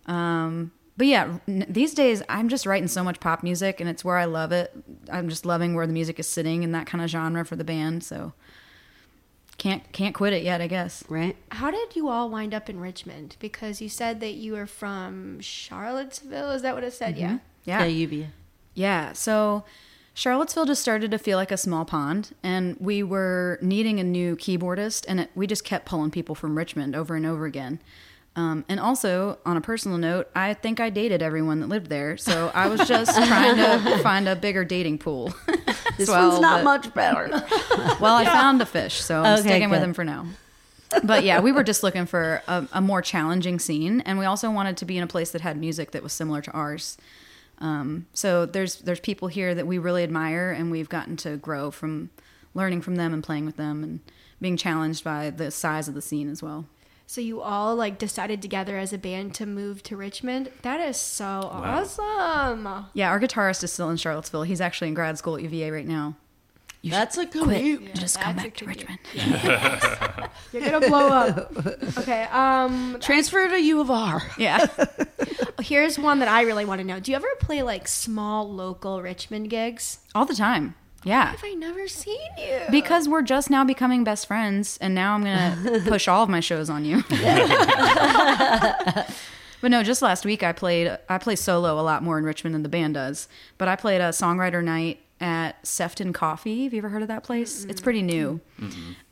um, 0.07 0.71
but 0.99 1.07
yeah, 1.07 1.37
n- 1.47 1.65
these 1.69 1.93
days 1.93 2.21
I'm 2.27 2.49
just 2.49 2.65
writing 2.65 2.89
so 2.89 3.05
much 3.05 3.21
pop 3.21 3.41
music, 3.41 3.79
and 3.79 3.89
it's 3.89 4.03
where 4.03 4.17
I 4.17 4.25
love 4.25 4.51
it. 4.51 4.71
I'm 5.09 5.29
just 5.29 5.45
loving 5.45 5.73
where 5.73 5.87
the 5.87 5.93
music 5.93 6.19
is 6.19 6.27
sitting 6.27 6.61
in 6.61 6.73
that 6.73 6.87
kind 6.87 7.01
of 7.01 7.09
genre 7.09 7.45
for 7.45 7.55
the 7.55 7.63
band. 7.63 8.03
So 8.03 8.33
can't 9.57 9.89
can't 9.93 10.13
quit 10.13 10.33
it 10.33 10.43
yet, 10.43 10.59
I 10.59 10.67
guess. 10.67 11.05
Right? 11.07 11.37
How 11.51 11.71
did 11.71 11.95
you 11.95 12.09
all 12.09 12.29
wind 12.29 12.53
up 12.53 12.69
in 12.69 12.81
Richmond? 12.81 13.37
Because 13.39 13.81
you 13.81 13.87
said 13.87 14.19
that 14.19 14.33
you 14.33 14.51
were 14.53 14.65
from 14.65 15.39
Charlottesville. 15.39 16.51
Is 16.51 16.63
that 16.63 16.75
what 16.75 16.83
it 16.83 16.91
said? 16.91 17.15
Mm-hmm. 17.15 17.21
Yeah. 17.21 17.37
Yeah. 17.63 17.79
Yeah, 17.79 17.85
UVA. 17.85 18.27
Yeah. 18.73 19.13
So 19.13 19.63
Charlottesville 20.13 20.65
just 20.65 20.81
started 20.81 21.11
to 21.11 21.17
feel 21.17 21.37
like 21.37 21.51
a 21.51 21.55
small 21.57 21.85
pond, 21.85 22.35
and 22.43 22.75
we 22.77 23.03
were 23.03 23.57
needing 23.61 24.01
a 24.01 24.03
new 24.03 24.35
keyboardist, 24.35 25.05
and 25.07 25.21
it, 25.21 25.29
we 25.33 25.47
just 25.47 25.63
kept 25.63 25.85
pulling 25.85 26.11
people 26.11 26.35
from 26.35 26.57
Richmond 26.57 26.93
over 26.93 27.15
and 27.15 27.25
over 27.25 27.45
again. 27.45 27.79
Um, 28.35 28.63
and 28.69 28.79
also, 28.79 29.37
on 29.45 29.57
a 29.57 29.61
personal 29.61 29.97
note, 29.97 30.29
I 30.35 30.53
think 30.53 30.79
I 30.79 30.89
dated 30.89 31.21
everyone 31.21 31.59
that 31.59 31.67
lived 31.67 31.87
there, 31.87 32.15
so 32.15 32.51
I 32.53 32.67
was 32.67 32.87
just 32.87 33.13
trying 33.15 33.57
to 33.57 33.97
find 34.03 34.29
a 34.29 34.35
bigger 34.35 34.63
dating 34.63 34.99
pool. 34.99 35.33
This 35.97 36.07
Well, 36.07 36.29
one's 36.29 36.39
not 36.41 36.63
but- 36.63 36.85
much 36.85 36.93
better. 36.93 37.27
Well, 37.99 38.15
I 38.15 38.23
found 38.23 38.61
a 38.61 38.65
fish, 38.65 38.93
so 39.01 39.19
I'm 39.21 39.39
Okay, 39.39 39.49
sticking 39.49 39.69
with 39.69 39.81
him 39.83 39.93
for 39.93 40.05
now. 40.05 40.27
But 41.03 41.25
yeah, 41.25 41.41
we 41.41 41.51
were 41.51 41.63
just 41.63 41.83
looking 41.83 42.05
for 42.05 42.41
a, 42.47 42.65
a 42.71 42.79
more 42.79 43.01
challenging 43.01 43.59
scene, 43.59 43.99
and 44.01 44.17
we 44.17 44.23
also 44.23 44.49
wanted 44.49 44.77
to 44.77 44.85
be 44.85 44.95
in 44.97 45.03
a 45.03 45.07
place 45.07 45.31
that 45.31 45.41
had 45.41 45.57
music 45.57 45.91
that 45.91 46.01
was 46.01 46.13
similar 46.13 46.41
to 46.41 46.51
ours. 46.51 46.97
Um, 47.57 48.05
so 48.13 48.45
there's 48.45 48.75
there's 48.75 49.01
people 49.01 49.27
here 49.27 49.53
that 49.53 49.67
we 49.67 49.77
really 49.77 50.03
admire, 50.03 50.51
and 50.51 50.71
we've 50.71 50.87
gotten 50.87 51.17
to 51.17 51.35
grow 51.35 51.69
from 51.69 52.11
learning 52.53 52.81
from 52.81 52.95
them 52.95 53.13
and 53.13 53.21
playing 53.21 53.45
with 53.45 53.57
them, 53.57 53.83
and 53.83 53.99
being 54.39 54.55
challenged 54.55 55.03
by 55.03 55.29
the 55.31 55.51
size 55.51 55.89
of 55.89 55.95
the 55.95 56.01
scene 56.01 56.29
as 56.31 56.41
well. 56.41 56.65
So 57.09 57.21
you 57.21 57.41
all 57.41 57.75
like 57.75 57.97
decided 57.97 58.39
together 58.39 58.77
as 58.77 58.93
a 58.93 58.97
band 58.99 59.33
to 59.33 59.47
move 59.47 59.81
to 59.81 59.97
Richmond. 59.97 60.51
That 60.61 60.79
is 60.79 60.95
so 60.95 61.25
awesome. 61.25 62.85
Yeah, 62.93 63.09
our 63.09 63.19
guitarist 63.19 63.63
is 63.63 63.73
still 63.73 63.89
in 63.89 63.97
Charlottesville. 63.97 64.43
He's 64.43 64.61
actually 64.61 64.89
in 64.89 64.93
grad 64.93 65.17
school 65.17 65.35
at 65.35 65.41
UVA 65.41 65.71
right 65.71 65.87
now. 65.87 66.17
You 66.83 66.91
That's 66.91 67.17
a 67.17 67.25
commute. 67.25 67.95
just 67.95 68.21
come 68.21 68.35
back 68.35 68.55
to 68.57 68.65
commute. 68.65 68.87
Richmond. 68.87 70.29
You're 70.53 70.61
gonna 70.61 70.87
blow 70.87 71.07
up. 71.07 71.51
Okay. 71.97 72.25
Um. 72.25 72.97
Transfer 73.01 73.47
to 73.47 73.59
U 73.59 73.81
of 73.81 73.89
R. 73.89 74.21
Yeah. 74.37 74.67
Here's 75.61 75.97
one 75.97 76.19
that 76.19 76.27
I 76.27 76.43
really 76.43 76.63
want 76.63 76.79
to 76.79 76.85
know. 76.85 76.99
Do 76.99 77.09
you 77.09 77.15
ever 77.15 77.27
play 77.39 77.63
like 77.63 77.87
small 77.87 78.47
local 78.47 79.01
Richmond 79.01 79.49
gigs? 79.49 79.97
All 80.13 80.25
the 80.25 80.35
time. 80.35 80.75
Yeah. 81.03 81.31
Have 81.31 81.43
I 81.43 81.53
never 81.53 81.87
seen 81.87 82.19
you? 82.37 82.59
Because 82.69 83.07
we're 83.07 83.21
just 83.21 83.49
now 83.49 83.63
becoming 83.63 84.03
best 84.03 84.27
friends, 84.27 84.77
and 84.81 84.93
now 84.93 85.15
I'm 85.15 85.23
gonna 85.23 85.81
push 85.87 86.07
all 86.07 86.23
of 86.23 86.29
my 86.29 86.41
shows 86.41 86.69
on 86.69 86.85
you. 86.85 87.03
but 87.09 87.17
no, 89.63 89.83
just 89.83 90.01
last 90.01 90.25
week 90.25 90.43
I 90.43 90.51
played. 90.51 90.97
I 91.07 91.17
play 91.17 91.35
solo 91.35 91.79
a 91.79 91.83
lot 91.83 92.03
more 92.03 92.17
in 92.17 92.23
Richmond 92.23 92.55
than 92.55 92.63
the 92.63 92.69
band 92.69 92.95
does. 92.95 93.27
But 93.57 93.67
I 93.67 93.75
played 93.75 94.01
a 94.01 94.09
songwriter 94.09 94.63
night 94.63 94.99
at 95.21 95.65
Sefton 95.67 96.13
Coffee. 96.13 96.63
Have 96.65 96.73
you 96.73 96.79
ever 96.79 96.89
heard 96.89 97.01
of 97.01 97.07
that 97.09 97.23
place? 97.23 97.65
It's 97.65 97.81
pretty 97.81 98.01
new, 98.01 98.39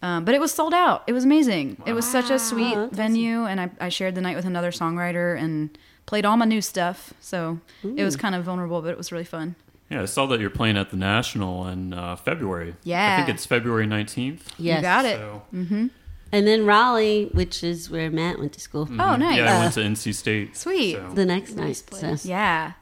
um, 0.01 0.25
but 0.25 0.33
it 0.33 0.41
was 0.41 0.53
sold 0.53 0.73
out. 0.73 1.03
It 1.07 1.13
was 1.13 1.25
amazing. 1.25 1.81
It 1.85 1.93
was 1.93 2.09
such 2.09 2.29
a 2.29 2.39
sweet 2.39 2.77
venue, 2.91 3.45
and 3.45 3.59
I, 3.61 3.69
I 3.79 3.89
shared 3.89 4.15
the 4.15 4.21
night 4.21 4.35
with 4.35 4.45
another 4.45 4.71
songwriter 4.71 5.37
and 5.37 5.77
played 6.05 6.25
all 6.25 6.37
my 6.37 6.45
new 6.45 6.61
stuff. 6.61 7.13
So 7.19 7.59
it 7.83 8.03
was 8.03 8.15
kind 8.15 8.35
of 8.35 8.43
vulnerable, 8.45 8.81
but 8.81 8.91
it 8.91 8.97
was 8.97 9.11
really 9.11 9.25
fun. 9.25 9.55
Yeah, 9.89 10.01
I 10.01 10.05
saw 10.05 10.25
that 10.27 10.39
you're 10.41 10.49
playing 10.49 10.75
at 10.77 10.89
the 10.89 10.97
National 10.97 11.67
in 11.67 11.93
uh, 11.93 12.15
February. 12.17 12.75
Yeah. 12.83 13.13
I 13.13 13.17
think 13.25 13.33
it's 13.35 13.45
February 13.45 13.87
19th. 13.87 14.41
Yes. 14.57 14.77
You 14.77 14.81
got 14.81 15.05
it. 15.05 15.17
So, 15.17 15.43
And 15.53 16.45
then 16.45 16.65
Raleigh, 16.65 17.29
which 17.31 17.63
is 17.63 17.89
where 17.89 18.11
Matt 18.11 18.37
went 18.37 18.51
to 18.53 18.59
school, 18.59 18.87
Oh, 18.91 19.15
nice. 19.15 19.37
yeah, 19.37 19.55
I 19.55 19.59
went 19.59 19.73
to 19.75 19.79
NC 19.81 20.13
State. 20.13 20.57
Sweet. 20.57 20.95
so- 20.95 21.11
the 21.13 21.25
next 21.25 21.55
night. 21.55 21.81
place. 21.87 22.21
So. 22.23 22.27
Yeah. 22.29 22.73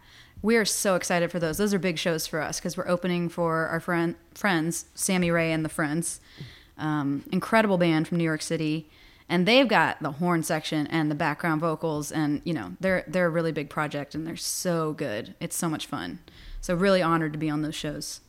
We 0.41 0.57
are 0.57 0.65
so 0.65 0.95
excited 0.95 1.31
for 1.31 1.39
those. 1.39 1.57
Those 1.57 1.73
are 1.73 1.79
big 1.79 1.97
shows 1.97 2.25
for 2.27 2.39
us 2.41 2.59
because 2.59 2.75
we're 2.77 2.87
opening 2.87 3.29
for 3.29 3.67
our 3.67 3.79
friend 3.79 4.15
friends, 4.33 4.85
Sammy 4.93 5.31
Rae 5.31 5.51
and 5.51 5.63
the 5.65 5.69
Friends. 5.69 6.19
Um, 6.77 7.23
incredible 7.31 7.77
band 7.77 8.07
from 8.07 8.17
New 8.17 8.23
York 8.23 8.41
City. 8.41 8.89
And 9.27 9.47
they've 9.47 9.67
got 9.67 10.03
the 10.03 10.11
horn 10.13 10.43
section 10.43 10.85
and 10.87 11.09
the 11.09 11.15
background 11.15 11.61
vocals 11.61 12.11
and 12.11 12.41
you 12.43 12.53
know, 12.53 12.73
they're 12.79 13.03
they're 13.07 13.25
a 13.25 13.29
really 13.29 13.51
big 13.51 13.69
project 13.71 14.13
and 14.13 14.27
they're 14.27 14.35
so 14.35 14.93
good. 14.93 15.33
It's 15.39 15.55
so 15.55 15.67
much 15.67 15.87
fun. 15.87 16.19
So 16.65 16.73
really 16.73 17.04
honored 17.04 17.32
to 17.34 17.38
be 17.38 17.47
on 17.47 17.62
those 17.62 17.75
shows. 17.75 18.21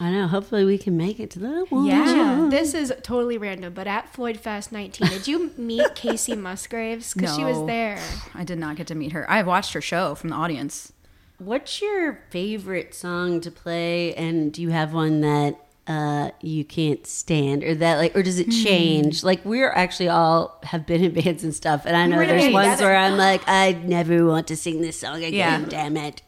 I 0.00 0.10
know. 0.10 0.26
Hopefully, 0.26 0.64
we 0.64 0.78
can 0.78 0.96
make 0.96 1.20
it 1.20 1.30
to 1.30 1.38
that 1.38 1.66
one. 1.70 1.86
Yeah. 1.86 2.48
This 2.50 2.74
is 2.74 2.92
totally 3.04 3.38
random, 3.38 3.72
but 3.72 3.86
at 3.86 4.12
Floyd 4.12 4.40
Fest 4.40 4.72
19, 4.72 5.06
did 5.06 5.28
you 5.28 5.52
meet 5.56 5.94
Kacey 5.94 6.36
Musgraves? 6.36 7.14
Because 7.14 7.36
she 7.36 7.44
was 7.44 7.64
there. 7.68 8.00
I 8.34 8.42
did 8.42 8.58
not 8.58 8.74
get 8.74 8.88
to 8.88 8.96
meet 8.96 9.12
her. 9.12 9.30
I 9.30 9.42
watched 9.42 9.74
her 9.74 9.80
show 9.80 10.16
from 10.16 10.30
the 10.30 10.34
audience. 10.34 10.92
What's 11.38 11.80
your 11.80 12.24
favorite 12.30 12.96
song 12.96 13.40
to 13.42 13.50
play? 13.52 14.12
And 14.16 14.52
do 14.52 14.60
you 14.60 14.70
have 14.70 14.92
one 14.92 15.20
that 15.20 15.64
uh, 15.92 16.30
you 16.40 16.64
can't 16.64 17.06
stand, 17.06 17.62
or 17.64 17.74
that 17.74 17.96
like, 17.98 18.16
or 18.16 18.22
does 18.22 18.38
it 18.38 18.46
Hmm. 18.46 18.62
change? 18.64 19.22
Like 19.22 19.44
we're 19.44 19.70
actually 19.70 20.08
all 20.08 20.58
have 20.62 20.86
been 20.86 21.04
in 21.04 21.12
bands 21.22 21.44
and 21.44 21.54
stuff, 21.54 21.84
and 21.86 21.94
I 21.96 22.06
know 22.06 22.18
there's 22.24 22.52
ones 22.52 22.80
where 22.80 22.96
I'm 22.96 23.16
like, 23.16 23.42
I 23.46 23.72
never 23.84 24.24
want 24.26 24.46
to 24.48 24.56
sing 24.56 24.80
this 24.80 24.98
song 24.98 25.16
again. 25.22 25.62
Yeah. 25.62 25.64
Damn 25.68 25.96
it. 25.96 26.22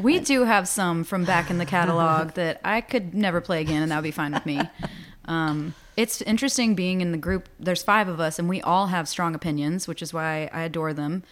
We 0.00 0.20
do 0.20 0.44
have 0.44 0.68
some 0.68 1.04
from 1.04 1.24
back 1.24 1.50
in 1.50 1.58
the 1.58 1.66
catalog 1.76 2.32
that 2.34 2.60
I 2.64 2.80
could 2.80 3.14
never 3.14 3.40
play 3.40 3.60
again, 3.60 3.82
and 3.82 3.90
that 3.90 3.96
would 3.96 4.02
be 4.04 4.10
fine 4.12 4.32
with 4.32 4.46
me. 4.46 4.60
Um, 5.24 5.74
it's 5.94 6.22
interesting 6.22 6.74
being 6.74 7.02
in 7.02 7.12
the 7.12 7.18
group. 7.18 7.50
There's 7.60 7.82
five 7.82 8.08
of 8.08 8.18
us, 8.18 8.38
and 8.38 8.48
we 8.48 8.62
all 8.62 8.86
have 8.86 9.06
strong 9.06 9.34
opinions, 9.34 9.86
which 9.86 10.00
is 10.00 10.14
why 10.14 10.48
I 10.54 10.62
adore 10.62 10.94
them. 10.94 11.22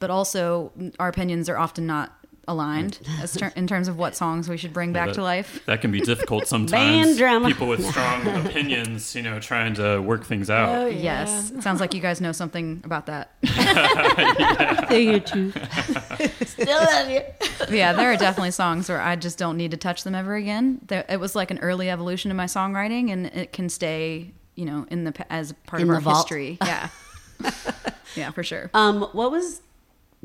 But 0.00 0.10
also, 0.10 0.72
our 0.98 1.06
opinions 1.06 1.48
are 1.48 1.56
often 1.56 1.86
not 1.86 2.23
aligned 2.48 2.98
as 3.20 3.32
ter- 3.34 3.52
in 3.56 3.66
terms 3.66 3.88
of 3.88 3.96
what 3.98 4.14
songs 4.16 4.48
we 4.48 4.56
should 4.56 4.72
bring 4.72 4.92
back 4.92 5.08
that, 5.08 5.14
to 5.14 5.22
life. 5.22 5.60
That 5.66 5.80
can 5.80 5.90
be 5.90 6.00
difficult 6.00 6.40
Band 6.50 6.68
sometimes. 6.70 7.16
drama. 7.16 7.48
People 7.48 7.68
with 7.68 7.84
strong 7.88 8.26
opinions, 8.46 9.14
you 9.14 9.22
know, 9.22 9.40
trying 9.40 9.74
to 9.74 9.98
work 10.00 10.24
things 10.24 10.50
Oh, 10.50 10.54
out. 10.54 10.94
Yes, 10.94 11.50
it 11.50 11.62
sounds 11.62 11.80
like 11.80 11.94
you 11.94 12.00
guys 12.00 12.20
know 12.20 12.32
something 12.32 12.80
about 12.84 13.06
that. 13.06 13.32
Say 14.88 15.04
your 15.04 15.20
truth. 15.20 15.56
Still 16.48 16.78
love 16.78 17.10
you. 17.10 17.20
Yeah, 17.70 17.92
there 17.92 18.12
are 18.12 18.16
definitely 18.16 18.50
songs 18.50 18.88
where 18.88 19.00
I 19.00 19.16
just 19.16 19.38
don't 19.38 19.56
need 19.56 19.70
to 19.72 19.76
touch 19.76 20.04
them 20.04 20.14
ever 20.14 20.34
again. 20.34 20.80
There, 20.86 21.04
it 21.08 21.18
was 21.18 21.34
like 21.34 21.50
an 21.50 21.58
early 21.60 21.90
evolution 21.90 22.30
of 22.30 22.36
my 22.36 22.44
songwriting, 22.46 23.10
and 23.10 23.26
it 23.26 23.52
can 23.52 23.68
stay, 23.68 24.32
you 24.54 24.64
know, 24.64 24.86
in 24.90 25.04
the 25.04 25.32
as 25.32 25.52
part 25.66 25.82
In 25.82 25.88
of 25.88 25.90
the 25.90 25.94
our 25.96 26.00
vault. 26.00 26.16
history. 26.28 26.58
Yeah, 26.62 26.88
yeah, 28.16 28.30
for 28.30 28.42
sure. 28.42 28.70
Um, 28.74 29.02
what 29.12 29.30
was 29.30 29.60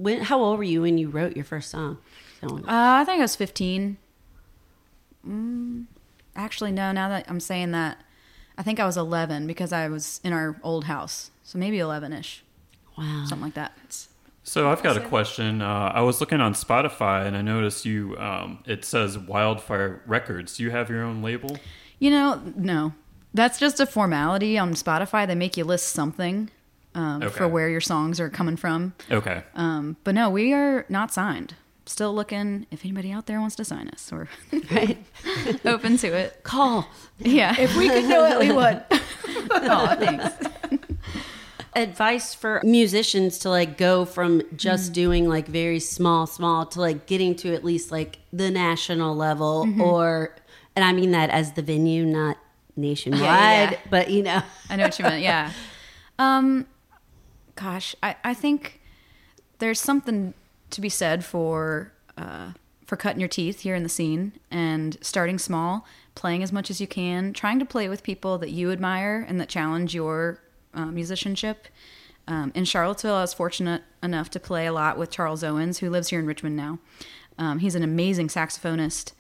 when? 0.02 0.22
How 0.22 0.40
old 0.40 0.58
were 0.58 0.64
you 0.64 0.82
when 0.82 0.98
you 0.98 1.10
wrote 1.10 1.36
your 1.36 1.46
first 1.46 1.70
song? 1.70 1.98
Uh, 2.42 2.62
I 2.68 3.04
think 3.06 3.20
I 3.20 3.24
was 3.24 3.36
fifteen. 3.36 3.98
Mm, 5.28 5.86
actually, 6.36 6.72
no. 6.72 6.92
Now 6.92 7.10
that 7.10 7.26
I'm 7.28 7.40
saying 7.40 7.72
that, 7.72 7.98
I 8.58 8.64
think 8.64 8.80
I 8.80 8.86
was 8.86 8.98
eleven 8.98 9.48
because 9.48 9.74
I 9.74 9.88
was 9.90 10.22
in 10.24 10.34
our 10.34 10.56
old 10.64 10.86
house, 10.86 11.32
so 11.44 11.58
maybe 11.60 11.80
eleven-ish, 11.80 12.44
wow. 12.98 13.26
something 13.28 13.46
like 13.46 13.56
that. 13.56 13.74
So 14.44 14.72
I've 14.72 14.82
got 14.82 14.98
a 14.98 15.02
question. 15.02 15.62
Uh, 15.62 15.92
I 15.94 16.02
was 16.02 16.22
looking 16.22 16.42
on 16.42 16.54
Spotify 16.54 17.28
and 17.28 17.38
I 17.38 17.42
noticed 17.42 17.86
you. 17.86 18.18
Um, 18.18 18.64
it 18.66 18.84
says 18.84 19.18
Wildfire 19.18 20.02
Records. 20.08 20.58
Do 20.58 20.64
you 20.64 20.72
have 20.72 20.90
your 20.90 21.04
own 21.04 21.22
label? 21.22 21.58
You 22.00 22.10
know, 22.10 22.42
no. 22.56 22.94
That's 23.32 23.60
just 23.60 23.80
a 23.80 23.86
formality 23.86 24.58
on 24.58 24.74
Spotify. 24.74 25.28
They 25.28 25.36
make 25.36 25.56
you 25.56 25.66
list 25.66 25.90
something 25.90 26.50
um, 27.00 27.24
Okay. 27.24 27.36
for 27.38 27.48
where 27.48 27.70
your 27.70 27.82
songs 27.82 28.20
are 28.20 28.30
coming 28.30 28.58
from. 28.58 28.94
Okay. 29.12 29.44
Um, 29.56 29.96
but 30.04 30.14
no, 30.16 30.30
we 30.30 30.54
are 30.54 30.86
not 30.90 31.12
signed. 31.14 31.56
Still 31.86 32.14
looking 32.14 32.68
if 32.72 32.86
anybody 32.86 33.12
out 33.12 33.26
there 33.26 33.40
wants 33.40 33.56
to 33.56 33.66
sign 33.66 33.88
us. 33.90 34.12
We're 34.12 34.28
Right? 34.72 34.98
open 35.66 35.98
to 35.98 36.08
it. 36.08 36.44
Call. 36.44 36.88
Yeah. 37.18 37.56
If 37.58 37.76
we 37.76 37.88
could 37.90 38.08
do 38.08 38.24
it, 38.26 38.40
we 38.40 38.52
would. 38.52 38.84
oh, 39.52 39.96
thanks. 40.00 40.34
advice 41.76 42.34
for 42.34 42.62
musicians 42.64 43.40
to 43.40 43.50
like 43.50 43.78
go 43.78 44.04
from 44.06 44.42
just 44.56 44.92
doing 44.94 45.28
like 45.30 45.48
very 45.48 45.80
small 45.80 46.26
small 46.28 46.66
to 46.66 46.80
like 46.82 47.06
getting 47.06 47.36
to 47.36 47.54
at 47.54 47.64
least 47.64 47.92
like 47.92 48.18
the 48.34 48.50
national 48.50 49.16
level 49.16 49.68
or 49.80 50.36
and 50.76 50.84
i 50.84 50.92
mean 50.92 51.12
that 51.12 51.30
as 51.30 51.54
the 51.54 51.62
venue 51.62 52.04
not 52.06 52.38
nationwide 52.76 53.22
Yeah, 53.22 53.72
yeah. 53.72 53.78
but 53.90 54.10
you 54.10 54.24
know 54.24 54.42
I 54.70 54.76
know 54.78 54.84
what 54.86 54.98
you 55.00 55.04
meant. 55.06 55.22
Yeah. 55.24 55.52
Um, 56.18 56.66
gosh, 57.60 57.96
I, 58.02 58.16
I 58.24 58.34
think 58.34 58.80
there's 59.60 59.80
something 59.80 60.34
to 60.70 60.82
be 60.82 60.90
said 60.90 61.26
for 61.26 61.92
uh, 62.18 62.52
for 62.86 62.96
cutting 62.96 63.20
your 63.20 63.30
teeth 63.30 63.62
here 63.62 63.76
in 63.76 63.84
the 63.84 63.90
scene 63.90 64.34
and 64.50 64.98
starting 65.02 65.38
small, 65.38 65.86
playing 66.16 66.42
as 66.42 66.52
much 66.52 66.72
as 66.72 66.82
you 66.82 66.88
can, 66.88 67.34
trying 67.34 67.60
to 67.60 67.66
play 67.66 67.88
with 67.88 68.02
people 68.02 68.40
that 68.40 68.50
you 68.50 68.72
admire 68.72 69.24
and 69.28 69.40
that 69.40 69.48
challenge 69.48 69.94
your 69.94 70.40
uh, 70.74 70.88
musicianship. 70.88 71.68
Um, 72.28 72.52
in 72.56 72.66
Charlottesville, 72.66 73.14
I 73.14 73.22
was 73.22 73.34
fortunate 73.34 73.84
enough 74.02 74.32
to 74.32 74.40
play 74.40 74.66
a 74.66 74.74
lot 74.74 74.98
with 74.98 75.12
Charles 75.12 75.44
Owens, 75.44 75.80
who 75.80 75.90
lives 75.90 76.10
here 76.10 76.20
in 76.20 76.26
Richmond 76.26 76.56
now. 76.56 76.80
Um, 77.38 77.60
he's 77.60 77.76
an 77.76 77.84
amazing 77.84 78.28
saxophonist, 78.28 79.14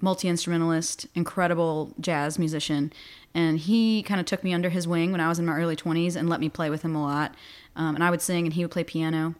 multi 0.00 0.28
instrumentalist, 0.28 1.06
incredible 1.14 1.92
jazz 2.00 2.38
musician. 2.38 2.92
And 3.34 3.58
he 3.58 4.02
kind 4.02 4.20
of 4.20 4.26
took 4.26 4.42
me 4.42 4.54
under 4.54 4.70
his 4.70 4.88
wing 4.88 5.12
when 5.12 5.20
I 5.20 5.28
was 5.28 5.38
in 5.38 5.46
my 5.46 5.54
early 5.54 5.76
20s 5.76 6.16
and 6.16 6.28
let 6.28 6.40
me 6.40 6.48
play 6.48 6.70
with 6.70 6.82
him 6.82 6.94
a 6.94 7.02
lot. 7.02 7.34
Um, 7.78 7.94
and 7.94 8.04
I 8.04 8.10
would 8.10 8.20
sing 8.20 8.44
and 8.44 8.52
he 8.52 8.62
would 8.62 8.70
play 8.70 8.84
piano. 8.84 9.34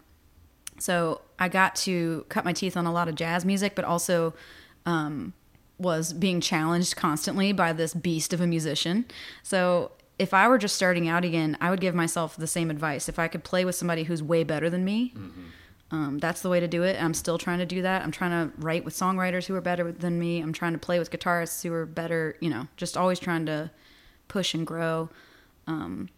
So 0.79 1.21
I 1.39 1.49
got 1.49 1.77
to 1.77 2.25
cut 2.31 2.45
my 2.45 2.53
teeth 2.53 2.77
on 2.77 2.87
a 2.87 2.93
lot 2.93 3.09
of 3.09 3.15
jazz 3.17 3.45
music, 3.45 3.75
but 3.75 3.85
also 3.85 4.33
um, 4.87 5.35
was 5.77 6.13
being 6.13 6.41
challenged 6.41 6.97
constantly 6.97 7.53
by 7.53 7.73
this 7.73 7.93
beast 7.93 8.33
of 8.33 8.41
a 8.41 8.47
musician. 8.47 9.05
So 9.43 9.93
if 10.19 10.33
I 10.33 10.49
were 10.49 10.59
just 10.59 10.77
starting 10.77 11.09
out 11.09 11.25
again, 11.25 11.57
I 11.61 11.71
would 11.71 11.81
give 11.81 11.95
myself 11.95 12.37
the 12.37 12.47
same 12.47 12.71
advice. 12.71 13.09
If 13.09 13.19
I 13.19 13.29
could 13.29 13.45
play 13.45 13.65
with 13.65 13.75
somebody 13.75 14.05
who's 14.05 14.23
way 14.23 14.45
better 14.45 14.71
than 14.71 14.85
me, 14.85 15.13
um, 15.91 16.19
that's 16.19 16.43
the 16.43 16.49
way 16.49 16.61
to 16.61 16.69
do 16.69 16.83
it. 16.83 17.01
I'm 17.03 17.15
still 17.15 17.39
trying 17.39 17.59
to 17.59 17.67
do 17.67 17.83
that. 17.83 18.03
I'm 18.03 18.11
trying 18.11 18.31
to 18.31 18.53
write 18.59 18.85
with 18.85 18.95
songwriters 18.95 19.47
who 19.47 19.55
are 19.55 19.61
better 19.61 19.91
than 19.91 20.19
me. 20.19 20.41
I'm 20.41 20.53
trying 20.53 20.73
to 20.73 20.79
play 20.79 20.99
with 20.99 21.11
guitarists 21.11 21.63
who 21.63 21.73
are 21.73 21.87
better. 21.87 22.37
You 22.41 22.51
know, 22.51 22.69
just 22.77 22.97
always 22.97 23.19
trying 23.19 23.47
to 23.47 23.71
push 24.29 24.55
and 24.55 24.67
grow. 24.67 25.09
Um, 25.67 26.09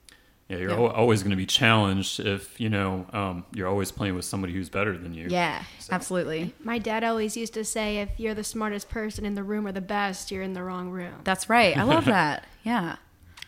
Yeah, 0.51 0.57
you're 0.57 0.71
Yeah. 0.71 0.77
always 0.89 1.23
going 1.23 1.31
to 1.31 1.37
be 1.37 1.47
challenged 1.47 2.19
if 2.19 2.61
you 2.61 2.69
know 2.69 3.07
um, 3.13 3.45
you're 3.55 3.69
always 3.69 3.93
playing 3.93 4.17
with 4.17 4.25
somebody 4.25 4.53
who's 4.53 4.69
better 4.69 4.99
than 4.99 5.15
you. 5.15 5.29
yeah, 5.31 5.63
So- 5.79 5.93
absolutely. 5.95 6.53
My 6.65 6.79
dad 6.79 7.05
always 7.05 7.37
used 7.37 7.55
to 7.55 7.65
say, 7.65 7.99
if 7.99 8.09
you're 8.19 8.35
the 8.35 8.43
smartest 8.45 8.89
person 8.89 9.25
in 9.25 9.35
the 9.37 9.45
room 9.45 9.65
or 9.67 9.73
the 9.73 9.81
best, 9.81 10.31
you're 10.33 10.43
in 10.43 10.53
the 10.55 10.63
wrong 10.65 10.91
room. 10.91 11.21
That's 11.25 11.49
right. 11.49 11.77
I 11.77 11.85
love 11.85 12.05
that. 12.17 12.45
Yeah. 12.65 12.97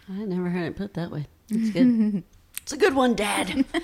I 0.09 0.25
never 0.25 0.49
heard 0.49 0.67
it 0.67 0.77
put 0.77 0.95
that 0.95 1.11
way. 1.11 1.27
It's 1.51 1.71
good. 1.71 2.23
it's 2.63 2.73
a 2.73 2.77
good 2.77 2.95
one, 2.95 3.15
Dad. 3.15 3.65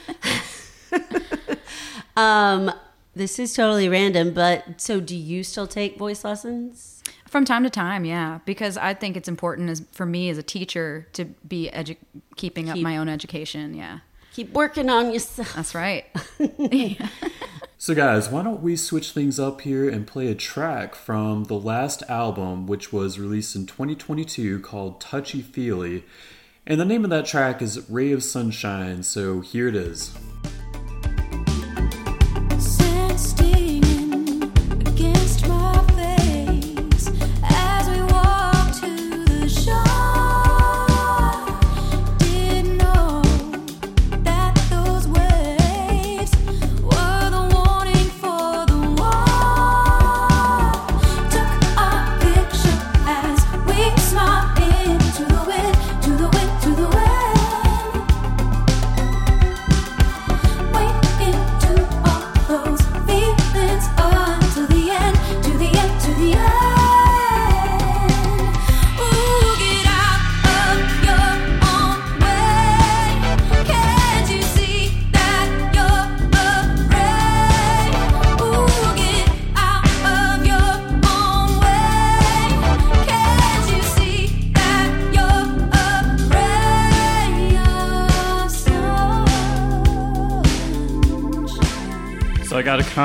um, 2.17 2.71
this 3.15 3.39
is 3.39 3.53
totally 3.55 3.89
random, 3.89 4.33
but 4.33 4.81
so 4.81 5.01
do 5.01 5.17
you 5.17 5.43
still 5.43 5.67
take 5.67 5.99
voice 5.99 6.25
lessons? 6.25 6.98
From 7.29 7.45
time 7.45 7.63
to 7.65 7.71
time, 7.71 8.05
yeah, 8.05 8.41
because 8.47 8.77
I 8.77 8.95
think 8.95 9.17
it's 9.17 9.29
important 9.29 9.69
as 9.71 9.83
for 9.93 10.07
me 10.07 10.31
as 10.31 10.39
a 10.39 10.43
teacher 10.43 11.07
to 11.13 11.27
be 11.27 11.71
edu- 11.73 11.97
keeping 12.37 12.71
up 12.71 12.79
my 12.79 12.97
own 12.97 13.09
education. 13.09 13.75
Yeah, 13.75 14.01
Keep 14.33 14.53
working 14.53 14.89
on 14.89 15.13
yourself. 15.13 15.55
that's 15.55 15.75
right. 15.75 16.07
So, 17.81 17.95
guys, 17.95 18.29
why 18.29 18.43
don't 18.43 18.61
we 18.61 18.75
switch 18.75 19.13
things 19.13 19.39
up 19.39 19.61
here 19.61 19.89
and 19.89 20.05
play 20.05 20.27
a 20.27 20.35
track 20.35 20.97
from 20.97 21.45
the 21.45 21.55
last 21.55 22.03
album, 22.09 22.67
which 22.67 22.93
was 22.93 23.21
released 23.21 23.55
in 23.55 23.67
2022 23.67 24.59
called 24.59 25.01
Touchy 25.01 25.41
Feely. 25.43 26.03
And 26.67 26.81
the 26.81 26.85
name 26.85 27.05
of 27.05 27.11
that 27.11 27.25
track 27.25 27.63
is 27.63 27.89
Ray 27.89 28.11
of 28.11 28.25
Sunshine, 28.25 29.05
so 29.05 29.43
here 29.43 29.69
it 29.69 29.77
is. 29.77 30.13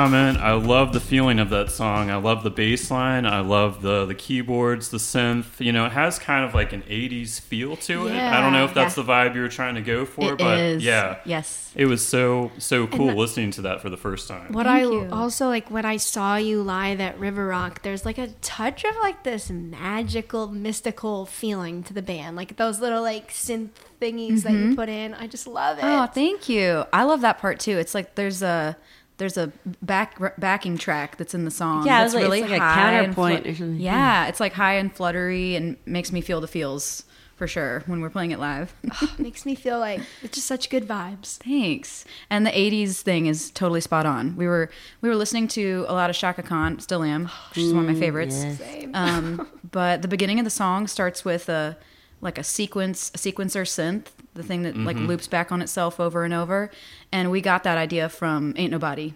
Comment. 0.04 0.38
I 0.38 0.52
love 0.52 0.92
the 0.92 1.00
feeling 1.00 1.38
of 1.38 1.48
that 1.50 1.70
song. 1.70 2.10
I 2.10 2.16
love 2.16 2.42
the 2.42 2.50
bass 2.50 2.90
line. 2.90 3.24
I 3.24 3.40
love 3.40 3.80
the 3.80 4.04
the 4.04 4.14
keyboards, 4.14 4.90
the 4.90 4.98
synth. 4.98 5.58
You 5.60 5.72
know, 5.72 5.86
it 5.86 5.92
has 5.92 6.18
kind 6.18 6.44
of 6.44 6.54
like 6.54 6.74
an 6.74 6.82
80s 6.82 7.40
feel 7.40 7.76
to 7.76 8.08
it. 8.08 8.14
I 8.14 8.40
don't 8.42 8.52
know 8.52 8.64
if 8.64 8.74
that's 8.74 8.96
Yeah. 8.96 9.02
the 9.02 9.10
vibe 9.10 9.34
you 9.34 9.40
were 9.40 9.48
trying 9.48 9.76
to 9.76 9.80
go 9.80 10.04
for, 10.04 10.32
It 10.32 10.38
but 10.38 10.58
is. 10.58 10.84
yeah. 10.84 11.16
Yes. 11.24 11.72
It 11.74 11.86
was 11.86 12.06
so 12.06 12.52
so 12.58 12.86
cool 12.86 13.06
that- 13.08 13.16
listening 13.16 13.50
to 13.52 13.62
that 13.62 13.80
for 13.80 13.88
the 13.88 13.96
first 13.96 14.28
time. 14.28 14.52
What 14.52 14.66
Thank 14.66 14.86
I 14.86 14.90
you. 14.90 15.08
also 15.10 15.48
like 15.48 15.70
when 15.70 15.86
I 15.86 15.96
saw 15.96 16.36
you 16.36 16.62
live 16.62 17.00
at 17.00 17.18
River 17.18 17.46
Rock, 17.46 17.82
there's 17.82 18.04
like 18.04 18.18
a 18.18 18.28
touch 18.42 18.84
of 18.84 18.94
like 19.02 19.22
this 19.22 19.48
magical, 19.50 20.48
mystical 20.48 21.24
feeling 21.24 21.82
to 21.84 21.94
the 21.94 22.02
band. 22.02 22.36
Like 22.36 22.56
those 22.56 22.78
little 22.78 23.02
like 23.02 23.30
synth 23.30 23.70
thingies 24.00 24.42
that 24.42 24.52
you 24.52 24.58
mm-hmm. 24.58 24.74
put 24.74 24.90
in. 24.90 25.14
I 25.14 25.26
just 25.26 25.46
love 25.46 25.78
it. 25.78 25.84
Oh, 25.84 26.06
thank 26.06 26.48
you. 26.48 26.84
I 26.92 27.04
love 27.04 27.22
that 27.22 27.38
part 27.38 27.58
too. 27.58 27.78
It's 27.78 27.94
like 27.94 28.16
there's 28.16 28.42
a 28.42 28.76
there's 29.18 29.36
a 29.36 29.52
back 29.82 30.18
backing 30.38 30.76
track 30.78 31.16
that's 31.16 31.34
in 31.34 31.44
the 31.44 31.50
song. 31.50 31.86
Yeah, 31.86 31.98
it 32.00 32.04
that's 32.04 32.14
was 32.14 32.14
like- 32.14 32.22
really 32.24 32.40
it's 32.42 32.50
like 32.50 32.60
high 32.60 32.92
and 32.92 33.06
counterpoint 33.14 33.42
flu- 33.44 33.52
or 33.52 33.54
something. 33.56 33.80
Yeah, 33.80 34.26
it's 34.26 34.40
like 34.40 34.52
high 34.54 34.74
and 34.74 34.94
fluttery 34.94 35.54
and 35.56 35.76
makes 35.86 36.10
me 36.12 36.20
feel 36.20 36.40
the 36.40 36.48
feels 36.48 37.04
for 37.36 37.48
sure 37.48 37.82
when 37.86 38.00
we're 38.00 38.10
playing 38.10 38.30
it 38.30 38.38
live. 38.38 38.72
Makes 39.18 39.44
me 39.44 39.56
feel 39.56 39.80
like 39.80 40.00
it's 40.22 40.36
just 40.36 40.46
such 40.46 40.70
good 40.70 40.86
vibes. 40.86 41.38
Thanks. 41.38 42.04
And 42.30 42.46
the 42.46 42.50
'80s 42.52 43.00
thing 43.02 43.26
is 43.26 43.50
totally 43.50 43.80
spot 43.80 44.06
on. 44.06 44.36
We 44.36 44.46
were 44.46 44.70
we 45.00 45.08
were 45.08 45.16
listening 45.16 45.48
to 45.48 45.84
a 45.88 45.94
lot 45.94 46.10
of 46.10 46.16
Chaka 46.16 46.44
Khan, 46.44 46.78
still 46.78 47.02
am. 47.02 47.28
She's 47.52 47.72
one 47.74 47.88
of 47.88 47.92
my 47.92 47.98
favorites. 47.98 48.42
yes. 48.44 48.58
Same. 48.58 48.90
Um, 48.94 49.48
but 49.72 50.02
the 50.02 50.08
beginning 50.08 50.38
of 50.38 50.44
the 50.44 50.50
song 50.50 50.86
starts 50.86 51.24
with 51.24 51.48
a 51.48 51.76
like 52.24 52.38
a 52.38 52.42
sequence, 52.42 53.10
a 53.14 53.18
sequencer 53.18 53.62
synth, 53.64 54.06
the 54.34 54.42
thing 54.42 54.62
that 54.62 54.76
like 54.76 54.96
loops 54.96 55.28
back 55.28 55.52
on 55.52 55.62
itself 55.62 56.00
over 56.00 56.24
and 56.24 56.34
over. 56.34 56.70
And 57.12 57.30
we 57.30 57.40
got 57.40 57.62
that 57.62 57.78
idea 57.78 58.08
from 58.08 58.52
Ain't 58.56 58.72
Nobody 58.72 59.14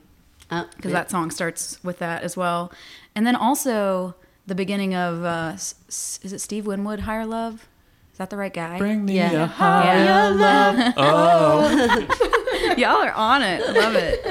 Uh, 0.50 0.64
because 0.76 0.92
that 0.92 1.10
song 1.10 1.30
starts 1.32 1.82
with 1.82 1.98
that 1.98 2.22
as 2.22 2.36
well. 2.36 2.70
And 3.16 3.26
then 3.26 3.34
also 3.34 4.14
the 4.46 4.54
beginning 4.54 4.94
of 4.94 5.24
uh, 5.24 5.50
s- 5.54 5.74
s- 5.88 6.20
is 6.22 6.32
it 6.32 6.38
Steve 6.40 6.66
Winwood, 6.66 7.00
Higher 7.00 7.26
Love? 7.26 7.66
Is 8.12 8.18
that 8.18 8.30
the 8.30 8.36
right 8.36 8.52
guy? 8.54 8.78
Bring 8.78 9.04
me 9.04 9.16
Yeah. 9.16 9.44
a 9.44 9.46
higher 9.62 10.30
love. 10.30 10.94
Oh, 10.96 12.74
Y'all 12.76 13.02
are 13.02 13.12
on 13.12 13.42
it. 13.42 13.62
I 13.62 13.72
love 13.72 13.94
it. 13.94 14.22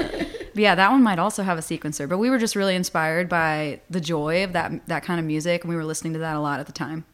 But 0.54 0.62
yeah, 0.62 0.74
that 0.74 0.90
one 0.90 1.02
might 1.02 1.18
also 1.18 1.42
have 1.42 1.58
a 1.58 1.60
sequencer. 1.60 2.08
But 2.08 2.18
we 2.18 2.30
were 2.30 2.38
just 2.38 2.56
really 2.56 2.74
inspired 2.74 3.28
by 3.28 3.80
the 3.90 4.00
joy 4.00 4.44
of 4.44 4.52
that 4.54 4.86
that 4.88 5.02
kind 5.04 5.20
of 5.20 5.26
music, 5.26 5.62
and 5.64 5.68
we 5.70 5.76
were 5.76 5.84
listening 5.84 6.12
to 6.14 6.18
that 6.20 6.36
a 6.36 6.40
lot 6.40 6.58
at 6.60 6.66
the 6.66 6.72
time. 6.72 7.04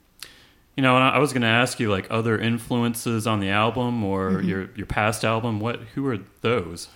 You 0.76 0.82
know, 0.82 0.96
and 0.96 1.04
I 1.04 1.10
I 1.10 1.18
was 1.18 1.32
going 1.32 1.42
to 1.42 1.48
ask 1.48 1.78
you 1.78 1.90
like 1.90 2.06
other 2.10 2.38
influences 2.38 3.26
on 3.26 3.40
the 3.40 3.50
album 3.50 4.02
or 4.04 4.30
Mm-hmm. 4.32 4.48
your 4.48 4.68
your 4.74 4.86
past 4.86 5.24
album. 5.24 5.60
What 5.60 5.80
who 5.94 6.06
are 6.08 6.18
those? 6.40 6.88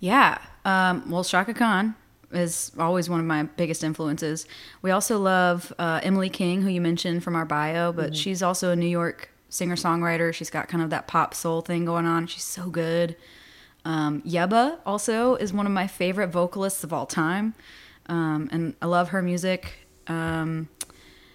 Yeah. 0.00 0.38
Um, 0.64 1.10
well, 1.10 1.24
Chaka 1.24 1.52
Khan 1.54 1.94
is 2.32 2.72
always 2.78 3.08
one 3.08 3.20
of 3.20 3.26
my 3.26 3.44
biggest 3.44 3.82
influences. 3.84 4.46
We 4.82 4.90
also 4.90 5.18
love 5.18 5.72
uh, 5.78 6.00
Emily 6.02 6.28
King, 6.30 6.62
who 6.62 6.68
you 6.68 6.80
mentioned 6.80 7.22
from 7.24 7.36
our 7.36 7.44
bio, 7.44 7.92
but 7.92 8.14
she's 8.16 8.42
also 8.42 8.70
a 8.70 8.76
New 8.76 8.86
York 8.88 9.30
singer 9.48 9.76
songwriter. 9.76 10.32
She's 10.32 10.50
got 10.50 10.68
kind 10.68 10.82
of 10.82 10.90
that 10.90 11.06
pop 11.06 11.32
soul 11.34 11.60
thing 11.60 11.84
going 11.84 12.06
on. 12.06 12.26
She's 12.26 12.42
so 12.44 12.70
good. 12.70 13.16
Um, 13.84 14.22
Yebba 14.22 14.78
also 14.86 15.34
is 15.36 15.52
one 15.52 15.66
of 15.66 15.72
my 15.72 15.86
favorite 15.86 16.28
vocalists 16.28 16.82
of 16.84 16.92
all 16.92 17.06
time, 17.06 17.54
um, 18.06 18.48
and 18.50 18.74
I 18.80 18.86
love 18.86 19.10
her 19.10 19.22
music. 19.22 19.86
Um, 20.06 20.68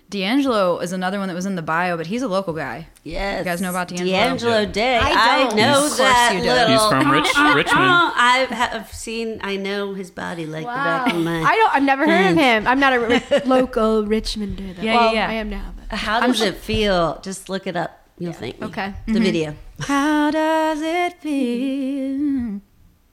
D'Angelo 0.09 0.79
is 0.79 0.91
another 0.91 1.19
one 1.19 1.27
that 1.27 1.35
was 1.35 1.45
in 1.45 1.55
the 1.55 1.61
bio, 1.61 1.95
but 1.95 2.07
he's 2.07 2.23
a 2.23 2.27
local 2.27 2.53
guy. 2.53 2.87
Yes. 3.03 3.39
You 3.39 3.45
guys 3.45 3.61
know 3.61 3.69
about 3.69 3.89
D'Angelo? 3.89 4.09
D'Angelo 4.11 4.59
Yeah. 4.61 4.65
Day. 4.65 4.97
I 4.97 5.11
I, 5.11 5.43
don't. 5.43 5.55
know 5.55 5.73
Of 5.85 5.89
course 5.89 5.97
that 5.99 6.31
you 6.35 6.41
do. 6.41 6.47
little. 6.49 6.67
He's 6.67 6.85
from 6.87 7.11
Rich, 7.11 7.25
Richmond. 7.55 7.75
I 7.77 8.47
have 8.49 8.91
seen. 8.91 9.39
I 9.43 9.55
know 9.57 9.93
his 9.93 10.09
body 10.09 10.45
like 10.47 10.63
the 10.63 10.67
back 10.67 11.13
of 11.13 11.19
my. 11.21 11.41
I 11.43 11.55
don't. 11.55 11.75
I've 11.75 11.83
never 11.83 12.07
heard 12.07 12.31
of 12.31 12.37
him. 12.37 12.65
I'm 12.67 12.79
not 12.79 12.93
a 12.93 12.99
local 13.45 14.03
Richmonder. 14.03 14.75
Though. 14.77 14.81
Yeah, 14.81 14.95
well, 14.95 15.13
yeah, 15.13 15.25
yeah. 15.25 15.29
I 15.29 15.33
am 15.33 15.49
now. 15.51 15.73
But. 15.89 15.97
How 15.99 16.25
does 16.25 16.41
it 16.41 16.55
feel? 16.55 17.19
Just 17.21 17.47
look 17.49 17.67
it 17.67 17.75
up. 17.75 17.95
You'll 18.17 18.33
thank 18.33 18.59
me. 18.59 18.67
Okay. 18.67 18.93
The 19.07 19.19
video. 19.19 19.55
How 19.81 20.31
does 20.31 20.79
it 20.81 21.21
feel? 21.21 22.61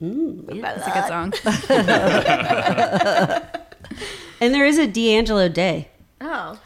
Mm, 0.03 0.55
yeah. 0.55 0.75
That's 0.75 0.87
a 0.87 0.91
good 0.93 1.07
song. 1.09 1.33
And 4.41 4.53
there 4.55 4.67
is 4.67 4.77
a 4.77 4.87
D'Angelo 4.87 5.49
Day. 5.49 5.89
Oh. 6.21 6.59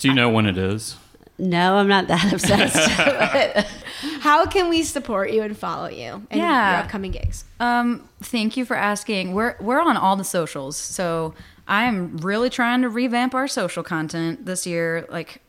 Do 0.00 0.08
you 0.08 0.14
know 0.14 0.30
when 0.30 0.46
it 0.46 0.56
is? 0.56 0.96
No, 1.38 1.76
I'm 1.76 1.88
not 1.88 2.08
that 2.08 2.32
obsessed. 2.32 2.90
How 4.20 4.46
can 4.46 4.68
we 4.70 4.82
support 4.82 5.30
you 5.30 5.42
and 5.42 5.56
follow 5.56 5.88
you 5.88 6.26
and 6.30 6.40
Yeah. 6.40 6.72
your 6.72 6.80
upcoming 6.84 7.10
gigs? 7.12 7.44
Um, 7.60 8.08
thank 8.22 8.56
you 8.56 8.64
for 8.64 8.76
asking. 8.76 9.34
We're 9.34 9.56
we're 9.60 9.80
on 9.80 9.96
all 9.98 10.16
the 10.16 10.24
socials, 10.24 10.76
so 10.78 11.34
I'm 11.68 12.16
really 12.18 12.48
trying 12.48 12.80
to 12.82 12.88
revamp 12.88 13.34
our 13.34 13.46
social 13.46 13.82
content 13.82 14.46
this 14.46 14.66
year. 14.66 15.06
Like 15.10 15.42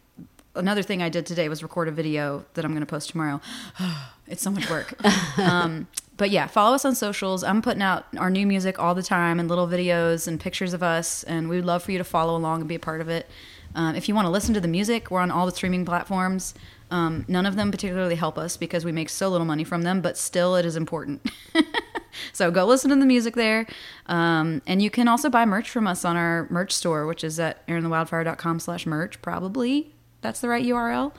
another 0.54 0.84
thing 0.84 1.02
I 1.02 1.08
did 1.08 1.26
today 1.26 1.48
was 1.48 1.64
record 1.64 1.88
a 1.88 1.92
video 1.92 2.46
that 2.56 2.66
I'm 2.66 2.72
going 2.72 2.82
to 2.82 2.86
post 2.86 3.10
tomorrow. 3.10 3.40
it's 4.28 4.42
so 4.42 4.52
much 4.52 4.70
work. 4.70 4.94
um, 5.40 5.88
but 6.18 6.30
yeah, 6.30 6.48
follow 6.48 6.76
us 6.76 6.84
on 6.84 6.94
socials. 6.94 7.42
I'm 7.44 7.62
putting 7.62 7.82
out 7.82 8.06
our 8.18 8.30
new 8.30 8.46
music 8.46 8.80
all 8.80 8.94
the 8.96 9.04
time 9.04 9.40
and 9.40 9.48
little 9.48 9.68
videos 9.68 10.28
and 10.28 10.40
pictures 10.40 10.74
of 10.74 10.84
us, 10.84 11.24
and 11.24 11.48
we 11.50 11.56
would 11.56 11.66
love 11.66 11.84
for 11.84 11.92
you 11.94 11.98
to 11.98 12.04
follow 12.04 12.36
along 12.36 12.60
and 12.60 12.68
be 12.70 12.76
a 12.76 12.80
part 12.80 13.00
of 13.02 13.08
it. 13.10 13.30
Um, 13.76 13.96
if 13.96 14.08
you 14.08 14.16
want 14.16 14.26
to 14.26 14.30
listen 14.30 14.54
to 14.54 14.62
the 14.62 14.68
music, 14.68 15.12
we're 15.12 15.20
on 15.20 15.32
all 15.32 15.46
the 15.46 15.52
streaming 15.52 15.86
platforms. 15.86 16.54
Um, 16.90 17.26
none 17.28 17.46
of 17.46 17.56
them 17.56 17.72
particularly 17.72 18.16
help 18.16 18.38
us 18.38 18.58
because 18.58 18.84
we 18.84 18.92
make 18.92 19.10
so 19.10 19.30
little 19.30 19.46
money 19.46 19.64
from 19.64 19.84
them, 19.84 20.02
but 20.02 20.18
still, 20.18 20.56
it 20.56 20.66
is 20.66 20.76
important. 20.76 21.26
so 22.34 22.52
go 22.52 22.66
listen 22.66 22.90
to 22.90 22.98
the 22.98 23.06
music 23.06 23.36
there. 23.36 23.66
Um, 24.08 24.62
and 24.68 24.82
you 24.82 24.90
can 24.90 25.08
also 25.08 25.30
buy 25.30 25.46
merch 25.46 25.70
from 25.70 25.88
us 25.88 26.04
on 26.04 26.18
our 26.18 26.48
merch 26.50 26.74
store, 26.74 27.06
which 27.06 27.24
is 27.24 27.40
at 27.40 27.66
aaronthewildfire.com 27.68 28.60
slash 28.60 28.86
merch. 28.86 29.22
Probably 29.22 29.94
that's 30.22 30.42
the 30.42 30.50
right 30.50 30.66
URL. 30.66 31.14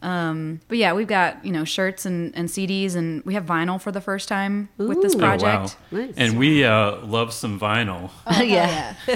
Um, 0.00 0.60
but 0.68 0.78
yeah, 0.78 0.92
we've 0.92 1.08
got, 1.08 1.44
you 1.44 1.50
know, 1.50 1.64
shirts 1.64 2.06
and, 2.06 2.32
and 2.36 2.48
CDs 2.48 2.94
and 2.94 3.24
we 3.24 3.34
have 3.34 3.44
vinyl 3.44 3.80
for 3.80 3.90
the 3.90 4.00
first 4.00 4.28
time 4.28 4.68
with 4.76 5.02
this 5.02 5.14
Ooh. 5.14 5.18
Oh, 5.18 5.20
project. 5.20 5.76
wow. 5.90 5.98
Nice. 5.98 6.14
And 6.16 6.38
we 6.38 6.64
uh, 6.64 6.98
love 7.04 7.32
some 7.32 7.58
vinyl. 7.58 8.10
yeah. 8.46 8.94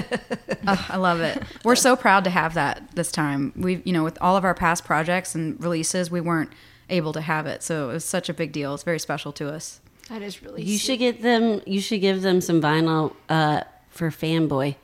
Ugh, 0.67 0.85
I 0.89 0.97
love 0.97 1.21
it. 1.21 1.41
We're 1.63 1.75
so 1.77 1.95
proud 1.95 2.25
to 2.25 2.29
have 2.29 2.55
that 2.55 2.95
this 2.95 3.11
time. 3.11 3.53
We, 3.55 3.81
you 3.85 3.93
know, 3.93 4.03
with 4.03 4.17
all 4.19 4.35
of 4.35 4.43
our 4.43 4.53
past 4.53 4.83
projects 4.83 5.35
and 5.35 5.61
releases, 5.63 6.11
we 6.11 6.19
weren't 6.19 6.51
able 6.89 7.13
to 7.13 7.21
have 7.21 7.47
it, 7.47 7.63
so 7.63 7.89
it 7.89 7.93
was 7.93 8.03
such 8.05 8.27
a 8.27 8.33
big 8.33 8.51
deal. 8.51 8.73
It's 8.73 8.83
very 8.83 8.99
special 8.99 9.31
to 9.33 9.49
us. 9.49 9.79
That 10.09 10.21
is 10.21 10.43
really. 10.43 10.63
You 10.63 10.77
sweet. 10.77 10.85
should 10.85 10.99
get 10.99 11.21
them. 11.21 11.61
You 11.65 11.79
should 11.79 12.01
give 12.01 12.21
them 12.21 12.41
some 12.41 12.61
vinyl 12.61 13.15
uh, 13.29 13.61
for 13.89 14.09
Fanboy, 14.09 14.75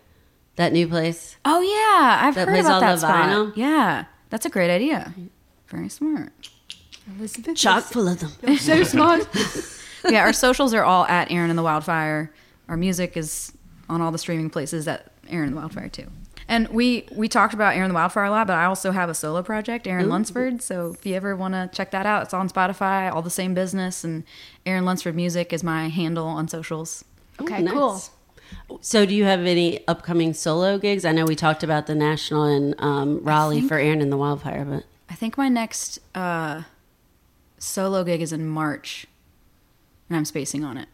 that 0.56 0.72
new 0.72 0.88
place. 0.88 1.36
Oh 1.44 1.60
yeah, 1.60 2.26
I've 2.26 2.36
That 2.36 2.48
heard 2.48 2.54
plays 2.54 2.66
about 2.66 2.76
all 2.76 2.80
that 2.80 2.92
the 2.94 2.98
spot. 3.00 3.30
vinyl? 3.30 3.54
Yeah, 3.58 4.06
that's 4.30 4.46
a 4.46 4.50
great 4.50 4.72
idea. 4.74 5.14
Very 5.70 5.90
smart. 5.90 6.50
Elizabeth. 7.18 7.56
Chock 7.58 7.84
full 7.86 8.08
of 8.08 8.20
them. 8.20 8.32
You're 8.46 8.58
so 8.58 8.84
smart. 8.84 9.28
yeah, 10.10 10.22
our 10.22 10.34
socials 10.34 10.74
are 10.74 10.84
all 10.84 11.06
at 11.06 11.32
Erin 11.32 11.50
and 11.50 11.58
the 11.58 11.64
Wildfire. 11.64 12.32
Our 12.68 12.78
music 12.78 13.18
is 13.18 13.52
on 13.90 14.02
all 14.02 14.12
the 14.12 14.18
streaming 14.18 14.50
places 14.50 14.88
at 14.88 15.12
Erin 15.30 15.48
and 15.48 15.54
the 15.56 15.60
Wildfire 15.60 15.90
too. 15.90 16.08
And 16.48 16.68
we 16.70 17.08
we 17.16 17.28
talked 17.28 17.54
about 17.54 17.74
Erin 17.74 17.84
and 17.86 17.92
the 17.92 17.96
Wildfire 17.96 18.24
a 18.26 18.32
lot, 18.32 18.48
but 18.48 18.56
I 18.56 18.66
also 18.66 18.92
have 18.92 19.10
a 19.10 19.14
solo 19.14 19.44
project, 19.44 19.86
Erin 19.86 20.10
Lunsford. 20.10 20.62
So 20.64 20.94
if 20.94 21.06
you 21.06 21.14
ever 21.16 21.36
want 21.36 21.54
to 21.54 21.70
check 21.72 21.92
that 21.92 22.06
out, 22.08 22.24
it's 22.24 22.34
on 22.34 22.50
Spotify, 22.50 23.12
all 23.12 23.22
the 23.22 23.30
same 23.30 23.54
business, 23.54 24.04
and 24.04 24.24
Erin 24.66 24.84
Lunsford 24.86 25.16
Music 25.16 25.54
is 25.54 25.64
my 25.64 25.90
handle 25.90 26.26
on 26.26 26.48
socials. 26.48 27.06
Okay, 27.40 27.62
Ooh, 27.62 27.66
nice. 27.66 27.74
cool. 27.74 28.02
So, 28.82 29.06
do 29.06 29.14
you 29.14 29.26
have 29.26 29.42
any 29.42 29.88
upcoming 29.88 30.34
solo 30.34 30.80
gigs? 30.80 31.06
I 31.06 31.12
know 31.12 31.24
we 31.26 31.36
talked 31.36 31.64
about 31.64 31.86
the 31.86 31.94
national 31.94 32.46
in 32.46 32.74
um, 32.80 33.24
Raleigh 33.24 33.62
for 33.62 33.78
Erin 33.78 34.02
and 34.02 34.12
the 34.12 34.18
Wildfire, 34.18 34.66
but 34.66 34.84
I 35.10 35.16
think 35.16 35.38
my 35.38 35.50
next 35.50 36.00
uh, 36.16 36.64
solo 37.58 38.04
gig 38.04 38.22
is 38.22 38.32
in 38.32 38.48
March, 38.48 39.08
and 40.10 40.18
I'm 40.18 40.26
spacing 40.26 40.64
on 40.64 40.78
it. 40.78 40.88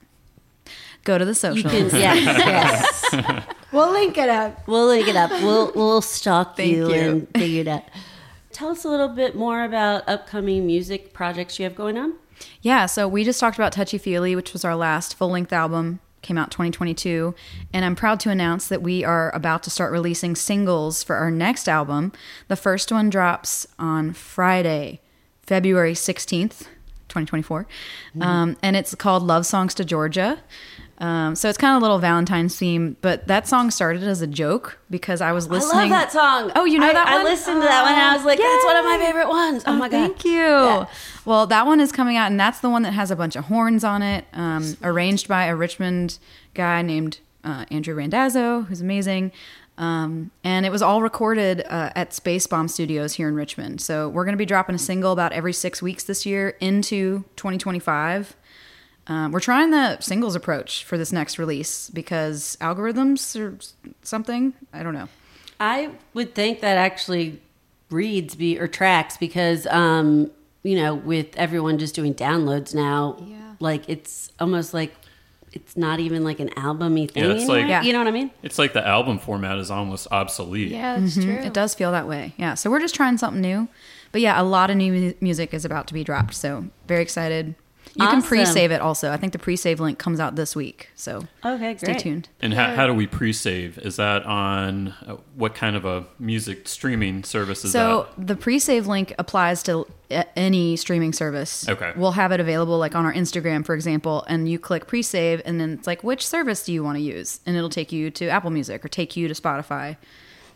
Go 1.04 1.18
to 1.18 1.26
the 1.26 1.32
you 1.32 1.34
socials. 1.36 1.74
Yes, 1.94 3.12
yes. 3.14 3.46
We'll 3.72 3.92
link 3.92 4.18
it 4.18 4.30
up. 4.30 4.68
We'll 4.68 4.88
link 4.88 5.08
it 5.08 5.16
up. 5.16 5.30
We'll 5.32 5.72
we'll 5.76 6.02
stalk 6.02 6.58
Thank 6.58 6.72
you, 6.76 6.88
you. 6.88 6.94
and 6.94 7.28
figure 7.36 7.62
it 7.62 7.68
out. 7.68 7.84
Tell 8.52 8.70
us 8.70 8.86
a 8.86 8.90
little 8.90 9.10
bit 9.10 9.36
more 9.36 9.64
about 9.64 10.08
upcoming 10.08 10.66
music 10.66 11.12
projects 11.14 11.60
you 11.60 11.66
have 11.66 11.76
going 11.76 11.98
on. 11.98 12.14
Yeah, 12.62 12.86
so 12.86 13.08
we 13.08 13.24
just 13.24 13.40
talked 13.40 13.58
about 13.58 13.74
Touchy 13.74 13.98
Feely, 13.98 14.36
which 14.36 14.54
was 14.54 14.64
our 14.66 14.76
last 14.76 15.16
full 15.16 15.30
length 15.30 15.52
album, 15.54 16.00
came 16.26 16.38
out 16.38 16.52
2022. 16.52 17.34
And 17.72 17.86
I'm 17.86 17.96
proud 17.96 18.20
to 18.22 18.30
announce 18.30 18.68
that 18.68 18.82
we 18.82 19.04
are 19.04 19.34
about 19.34 19.64
to 19.64 19.70
start 19.70 19.92
releasing 19.92 20.36
singles 20.36 21.04
for 21.04 21.16
our 21.16 21.32
next 21.32 21.70
album. 21.70 22.12
The 22.48 22.56
first 22.56 22.92
one 22.92 23.10
drops 23.10 23.68
on 23.80 24.12
Friday, 24.12 25.02
February 25.44 25.94
16th, 25.94 26.68
2024. 27.08 27.68
Um, 28.20 28.58
and 28.62 28.76
it's 28.76 28.94
called 28.96 29.24
Love 29.24 29.46
Songs 29.46 29.74
to 29.76 29.86
Georgia. 29.86 30.40
Um, 30.98 31.36
so 31.36 31.50
it's 31.50 31.58
kind 31.58 31.76
of 31.76 31.82
a 31.82 31.84
little 31.84 32.00
Valentine's 32.00 32.58
theme, 32.58 32.96
but 33.02 33.28
that 33.28 33.48
song 33.48 33.70
started 33.70 34.04
as 34.04 34.22
a 34.22 34.28
joke 34.28 34.80
because 34.90 35.20
I 35.20 35.34
was 35.34 35.50
listening. 35.50 35.76
I 35.76 35.82
love 35.82 35.90
that 35.90 36.12
song. 36.14 36.52
Oh, 36.56 36.64
you 36.64 36.80
know 36.80 36.88
I, 36.88 36.94
that 36.94 37.08
I 37.08 37.22
listened 37.22 37.62
to 37.62 37.68
that 37.68 37.84
one. 37.84 37.92
and 37.94 38.02
I 38.02 38.16
was 38.16 38.24
like, 38.26 38.40
that's 38.40 38.66
one 38.66 38.78
of 38.78 38.86
my 38.86 38.98
favorite 38.98 39.28
ones. 39.28 39.64
Oh, 39.68 39.74
my 39.74 39.90
god! 39.90 40.08
Thank 40.08 40.24
you. 40.24 40.88
Well, 41.26 41.48
that 41.48 41.66
one 41.66 41.82
is 41.82 41.92
coming 41.92 42.16
out, 42.16 42.32
and 42.32 42.40
that's 42.40 42.60
the 42.60 42.70
one 42.70 42.84
that 42.84 42.94
has 42.94 43.12
a 43.12 43.16
bunch 43.16 43.36
of 43.36 43.46
horns 43.46 43.84
on 43.84 44.02
it, 44.02 44.26
um, 44.32 44.78
arranged 44.84 45.28
by 45.28 45.46
a 45.46 45.56
Richmond 45.56 46.18
guy 46.54 46.82
named 46.82 47.20
uh, 47.44 47.66
Andrew 47.70 47.96
Randazzo, 47.96 48.62
who's 48.62 48.80
amazing. 48.80 49.32
Um, 49.78 50.32
and 50.44 50.66
it 50.66 50.72
was 50.72 50.82
all 50.82 51.02
recorded 51.02 51.62
uh, 51.68 51.90
at 51.96 52.12
Spacebomb 52.12 52.70
Studios 52.70 53.14
here 53.14 53.28
in 53.28 53.36
Richmond. 53.36 53.82
So 53.82 54.08
we're 54.08 54.24
going 54.24 54.34
to 54.34 54.38
be 54.38 54.46
dropping 54.46 54.76
a 54.76 54.80
single 54.80 55.12
about 55.12 55.34
every 55.34 55.52
six 55.52 55.82
weeks 55.82 56.06
this 56.06 56.26
year 56.26 56.56
into 56.62 57.26
2025. 57.36 58.38
Um, 59.08 59.32
we're 59.32 59.40
trying 59.40 59.72
the 59.72 60.00
singles 60.00 60.36
approach 60.36 60.84
for 60.84 60.98
this 60.98 61.12
next 61.12 61.38
release 61.38 61.90
because 61.92 62.58
algorithms 62.60 63.40
or 63.40 63.58
something. 64.02 64.54
I 64.74 64.82
don't 64.84 64.94
know. 64.96 65.08
I 65.60 65.92
would 66.14 66.34
think 66.36 66.62
that 66.62 66.78
actually 66.78 67.40
reads 67.92 68.36
be 68.36 68.60
or 68.60 68.68
tracks 68.68 69.16
because 69.18 69.68
um, 69.68 70.32
you 70.64 70.76
know, 70.76 70.96
with 70.96 71.28
everyone 71.38 71.78
just 71.78 71.94
doing 71.94 72.16
downloads 72.16 72.74
now, 72.74 73.18
Yeah. 73.26 73.54
like 73.60 73.88
it's 73.88 74.32
almost 74.40 74.74
like 74.74 74.94
it's 75.54 75.78
not 75.78 76.00
even 76.00 76.24
like 76.24 76.40
an 76.40 76.50
albumy 76.58 77.08
thing 77.08 77.24
Yeah, 77.24 77.30
it's 77.30 77.44
anymore. 77.44 77.58
like- 77.60 77.68
Yeah. 77.70 77.82
You 77.84 77.94
know 77.94 78.00
what 78.00 78.08
I 78.08 78.12
mean? 78.12 78.32
It's 78.44 78.58
like 78.60 78.74
the 78.74 78.86
album 78.86 79.20
format 79.20 79.58
is 79.60 79.70
almost 79.72 80.08
obsolete. 80.12 80.72
Yeah, 80.72 81.00
that's 81.00 81.14
true. 81.14 81.32
It 81.36 81.54
does 81.54 81.74
feel 81.76 81.92
that 81.94 82.08
way. 82.08 82.34
Yeah. 82.38 82.56
So 82.56 82.70
we're 82.72 82.82
just 82.82 82.96
trying 82.96 83.18
something 83.18 83.40
new. 83.42 83.70
But 84.12 84.20
yeah, 84.22 84.42
a 84.42 84.44
lot 84.44 84.70
of 84.70 84.76
new 84.78 85.14
music 85.22 85.54
is 85.54 85.64
about 85.64 85.88
to 85.88 85.94
be 85.94 86.04
dropped. 86.04 86.34
So 86.34 86.66
very 86.88 87.02
excited. 87.04 87.56
You 87.98 88.06
can 88.08 88.22
pre-save 88.22 88.72
it 88.72 88.82
also. 88.82 89.12
I 89.12 89.18
think 89.18 89.32
the 89.34 89.40
pre-save 89.40 89.80
link 89.80 89.98
comes 89.98 90.20
out 90.20 90.36
this 90.36 90.56
week. 90.56 90.90
So 90.96 91.26
Okay, 91.46 91.78
stay 91.78 91.94
tuned. 91.94 92.28
And 92.42 92.54
how, 92.54 92.76
how 92.76 92.88
do 92.88 92.94
we 92.94 93.08
pre-save? 93.08 93.78
Is 93.80 93.96
that 93.96 94.24
on 94.26 94.90
uh, 95.08 95.16
what 95.36 95.56
kind 95.56 95.76
of 95.78 95.86
a 95.86 96.06
music 96.20 96.68
streaming 96.68 97.24
service 97.24 97.64
is 97.64 97.72
So 97.72 98.08
that? 98.18 98.28
the 98.28 98.36
pre-save 98.36 98.86
link 98.88 99.14
applies 99.18 99.64
to 99.64 99.88
any 100.36 100.76
streaming 100.76 101.14
service. 101.14 101.68
Okay. 101.70 101.94
We'll 101.96 102.12
have 102.12 102.32
it 102.32 102.40
available 102.40 102.78
like 102.78 102.96
on 102.96 103.06
our 103.06 103.14
Instagram, 103.14 103.66
for 103.66 103.74
example, 103.76 104.26
and 104.28 104.50
you 104.50 104.60
click 104.60 104.88
pre-save 104.88 105.42
and 105.46 105.60
then 105.62 105.72
it's 105.72 105.88
like 105.88 106.04
which 106.04 106.26
service 106.28 106.64
do 106.66 106.74
you 106.74 106.84
want 106.84 106.98
to 106.98 107.02
use? 107.02 107.40
And 107.46 107.56
it'll 107.56 107.70
take 107.70 107.92
you 107.92 108.12
to 108.12 108.28
Apple 108.28 108.50
Music 108.52 108.84
or 108.84 108.90
take 108.90 109.16
you 109.16 109.28
to 109.30 109.34
Spotify 109.34 109.96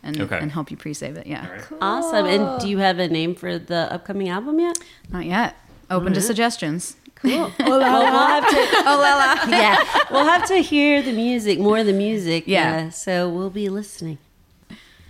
and, 0.02 0.20
Okay. 0.20 0.38
and 0.38 0.52
help 0.52 0.70
you 0.70 0.76
pre-save 0.76 1.16
it. 1.16 1.26
Yeah. 1.26 1.46
Awesome. 1.80 2.26
And 2.26 2.60
do 2.60 2.68
you 2.68 2.78
have 2.78 2.98
a 2.98 3.08
name 3.08 3.34
for 3.34 3.58
the 3.58 3.90
upcoming 3.92 4.28
album 4.28 4.60
yet? 4.60 4.78
Not 5.10 5.24
yet. 5.24 5.56
Open 5.90 6.12
to 6.12 6.20
suggestions. 6.20 6.96
Cool. 7.22 7.52
well, 7.60 7.78
we'll 7.78 8.28
have 8.28 8.48
to. 8.48 8.56
Oh, 8.56 8.98
Lala. 9.00 9.48
yeah, 9.50 9.84
we'll 10.10 10.24
have 10.24 10.46
to 10.48 10.56
hear 10.56 11.02
the 11.02 11.12
music, 11.12 11.58
more 11.58 11.78
of 11.78 11.86
the 11.86 11.92
music. 11.92 12.44
Yeah. 12.46 12.86
uh, 12.86 12.90
so 12.90 13.28
we'll 13.28 13.50
be 13.50 13.68
listening. 13.68 14.18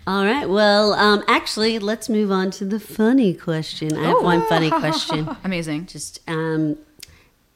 All 0.07 0.25
right. 0.25 0.49
Well, 0.49 0.94
um, 0.94 1.23
actually, 1.29 1.79
let's 1.79 2.09
move 2.09 2.33
on 2.33 2.51
to 2.53 2.64
the 2.64 2.81
funny 2.81 3.33
question. 3.35 3.96
I 3.96 4.09
have 4.09 4.23
one 4.23 4.44
funny 4.46 4.70
question. 4.70 5.29
Amazing. 5.44 5.87
Just, 5.87 6.18
um, 6.27 6.79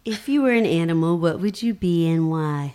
if 0.05 0.29
you 0.29 0.43
were 0.43 0.53
an 0.53 0.67
animal, 0.67 1.19
what 1.19 1.41
would 1.41 1.63
you 1.63 1.75
be 1.75 2.09
and 2.09 2.31
why? 2.31 2.75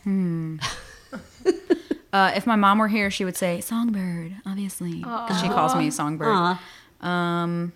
Uh, 2.12 2.32
if 2.36 2.48
my 2.48 2.56
mom 2.56 2.80
were 2.80 2.88
here, 2.88 3.12
she 3.12 3.24
would 3.24 3.38
say 3.38 3.62
songbird, 3.62 4.36
obviously, 4.46 4.94
she 5.40 5.48
calls 5.48 5.76
me 5.76 5.92
songbird. 5.92 6.28
Aw. 7.02 7.70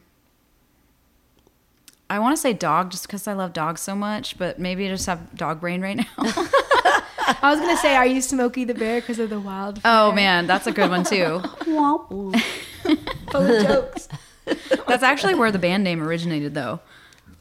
I 2.13 2.19
want 2.19 2.35
to 2.37 2.39
say 2.39 2.53
dog 2.53 2.91
just 2.91 3.07
because 3.07 3.27
I 3.27 3.33
love 3.33 3.53
dogs 3.53 3.81
so 3.81 3.95
much, 3.95 4.37
but 4.37 4.59
maybe 4.59 4.85
I 4.85 4.89
just 4.89 5.07
have 5.07 5.35
dog 5.35 5.59
brain 5.59 5.81
right 5.81 5.97
now. 5.97 6.05
I 6.17 7.37
was 7.49 7.59
gonna 7.59 7.75
say, 7.77 7.95
are 7.95 8.05
you 8.05 8.21
Smokey 8.21 8.65
the 8.65 8.75
Bear 8.75 9.01
because 9.01 9.17
of 9.17 9.31
the 9.31 9.39
wild? 9.39 9.81
oh 9.83 10.11
man, 10.11 10.45
that's 10.45 10.67
a 10.67 10.71
good 10.71 10.91
one 10.91 11.03
too. 11.03 11.41
Full 13.31 13.45
of 13.51 13.65
jokes. 13.65 14.09
That's 14.87 15.01
actually 15.01 15.33
where 15.33 15.51
the 15.51 15.57
band 15.57 15.83
name 15.83 16.03
originated, 16.03 16.53
though. 16.53 16.81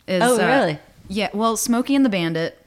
Is, 0.09 0.23
Oh, 0.23 0.41
uh, 0.41 0.47
really? 0.47 0.79
Yeah. 1.09 1.29
Well, 1.35 1.59
Smokey 1.59 1.95
and 1.95 2.03
the 2.05 2.09
Bandit. 2.09 2.59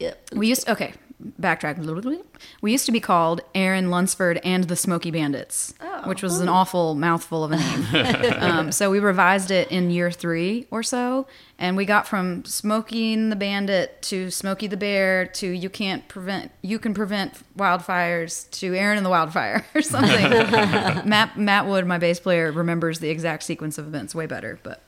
Yep. 0.00 0.30
We 0.34 0.48
used 0.48 0.68
okay. 0.68 0.92
Backtrack. 1.40 2.22
We 2.60 2.70
used 2.72 2.86
to 2.86 2.92
be 2.92 3.00
called 3.00 3.40
Erin 3.54 3.90
Lunsford 3.90 4.40
and 4.44 4.64
the 4.64 4.76
Smoky 4.76 5.10
Bandits, 5.10 5.74
which 6.04 6.22
was 6.22 6.38
an 6.40 6.48
awful 6.48 6.94
mouthful 6.94 7.42
of 7.42 7.50
a 7.52 7.56
name. 7.56 7.86
um, 8.38 8.72
so 8.72 8.88
we 8.90 9.00
revised 9.00 9.50
it 9.50 9.68
in 9.72 9.90
year 9.90 10.12
three 10.12 10.66
or 10.70 10.84
so, 10.84 11.26
and 11.58 11.76
we 11.76 11.84
got 11.84 12.06
from 12.06 12.44
Smokey 12.44 13.14
and 13.14 13.32
the 13.32 13.36
Bandit 13.36 14.00
to 14.02 14.30
Smokey 14.30 14.68
the 14.68 14.76
Bear 14.76 15.26
to 15.26 15.48
you 15.48 15.68
can't 15.68 16.06
prevent 16.06 16.52
you 16.62 16.78
can 16.78 16.94
prevent 16.94 17.34
wildfires 17.56 18.48
to 18.52 18.74
Erin 18.74 18.96
and 18.96 19.04
the 19.04 19.10
Wildfire 19.10 19.66
or 19.74 19.82
something. 19.82 20.30
Matt 21.08 21.36
Matt 21.36 21.66
Wood, 21.66 21.84
my 21.86 21.98
bass 21.98 22.20
player, 22.20 22.52
remembers 22.52 23.00
the 23.00 23.10
exact 23.10 23.42
sequence 23.42 23.76
of 23.76 23.88
events 23.88 24.14
way 24.14 24.26
better, 24.26 24.60
but 24.62 24.82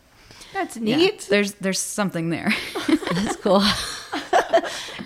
That's 0.52 0.76
yeah, 0.76 0.96
neat. 0.96 1.26
there's 1.28 1.54
there's 1.54 1.80
something 1.80 2.30
there. 2.30 2.52
That's 2.86 3.36
cool. 3.36 3.64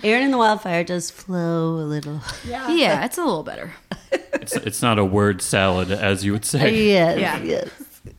Erin 0.05 0.23
and 0.25 0.33
the 0.33 0.37
Wildfire 0.37 0.83
does 0.83 1.09
flow 1.11 1.75
a 1.75 1.85
little. 1.85 2.21
Yeah. 2.47 2.69
yeah, 2.69 3.03
it's 3.05 3.17
a 3.17 3.23
little 3.25 3.43
better. 3.43 3.73
It's, 4.11 4.55
it's 4.55 4.81
not 4.81 4.99
a 4.99 5.03
word 5.05 5.41
salad, 5.41 5.91
as 5.91 6.23
you 6.23 6.31
would 6.31 6.45
say. 6.45 6.89
Yes, 6.89 7.19
Yeah. 7.19 7.41
yes. 7.41 7.69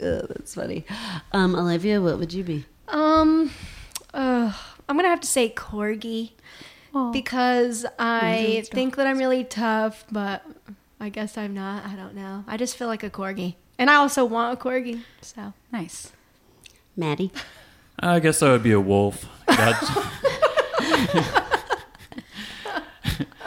Oh, 0.03 0.27
that's 0.29 0.55
funny. 0.55 0.85
Um, 1.33 1.55
Olivia, 1.55 2.03
what 2.03 2.19
would 2.19 2.33
you 2.33 2.43
be? 2.43 2.65
Um, 2.89 3.51
uh, 4.13 4.53
I'm 4.89 4.97
gonna 4.97 5.09
have 5.09 5.21
to 5.21 5.27
say 5.29 5.49
corgi 5.51 6.33
because 7.13 7.87
I 7.99 8.65
think 8.73 8.97
that 8.97 9.07
I'm 9.07 9.19
really 9.19 9.45
tough, 9.45 10.05
but 10.11 10.45
I 11.01 11.09
guess 11.11 11.39
I'm 11.39 11.55
not. 11.55 11.85
I 11.87 11.95
don't 11.95 12.15
know. 12.15 12.45
I 12.49 12.57
just 12.57 12.77
feel 12.77 12.89
like 12.89 13.03
a 13.05 13.11
corgi, 13.11 13.55
and 13.79 13.89
I 13.91 13.95
also 13.97 14.25
want 14.25 14.59
a 14.59 14.63
corgi. 14.63 15.03
So 15.21 15.53
Nice. 15.73 16.13
Maddie. 16.97 17.31
I 18.01 18.19
guess 18.21 18.43
I 18.43 18.51
would 18.51 18.63
be 18.63 18.73
a 18.73 18.81
wolf. 18.81 19.27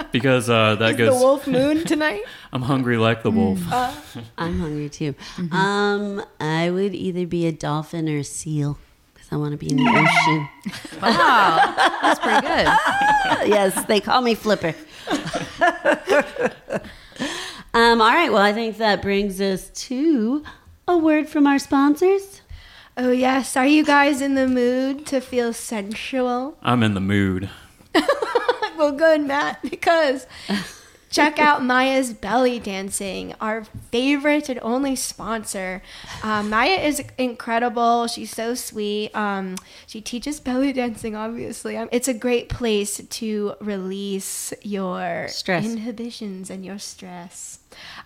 That- 0.10 0.12
because 0.12 0.50
uh, 0.50 0.76
that 0.76 0.92
Is 0.92 0.98
goes. 0.98 1.14
the 1.20 1.26
wolf 1.26 1.48
moon 1.48 1.84
tonight? 1.86 2.24
I'm 2.52 2.62
hungry 2.64 2.98
like 2.98 3.24
the 3.24 3.32
wolf. 3.32 3.60
I'm 4.38 4.60
hungry 4.60 4.90
too. 4.90 5.14
Mm-hmm. 5.38 5.54
Um, 5.56 6.24
I 6.40 6.70
would 6.72 6.94
either 6.96 7.26
be 7.28 7.46
a 7.48 7.52
dolphin 7.52 8.10
or 8.10 8.18
a 8.18 8.24
seal 8.24 8.78
because 9.14 9.28
I 9.32 9.36
want 9.38 9.52
to 9.52 9.58
be 9.58 9.70
in 9.70 9.78
the 9.78 9.90
ocean. 9.90 10.50
Wow, 11.02 11.74
that's 12.02 12.20
pretty 12.20 12.42
good. 12.42 13.48
yes, 13.50 13.86
they 13.86 14.02
call 14.02 14.22
me 14.22 14.36
Flipper. 14.36 14.76
um, 17.74 18.02
all 18.02 18.10
right. 18.12 18.30
Well, 18.32 18.42
I 18.42 18.52
think 18.54 18.78
that 18.78 19.02
brings 19.02 19.40
us 19.40 19.70
to 19.88 20.44
a 20.88 20.98
word 20.98 21.30
from 21.30 21.48
our 21.48 21.60
sponsors. 21.60 22.42
Oh 22.98 23.12
yes. 23.12 23.56
Are 23.56 23.66
you 23.66 23.86
guys 23.86 24.22
in 24.22 24.36
the 24.36 24.48
mood 24.48 25.06
to 25.08 25.22
feel 25.22 25.54
sensual? 25.54 26.58
I'm 26.62 26.84
in 26.84 26.96
the 26.96 27.00
mood. 27.00 27.50
Well, 28.80 28.94
good, 28.94 29.22
Matt, 29.28 29.62
because 29.62 30.26
check 31.12 31.38
out 31.38 31.62
Maya's 31.72 32.14
belly 32.14 32.60
dancing, 32.60 33.36
our 33.42 33.66
favorite 33.92 34.48
and 34.48 34.58
only 34.62 34.96
sponsor. 34.96 35.82
Um, 36.24 36.50
Maya 36.50 36.80
is 36.80 37.04
incredible. 37.18 38.08
She's 38.08 38.32
so 38.32 38.56
sweet. 38.56 39.14
Um, 39.14 39.58
she 39.86 40.00
teaches 40.00 40.40
belly 40.40 40.72
dancing, 40.72 41.14
obviously. 41.14 41.76
Um, 41.76 41.90
it's 41.92 42.08
a 42.08 42.14
great 42.14 42.48
place 42.48 43.02
to 43.06 43.54
release 43.60 44.54
your 44.62 45.28
Stress. 45.28 45.66
inhibitions 45.66 46.50
and 46.50 46.64
your 46.64 46.80
stress. 46.80 47.60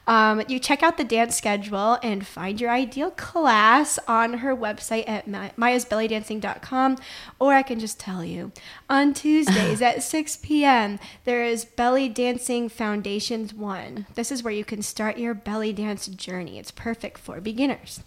Um, 0.06 0.44
you 0.48 0.60
check 0.60 0.84
out 0.84 0.98
the 0.98 1.04
dance 1.04 1.36
schedule 1.36 1.98
and 2.04 2.28
find 2.28 2.60
your 2.60 2.70
ideal 2.70 3.12
class 3.12 3.98
on 4.08 4.36
her 4.36 4.56
website 4.56 5.08
at 5.08 5.28
ma- 5.28 5.50
mayasbellydancing.com. 5.58 6.98
Or 7.40 7.54
I 7.54 7.64
can 7.64 7.80
just 7.80 8.00
tell 8.00 8.24
you 8.24 8.52
on 8.90 9.14
Tuesdays 9.14 9.82
at 9.82 10.04
6 10.04 10.38
p.m., 10.38 11.00
there 11.26 11.44
is 11.44 11.66
Belly 11.66 12.10
Dancing 12.10 12.68
Foundations 12.70 13.54
1. 13.54 14.08
This 14.16 14.32
is 14.32 14.44
where 14.44 14.54
you 14.54 14.66
can 14.66 14.82
start 14.82 15.18
your 15.18 15.34
belly 15.34 15.74
dance 15.74 16.08
journey. 16.08 16.60
It's 16.60 16.72
perfect 16.72 17.18
for 17.18 17.40
beginners. 17.40 18.02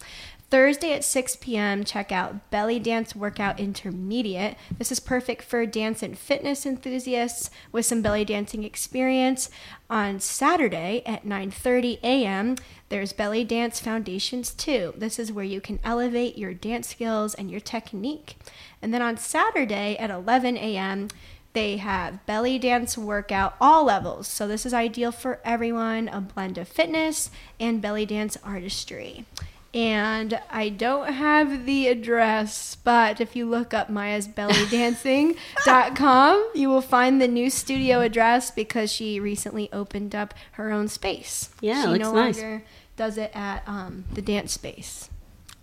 Thursday 0.49 0.93
at 0.93 1.03
6 1.03 1.35
p.m., 1.37 1.83
check 1.83 2.09
out 2.09 2.49
Belly 2.49 2.79
Dance 2.79 3.13
Workout 3.13 3.59
Intermediate. 3.59 4.55
This 4.77 4.93
is 4.93 5.01
perfect 5.01 5.43
for 5.43 5.65
dance 5.65 6.01
and 6.01 6.17
fitness 6.17 6.65
enthusiasts 6.65 7.49
with 7.73 7.85
some 7.85 8.01
belly 8.01 8.23
dancing 8.23 8.63
experience. 8.63 9.49
On 9.89 10.21
Saturday 10.21 11.03
at 11.05 11.25
9:30 11.25 11.99
a.m., 12.01 12.55
there's 12.87 13.11
Belly 13.11 13.43
Dance 13.43 13.81
Foundations 13.81 14.51
2. 14.51 14.93
This 14.95 15.19
is 15.19 15.33
where 15.33 15.43
you 15.43 15.59
can 15.59 15.81
elevate 15.83 16.37
your 16.37 16.53
dance 16.53 16.87
skills 16.87 17.35
and 17.35 17.51
your 17.51 17.59
technique. 17.59 18.37
And 18.81 18.93
then 18.93 19.01
on 19.01 19.17
Saturday 19.17 19.97
at 19.97 20.09
11 20.09 20.55
a.m., 20.55 21.09
they 21.51 21.75
have 21.75 22.25
belly 22.25 22.57
dance 22.57 22.97
workout 22.97 23.57
all 23.59 23.83
levels. 23.83 24.29
So 24.29 24.47
this 24.47 24.65
is 24.65 24.73
ideal 24.73 25.11
for 25.11 25.41
everyone, 25.43 26.07
a 26.07 26.21
blend 26.21 26.57
of 26.57 26.69
fitness 26.69 27.31
and 27.59 27.81
belly 27.81 28.05
dance 28.05 28.37
artistry. 28.45 29.25
And 29.73 30.39
I 30.49 30.69
don't 30.69 31.13
have 31.13 31.65
the 31.65 31.87
address, 31.87 32.75
but 32.75 33.21
if 33.21 33.35
you 33.35 33.45
look 33.45 33.73
up 33.73 33.89
maya's 33.89 34.27
mayasbellydancing.com, 34.27 36.49
you 36.55 36.69
will 36.69 36.81
find 36.81 37.21
the 37.21 37.27
new 37.27 37.49
studio 37.49 37.99
address 38.01 38.49
because 38.49 38.91
she 38.91 39.19
recently 39.19 39.69
opened 39.73 40.15
up 40.15 40.33
her 40.53 40.71
own 40.71 40.87
space. 40.87 41.49
Yeah, 41.61 41.83
she 41.83 41.87
looks 41.89 41.99
no 41.99 42.13
nice. 42.13 42.41
longer 42.41 42.63
does 42.95 43.17
it 43.17 43.31
at 43.33 43.63
um, 43.67 44.05
the 44.13 44.21
dance 44.21 44.53
space. 44.53 45.09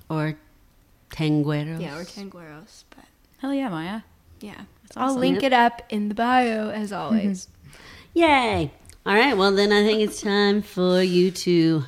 Or 0.09 0.37
Tangueros. 1.11 1.81
Yeah, 1.81 1.99
or 1.99 2.05
Tangueros, 2.05 2.85
but 2.91 3.05
Hell 3.39 3.53
yeah, 3.53 3.69
Maya. 3.69 4.03
yeah. 4.41 4.63
I'll 4.97 5.11
awesome. 5.11 5.21
link 5.21 5.43
it 5.43 5.53
up 5.53 5.83
in 5.89 6.09
the 6.09 6.15
bio 6.15 6.71
as 6.71 6.93
always. 6.93 7.49
Yay. 8.15 8.71
All 9.05 9.15
right. 9.15 9.37
Well, 9.37 9.53
then 9.53 9.73
I 9.73 9.85
think 9.85 10.01
it's 10.01 10.23
time 10.23 10.63
for 10.63 11.03
you 11.03 11.31
to 11.31 11.85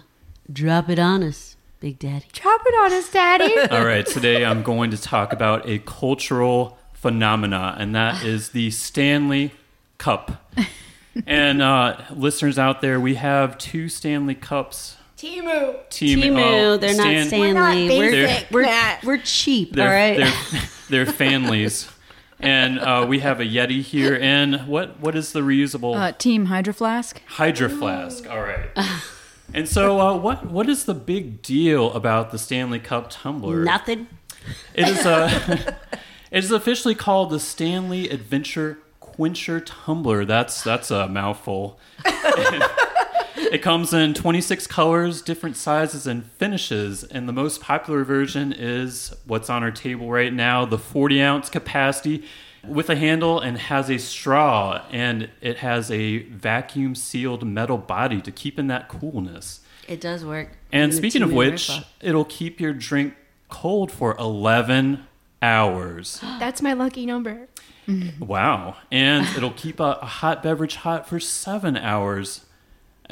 drop 0.53 0.91
it 0.91 0.99
on 0.99 1.23
us, 1.23 1.56
Big 1.87 2.01
Daddy. 2.01 2.27
Drop 2.33 2.63
it 2.67 2.75
on 2.81 2.93
us, 2.99 3.09
Daddy. 3.11 3.57
All 3.71 3.85
right, 3.85 4.05
today 4.05 4.45
I'm 4.45 4.65
going 4.65 4.91
to 4.91 5.01
talk 5.01 5.33
about 5.33 5.69
a 5.69 5.79
cultural 5.79 6.77
phenomena, 6.95 7.77
and 7.79 7.95
that 7.95 8.25
is 8.25 8.49
the 8.49 8.73
Stanley 8.73 9.53
Cup. 9.97 10.51
And 11.27 11.63
uh, 11.63 11.97
listeners 12.11 12.59
out 12.59 12.81
there, 12.83 13.01
we 13.01 13.15
have 13.15 13.57
two 13.57 13.89
Stanley 13.89 14.35
Cups. 14.35 14.97
Temu. 15.17 15.89
Team, 15.89 16.19
Temu, 16.19 16.43
oh, 16.43 16.77
they're 16.77 16.93
Stan- 16.93 17.15
not 17.21 17.27
Stanley. 17.29 17.53
not 17.53 17.75
We're, 17.75 18.11
basic, 18.11 18.51
we're, 18.51 18.63
Matt. 18.63 19.03
we're 19.05 19.19
cheap, 19.19 19.73
They're, 19.75 19.87
all 19.87 19.95
right? 19.95 20.17
they're, 20.51 20.63
they're 21.05 21.07
families. 21.07 21.89
And 22.41 22.79
uh, 22.81 23.07
we 23.09 23.21
have 23.21 23.41
a 23.41 23.45
Yeti 23.47 23.81
here, 23.81 24.19
and 24.21 24.67
what 24.69 25.01
what 25.01 25.17
is 25.17 25.33
the 25.33 25.41
reusable 25.41 25.97
Uh, 25.97 26.13
team 26.13 26.47
Hydro 26.47 26.75
Flask. 26.75 27.23
Hydro 27.27 27.71
Flask? 27.71 28.29
All 28.29 28.43
right. 28.43 28.69
And 29.55 29.69
so, 29.69 30.01
uh, 30.01 30.17
what 30.17 30.47
what 30.47 30.69
is 30.69 30.85
the 30.85 30.95
big 30.95 31.43
deal 31.43 31.93
about 31.93 32.31
the 32.31 32.39
Stanley 32.39 32.79
Cup 32.79 33.09
tumbler? 33.11 33.65
Nothing. 33.65 34.09
It 34.75 34.89
is 34.89 35.07
uh, 35.07 35.75
it 36.31 36.45
is 36.45 36.51
officially 36.51 36.95
called 36.95 37.31
the 37.31 37.41
Stanley 37.41 38.09
Adventure 38.11 38.79
Quencher 39.01 39.61
Tumbler. 39.61 40.25
That's 40.25 40.63
that's 40.63 40.91
a 40.91 41.09
mouthful. 41.09 41.79
it 42.05 43.63
comes 43.63 43.95
in 43.95 44.15
26 44.15 44.67
colors, 44.67 45.23
different 45.23 45.57
sizes 45.57 46.07
and 46.07 46.25
finishes, 46.33 47.05
and 47.05 47.29
the 47.29 47.33
most 47.33 47.61
popular 47.61 48.05
version 48.05 48.53
is 48.53 49.15
what's 49.27 49.49
on 49.49 49.63
our 49.63 49.71
table 49.71 50.11
right 50.11 50.33
now, 50.33 50.65
the 50.65 50.79
40 50.79 51.23
ounce 51.23 51.49
capacity 51.49 52.25
with 52.69 52.89
a 52.91 52.97
handle 52.97 53.41
and 53.41 53.59
has 53.59 53.91
a 53.91 53.99
straw 53.99 54.83
and 54.91 55.29
it 55.41 55.59
has 55.59 55.91
a 55.91 56.19
vacuum 56.19 56.95
sealed 56.95 57.47
metal 57.47 57.79
body 57.79 58.21
to 58.23 58.31
keep 58.31 58.59
in 58.59 58.67
that 58.69 58.89
coolness. 58.89 59.61
It 59.89 60.01
does 60.01 60.25
work. 60.25 60.51
And 60.73 60.91
In 60.93 60.97
speaking 60.97 61.23
of 61.23 61.33
which, 61.33 61.69
ripoff. 61.69 61.85
it'll 62.01 62.25
keep 62.25 62.61
your 62.61 62.73
drink 62.73 63.15
cold 63.49 63.93
for 63.93 64.17
11 64.19 65.07
hours. 65.41 66.21
That's 66.41 66.61
my 66.63 66.73
lucky 66.73 67.07
number. 67.07 67.49
wow. 68.19 68.77
And 68.91 69.27
it'll 69.37 69.53
keep 69.53 69.79
a, 69.81 69.99
a 70.03 70.07
hot 70.07 70.43
beverage 70.43 70.77
hot 70.77 71.09
for 71.09 71.21
seven 71.21 71.77
hours. 71.77 72.45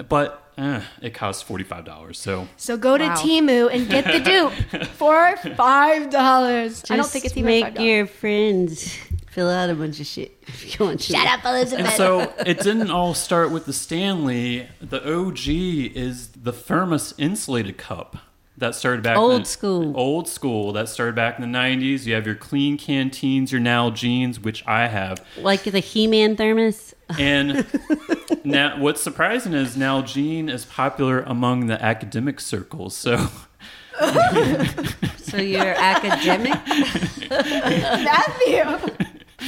But 0.08 0.42
eh, 0.58 0.80
it 1.00 1.14
costs 1.14 1.48
$45. 1.48 2.16
So 2.16 2.48
So 2.56 2.76
go 2.76 2.98
to 2.98 3.04
Wow. 3.06 3.14
Temu 3.14 3.72
and 3.72 3.88
get 3.88 4.04
the 4.04 4.18
dupe 4.18 4.86
for 4.94 5.36
five 5.54 6.10
dollars. 6.10 6.82
I 6.90 6.96
don't 6.96 7.06
think 7.08 7.24
it's 7.24 7.36
even 7.36 7.44
make 7.46 7.64
five 7.64 7.74
dollars. 7.74 7.88
your 7.88 8.06
friends 8.08 8.98
fill 9.34 9.50
out 9.50 9.68
a 9.68 9.74
bunch 9.74 9.98
of 10.00 10.06
shit 10.06 10.36
if 10.46 10.78
you 10.78 10.86
want 10.86 11.00
to. 11.00 11.12
Shut 11.12 11.26
up, 11.26 11.44
Elizabeth. 11.44 11.86
And 11.86 11.94
so 11.96 12.32
it 12.46 12.60
didn't 12.60 12.90
all 12.90 13.14
start 13.14 13.50
with 13.50 13.66
the 13.66 13.72
Stanley. 13.72 14.68
The 14.80 15.00
OG 15.02 15.40
is 15.48 16.28
the 16.28 16.52
thermos 16.52 17.12
insulated 17.18 17.76
cup 17.76 18.16
that 18.56 18.76
started 18.76 19.02
back 19.02 19.16
in 19.16 19.18
Old 19.22 19.40
the- 19.42 19.46
school. 19.46 19.96
Old 19.96 20.28
school 20.28 20.72
that 20.74 20.88
started 20.88 21.16
back 21.16 21.38
in 21.40 21.50
the 21.50 21.58
90s. 21.58 22.06
You 22.06 22.14
have 22.14 22.24
your 22.26 22.36
clean 22.36 22.78
canteens, 22.78 23.50
your 23.50 23.60
Nalgene's, 23.60 24.38
which 24.38 24.64
I 24.66 24.86
have. 24.86 25.24
Like 25.36 25.64
the 25.64 25.80
He-Man 25.80 26.36
thermos. 26.36 26.94
And 27.18 27.66
now, 28.44 28.78
what's 28.80 29.02
surprising 29.02 29.52
is 29.54 29.76
now 29.76 30.00
Nalgene 30.02 30.48
is 30.48 30.64
popular 30.64 31.20
among 31.22 31.66
the 31.66 31.82
academic 31.84 32.38
circles. 32.40 32.94
So, 32.96 33.26
So 35.18 35.38
you're 35.38 35.74
academic. 35.76 36.54
Matthew. 37.30 38.94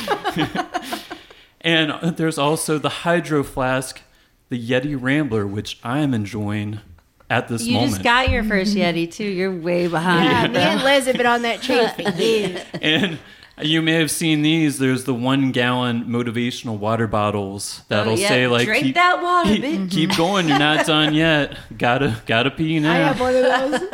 and 1.61 2.17
there's 2.17 2.39
also 2.39 2.79
the 2.79 2.89
Hydro 2.89 3.43
Flask, 3.43 4.01
the 4.49 4.59
Yeti 4.59 5.01
Rambler, 5.01 5.47
which 5.47 5.79
I 5.83 6.01
am 6.01 6.15
enjoying 6.15 6.81
at 7.29 7.49
this 7.49 7.65
You 7.65 7.75
moment. 7.75 7.91
You 7.91 7.95
just 7.97 8.05
got 8.05 8.31
your 8.31 8.45
first 8.45 8.75
mm-hmm. 8.75 8.99
Yeti 8.99 9.11
too. 9.13 9.25
You're 9.25 9.55
way 9.55 9.89
behind. 9.89 10.25
Yeah, 10.25 10.47
me 10.49 10.59
and 10.59 10.83
Liz 10.83 11.07
have 11.07 11.17
been 11.17 11.27
on 11.27 11.43
that 11.43 11.63
train 11.63 11.89
for 11.91 12.03
years. 12.03 12.61
and 12.81 13.19
you 13.61 13.81
may 13.83 13.95
have 13.95 14.11
seen 14.11 14.43
these. 14.43 14.79
There's 14.79 15.05
the 15.05 15.15
one 15.15 15.51
gallon 15.51 16.05
motivational 16.05 16.79
water 16.79 17.07
bottles 17.07 17.83
that'll 17.89 18.13
Oh, 18.13 18.17
yeah. 18.17 18.29
say 18.29 18.47
like, 18.47 18.67
Drink 18.67 18.85
keep, 18.85 18.95
that 18.97 19.23
water, 19.23 19.51
keep, 19.51 19.65
bitch. 19.65 19.91
keep 19.91 20.11
mm-hmm. 20.11 20.19
going. 20.19 20.49
You're 20.49 20.59
not 20.59 20.87
done 20.87 21.15
yet. 21.15 21.57
Gotta 21.77 22.21
gotta 22.27 22.51
pee 22.51 22.79
now. 22.79 22.93
I 22.93 22.99
now. 22.99 23.13
have 23.13 23.21
one 23.21 23.35
of 23.35 23.81
those. 23.81 23.91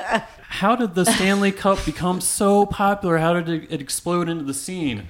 How 0.48 0.76
did 0.76 0.94
the 0.94 1.06
Stanley 1.06 1.50
Cup 1.50 1.82
become 1.86 2.20
so 2.20 2.66
popular? 2.66 3.18
How 3.18 3.32
did 3.40 3.48
it, 3.48 3.72
it 3.72 3.80
explode 3.80 4.28
into 4.28 4.44
the 4.44 4.52
scene? 4.52 5.08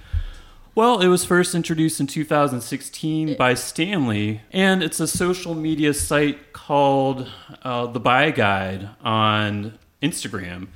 Well, 0.75 1.01
it 1.01 1.09
was 1.09 1.23
first 1.27 1.55
introduced 1.55 2.01
in 2.01 2.07
2016 2.07 3.37
by 3.37 3.53
Stanley, 3.53 4.41
and 4.51 4.83
it's 4.83 5.01
a 5.01 5.07
social 5.07 5.55
media 5.55 5.93
site 5.93 6.55
called 6.55 7.31
uh, 7.63 7.89
the 7.89 8.01
Buy 8.01 8.31
Guide 8.31 8.89
on 9.03 9.79
Instagram 10.03 10.69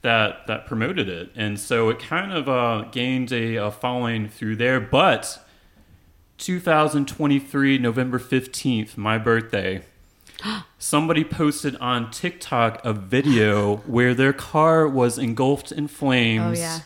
that 0.00 0.46
that 0.46 0.64
promoted 0.64 1.06
it, 1.06 1.32
and 1.36 1.60
so 1.60 1.90
it 1.90 1.98
kind 1.98 2.32
of 2.32 2.48
uh, 2.48 2.88
gained 2.92 3.30
a, 3.30 3.56
a 3.56 3.70
following 3.70 4.26
through 4.26 4.56
there. 4.56 4.80
But 4.80 5.38
2023, 6.38 7.76
November 7.76 8.18
15th, 8.18 8.96
my 8.96 9.18
birthday, 9.18 9.82
somebody 10.78 11.24
posted 11.24 11.76
on 11.76 12.10
TikTok 12.10 12.82
a 12.86 12.94
video 12.94 13.76
where 13.86 14.14
their 14.14 14.32
car 14.32 14.88
was 14.88 15.18
engulfed 15.18 15.70
in 15.72 15.88
flames. 15.88 16.58
Oh, 16.58 16.62
yeah. 16.62 16.78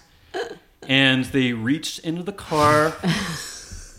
And 0.88 1.24
they 1.26 1.52
reached 1.52 2.00
into 2.00 2.22
the 2.22 2.32
car, 2.32 2.94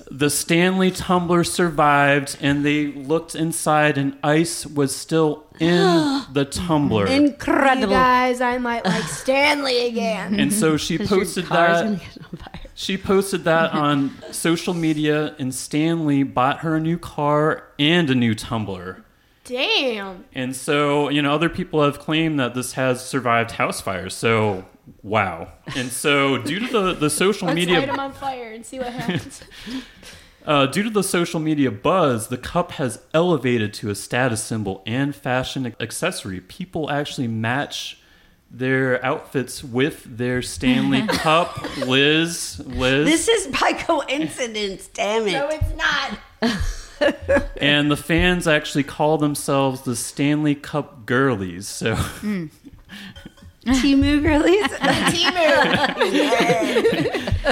the 0.09 0.29
Stanley 0.29 0.89
tumbler 0.91 1.43
survived, 1.43 2.37
and 2.41 2.65
they 2.65 2.87
looked 2.87 3.35
inside, 3.35 3.97
and 3.97 4.17
ice 4.23 4.65
was 4.65 4.95
still 4.95 5.43
in 5.59 6.23
the 6.33 6.45
tumbler. 6.49 7.07
You 7.07 7.13
Incredible. 7.27 7.89
guys, 7.93 8.39
I 8.39 8.57
might 8.57 8.85
like 8.85 9.03
Stanley 9.03 9.87
again. 9.87 10.39
and 10.39 10.53
so 10.53 10.77
she 10.77 10.97
'Cause 10.97 11.09
your 11.11 11.19
posted 11.19 11.45
that. 11.47 11.83
gonna 11.83 11.95
get 11.97 12.17
on 12.31 12.37
fire. 12.37 12.61
She 12.73 12.95
posted 12.97 13.43
that 13.45 13.73
on 13.73 14.11
social 14.31 14.73
media, 14.73 15.35
and 15.39 15.53
Stanley 15.53 16.23
bought 16.23 16.59
her 16.59 16.75
a 16.75 16.79
new 16.79 16.97
car 16.99 17.63
and 17.79 18.09
a 18.09 18.15
new 18.15 18.33
tumbler. 18.35 19.03
Damn. 19.45 20.25
And 20.35 20.55
so, 20.55 21.09
you 21.09 21.21
know, 21.21 21.33
other 21.33 21.49
people 21.49 21.81
have 21.83 21.99
claimed 21.99 22.39
that 22.39 22.53
this 22.53 22.73
has 22.73 23.03
survived 23.05 23.51
house 23.51 23.81
fires. 23.81 24.13
So, 24.13 24.65
wow. 25.01 25.51
And 25.75 25.91
so, 25.91 26.37
due 26.37 26.59
to 26.59 26.67
the, 26.67 26.93
the 26.93 27.09
social 27.09 27.47
Let's 27.47 27.55
media 27.55 27.79
light 27.79 27.89
him 27.89 27.99
on 27.99 28.13
fire 28.13 28.51
and 28.51 28.65
see 28.65 28.79
what 28.79 28.93
happens. 28.93 29.41
Uh, 30.45 30.65
due 30.65 30.81
to 30.81 30.89
the 30.89 31.03
social 31.03 31.41
media 31.41 31.69
buzz, 31.69 32.29
the 32.29 32.37
cup 32.37 32.71
has 32.71 33.01
elevated 33.13 33.73
to 33.73 33.89
a 33.89 33.95
status 33.95 34.41
symbol 34.41 34.81
and 34.85 35.13
fashion 35.13 35.75
accessory. 35.77 36.39
People 36.39 36.89
actually 36.89 37.27
match 37.27 37.99
their 38.49 39.03
outfits 39.05 39.61
with 39.61 40.05
their 40.05 40.41
Stanley 40.41 41.05
Cup. 41.07 41.61
Liz, 41.79 42.61
Liz, 42.65 43.05
This 43.05 43.27
is 43.27 43.47
by 43.59 43.73
coincidence. 43.73 44.87
Damn 44.87 45.27
it. 45.27 45.33
no, 45.33 45.49
it's 45.51 45.75
not. 47.01 47.51
and 47.61 47.91
the 47.91 47.97
fans 47.97 48.47
actually 48.47 48.83
call 48.83 49.17
themselves 49.17 49.81
the 49.81 49.97
Stanley 49.97 50.55
Cup 50.55 51.05
Girlies. 51.05 51.67
So, 51.67 51.97
Temu 53.67 54.21
girlies. 54.21 54.67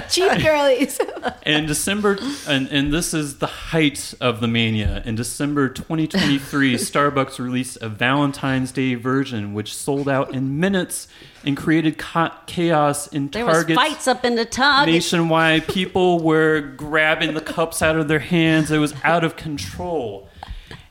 Cheap 0.10 0.42
girlies. 0.44 1.00
in 1.46 1.66
December, 1.66 2.18
and, 2.48 2.68
and 2.70 2.94
this 2.94 3.14
is 3.14 3.38
the 3.40 3.48
height 3.48 4.14
of 4.22 4.40
the 4.42 4.48
mania. 4.48 5.02
In 5.06 5.16
December 5.16 5.70
2023, 5.70 6.76
Starbucks 6.78 7.40
released 7.40 7.78
a 7.82 7.90
Valentine's 7.90 8.72
Day 8.72 8.96
version, 8.96 9.54
which 9.54 9.74
sold 9.76 10.08
out 10.10 10.34
in 10.34 10.60
minutes 10.60 11.08
and 11.44 11.56
created 11.56 11.98
ca- 11.98 12.38
chaos 12.46 13.08
in 13.08 13.30
There 13.30 13.46
was 13.46 13.58
Target's 13.58 13.76
fights 13.80 14.08
up 14.08 14.26
in 14.26 14.36
the 14.36 14.46
tub. 14.46 14.88
nationwide. 14.88 15.68
People 15.70 16.20
were 16.20 16.62
grabbing 16.62 17.34
the 17.34 17.42
cups 17.42 17.82
out 17.82 17.96
of 17.98 18.08
their 18.08 18.20
hands. 18.20 18.72
It 18.72 18.78
was 18.80 18.94
out 19.04 19.24
of 19.24 19.36
control. 19.36 20.30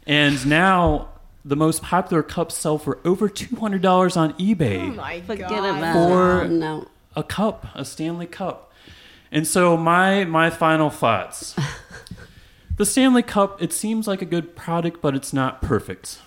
And 0.07 0.45
now 0.47 1.09
the 1.45 1.57
most 1.57 1.83
popular 1.83 2.23
cups 2.23 2.55
sell 2.57 2.79
for 2.79 2.99
over 3.05 3.29
$200 3.29 4.17
on 4.17 4.33
eBay. 4.35 4.81
Oh 4.81 4.95
my 4.95 5.21
Forget 5.21 5.49
God. 5.51 5.79
about 5.79 6.09
For- 6.09 6.49
No. 6.49 6.89
a 7.15 7.23
cup, 7.23 7.67
a 7.75 7.85
Stanley 7.85 8.27
Cup. 8.27 8.73
And 9.31 9.47
so 9.47 9.77
my 9.77 10.25
my 10.25 10.49
final 10.49 10.91
thoughts. 10.91 11.55
the 12.77 12.87
Stanley 12.87 13.23
Cup, 13.23 13.61
it 13.63 13.73
seems 13.73 14.07
like 14.07 14.23
a 14.23 14.27
good 14.27 14.55
product, 14.57 15.03
but 15.03 15.15
it's 15.15 15.33
not 15.33 15.61
perfect. 15.61 16.19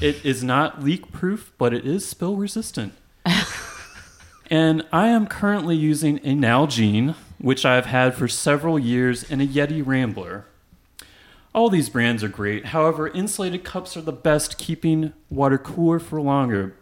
It 0.00 0.22
is 0.24 0.44
not 0.44 0.82
leak 0.84 1.10
proof, 1.12 1.52
but 1.56 1.72
it 1.72 1.86
is 1.86 2.06
spill 2.06 2.36
resistant. 2.36 2.92
and 4.50 4.84
I 4.92 5.08
am 5.08 5.26
currently 5.26 5.74
using 5.76 6.18
a 6.18 6.34
Nalgene, 6.34 7.14
which 7.38 7.64
I've 7.64 7.86
had 7.86 8.14
for 8.14 8.28
several 8.28 8.78
years, 8.78 9.28
and 9.30 9.40
a 9.40 9.46
Yeti 9.46 9.84
Rambler. 9.84 10.44
All 11.56 11.70
these 11.70 11.88
brands 11.88 12.22
are 12.22 12.28
great. 12.28 12.66
However, 12.66 13.08
insulated 13.08 13.64
cups 13.64 13.96
are 13.96 14.02
the 14.02 14.12
best, 14.12 14.58
keeping 14.58 15.14
water 15.30 15.56
cooler 15.56 15.98
for 15.98 16.20
longer, 16.20 16.76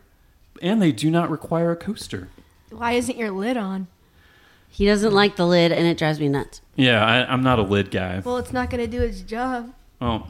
and 0.61 0.83
they 0.83 0.91
do 0.91 1.13
not 1.13 1.31
require 1.31 1.71
a 1.71 1.77
coaster. 1.77 2.29
Why 2.71 2.93
isn't 2.93 3.17
your 3.17 3.31
lid 3.31 3.57
on? 3.57 3.87
He 4.69 4.85
doesn't 4.85 5.13
like 5.15 5.37
the 5.37 5.47
lid, 5.47 5.71
and 5.71 5.87
it 5.87 5.97
drives 5.97 6.19
me 6.19 6.29
nuts. 6.29 6.61
Yeah, 6.75 7.07
I, 7.07 7.33
I'm 7.33 7.45
not 7.45 7.61
a 7.61 7.63
lid 7.63 7.93
guy. 7.93 8.21
Well, 8.25 8.39
it's 8.39 8.53
not 8.53 8.69
going 8.69 8.83
to 8.83 8.89
do 8.89 9.01
its 9.01 9.21
job. 9.21 9.73
Well, 10.01 10.27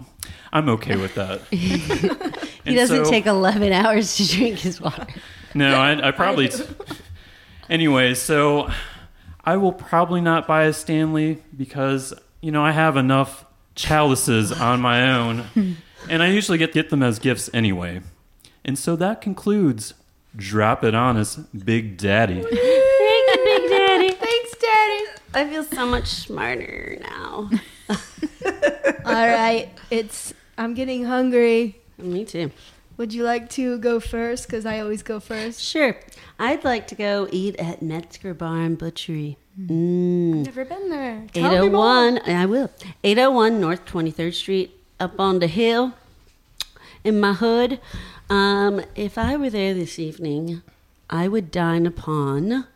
I'm 0.53 0.69
okay 0.69 0.97
with 0.97 1.15
that. 1.15 1.41
He 2.65 2.75
doesn't 2.75 3.05
take 3.05 3.27
11 3.27 3.75
hours 3.75 4.17
to 4.17 4.27
drink 4.27 4.59
his 4.61 4.81
water. 4.81 5.07
No, 5.55 5.75
I, 5.75 6.09
I 6.09 6.11
probably. 6.13 6.49
T- 6.49 6.65
anyway, 7.69 8.15
so 8.15 8.71
I 9.45 9.59
will 9.59 9.75
probably 9.75 10.23
not 10.23 10.47
buy 10.47 10.65
a 10.65 10.73
Stanley 10.73 11.43
because 11.55 12.15
you 12.41 12.51
know 12.53 12.65
I 12.65 12.73
have 12.73 12.97
enough 12.97 13.44
chalices 13.75 14.53
on 14.53 14.81
my 14.81 15.11
own, 15.11 15.39
hmm. 15.39 15.73
and 16.09 16.23
I 16.23 16.29
usually 16.29 16.59
get 16.59 16.73
get 16.73 16.91
them 16.91 17.03
as 17.03 17.19
gifts 17.19 17.51
anyway. 17.53 18.01
And 18.65 18.79
so 18.79 18.97
that 18.97 19.21
concludes. 19.21 19.95
Drop 20.37 20.83
it 20.83 20.97
on 20.97 21.17
us, 21.17 21.37
Big 21.37 21.97
Daddy. 21.97 22.43
Thank 22.43 22.51
you, 22.51 23.41
Big 23.45 23.71
Daddy. 23.71 24.11
Thanks, 24.21 24.57
Daddy. 24.57 25.05
I 25.33 25.49
feel 25.49 25.63
so 25.63 25.87
much 25.87 26.09
smarter 26.09 26.99
now. 27.01 27.51
All 29.05 29.29
right, 29.29 29.69
it's. 29.91 30.35
I'm 30.59 30.75
getting 30.75 31.05
hungry. 31.05 31.81
Me 31.99 32.25
too. 32.25 32.51
Would 32.97 33.13
you 33.13 33.25
like 33.25 33.51
to 33.51 33.79
go 33.79 33.99
first? 33.99 34.47
Because 34.47 34.65
I 34.65 34.79
always 34.81 35.03
go 35.03 35.19
first. 35.19 35.61
Sure. 35.61 35.97
I'd 36.39 36.65
like 36.65 36.87
to 36.89 36.95
go 36.95 37.29
eat 37.33 37.57
at 37.57 37.83
Metzger 37.83 38.35
Bar 38.35 38.61
and 38.61 38.79
Butchery. 38.79 39.37
Mm. 39.61 40.45
Never 40.45 40.65
been 40.65 40.91
there. 40.91 41.27
Tell 41.33 41.51
me 41.51 41.69
more. 41.69 42.09
801, 42.11 42.21
I 42.27 42.47
will. 42.47 42.71
801 43.03 43.61
North 43.61 43.85
23rd 43.85 44.35
Street, 44.35 44.81
up 45.01 45.19
on 45.19 45.39
the 45.39 45.47
hill 45.47 45.95
in 47.03 47.21
my 47.21 47.35
hood. 47.35 47.81
Um, 48.31 48.83
if 48.95 49.19
I 49.19 49.37
were 49.37 49.51
there 49.51 49.75
this 49.75 49.99
evening, 49.99 50.63
I 51.11 51.29
would 51.29 51.51
dine 51.51 51.87
upon 51.87 52.67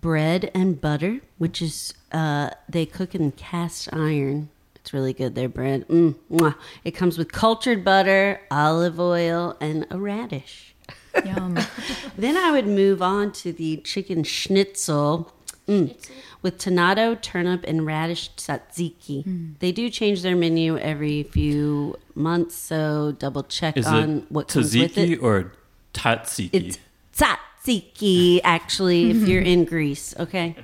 bread 0.00 0.50
and 0.54 0.80
butter, 0.80 1.20
which 1.38 1.62
is, 1.62 1.94
uh, 2.12 2.50
they 2.68 2.86
cook 2.86 3.14
in 3.14 3.32
cast 3.32 3.88
iron. 3.92 4.50
It's 4.86 4.92
really 4.92 5.14
good, 5.14 5.34
their 5.34 5.48
bread. 5.48 5.88
Mm. 5.88 6.54
It 6.84 6.92
comes 6.92 7.18
with 7.18 7.32
cultured 7.32 7.84
butter, 7.84 8.40
olive 8.52 9.00
oil, 9.00 9.56
and 9.60 9.84
a 9.90 9.98
radish. 9.98 10.76
Yum. 11.24 11.58
Then 12.16 12.36
I 12.36 12.52
would 12.52 12.68
move 12.68 13.02
on 13.02 13.32
to 13.32 13.52
the 13.52 13.78
chicken 13.78 14.22
schnitzel 14.22 15.32
mm, 15.66 15.92
with 16.40 16.58
tomato, 16.58 17.16
turnip, 17.16 17.64
and 17.66 17.84
radish 17.84 18.30
tzatziki. 18.36 19.58
They 19.58 19.72
do 19.72 19.90
change 19.90 20.22
their 20.22 20.36
menu 20.36 20.78
every 20.78 21.24
few 21.24 21.96
months, 22.14 22.54
so 22.54 23.10
double 23.18 23.42
check 23.42 23.76
Is 23.76 23.88
on 23.88 24.18
it 24.18 24.24
what 24.30 24.46
comes 24.46 24.72
with 24.72 24.94
tzatziki 24.94 25.10
it. 25.14 25.18
or 25.18 25.52
tatsiki? 25.94 26.50
It's 26.52 26.78
tzatziki, 27.12 28.40
actually, 28.44 29.10
if 29.10 29.16
you're 29.28 29.42
in 29.42 29.64
Greece, 29.64 30.14
okay? 30.16 30.54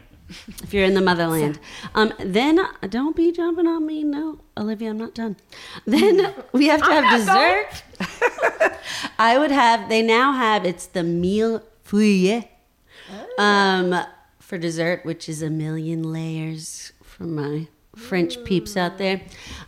If 0.62 0.72
you're 0.72 0.84
in 0.84 0.94
the 0.94 1.00
motherland. 1.00 1.58
Um, 1.94 2.12
then 2.18 2.58
uh, 2.58 2.68
don't 2.88 3.16
be 3.16 3.32
jumping 3.32 3.66
on 3.66 3.86
me. 3.86 4.04
No, 4.04 4.40
Olivia, 4.56 4.90
I'm 4.90 4.98
not 4.98 5.14
done. 5.14 5.36
Then 5.86 6.34
we 6.52 6.66
have 6.68 6.82
to 6.82 6.92
have 6.92 7.18
dessert. 7.18 7.82
I 9.18 9.38
would 9.38 9.50
have, 9.50 9.88
they 9.88 10.02
now 10.02 10.32
have, 10.32 10.64
it's 10.64 10.86
the 10.86 11.02
meal 11.02 11.62
fouille 11.84 12.48
um, 13.38 13.94
for 14.38 14.58
dessert, 14.58 15.04
which 15.04 15.28
is 15.28 15.42
a 15.42 15.50
million 15.50 16.02
layers 16.02 16.92
for 17.02 17.24
my 17.24 17.68
French 17.94 18.42
peeps 18.44 18.76
out 18.76 18.98
there. 18.98 19.20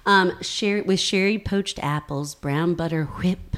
Um, 0.07 0.41
sherry, 0.43 0.83
with 0.83 1.01
sherry 1.01 1.39
poached 1.39 1.79
apples, 1.83 2.35
brown 2.35 2.75
butter 2.75 3.05
whip, 3.05 3.57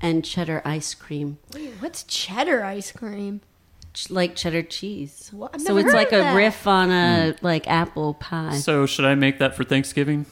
and 0.00 0.24
cheddar 0.24 0.62
ice 0.64 0.94
cream. 0.94 1.38
Wait, 1.52 1.72
what's 1.80 2.04
cheddar 2.04 2.64
ice 2.64 2.92
cream? 2.92 3.40
Ch- 3.96 4.10
like 4.10 4.36
cheddar 4.36 4.62
cheese. 4.62 5.30
What? 5.32 5.58
So 5.60 5.78
it's 5.78 5.92
like 5.92 6.12
a 6.12 6.18
that. 6.18 6.34
riff 6.36 6.66
on 6.66 6.90
a 6.90 7.34
like 7.40 7.66
apple 7.66 8.14
pie. 8.14 8.58
so 8.58 8.84
should 8.84 9.06
I 9.06 9.14
make 9.14 9.38
that 9.38 9.56
for 9.56 9.64
Thanksgiving? 9.64 10.26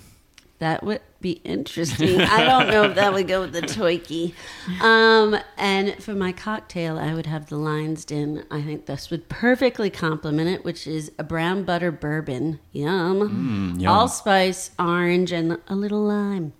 That 0.58 0.84
would 0.84 1.00
be 1.20 1.32
interesting. 1.44 2.20
I 2.20 2.44
don't 2.44 2.70
know 2.70 2.84
if 2.84 2.94
that 2.94 3.12
would 3.12 3.26
go 3.26 3.40
with 3.40 3.52
the 3.52 3.62
toiki. 3.62 4.34
Um, 4.80 5.36
and 5.56 6.02
for 6.02 6.14
my 6.14 6.30
cocktail, 6.32 6.98
I 6.98 7.12
would 7.14 7.26
have 7.26 7.48
the 7.48 7.56
Lion's 7.56 8.04
Den. 8.04 8.44
I 8.50 8.62
think 8.62 8.86
this 8.86 9.10
would 9.10 9.28
perfectly 9.28 9.90
complement 9.90 10.48
it, 10.48 10.64
which 10.64 10.86
is 10.86 11.10
a 11.18 11.24
brown 11.24 11.64
butter 11.64 11.90
bourbon. 11.90 12.60
Yum. 12.72 13.74
Mm, 13.76 13.80
yum. 13.80 13.92
Allspice, 13.92 14.70
orange, 14.78 15.32
and 15.32 15.58
a 15.68 15.74
little 15.74 16.02
lime. 16.02 16.52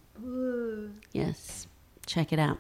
Yes. 1.13 1.67
Check 2.07 2.33
it 2.33 2.39
out. 2.39 2.59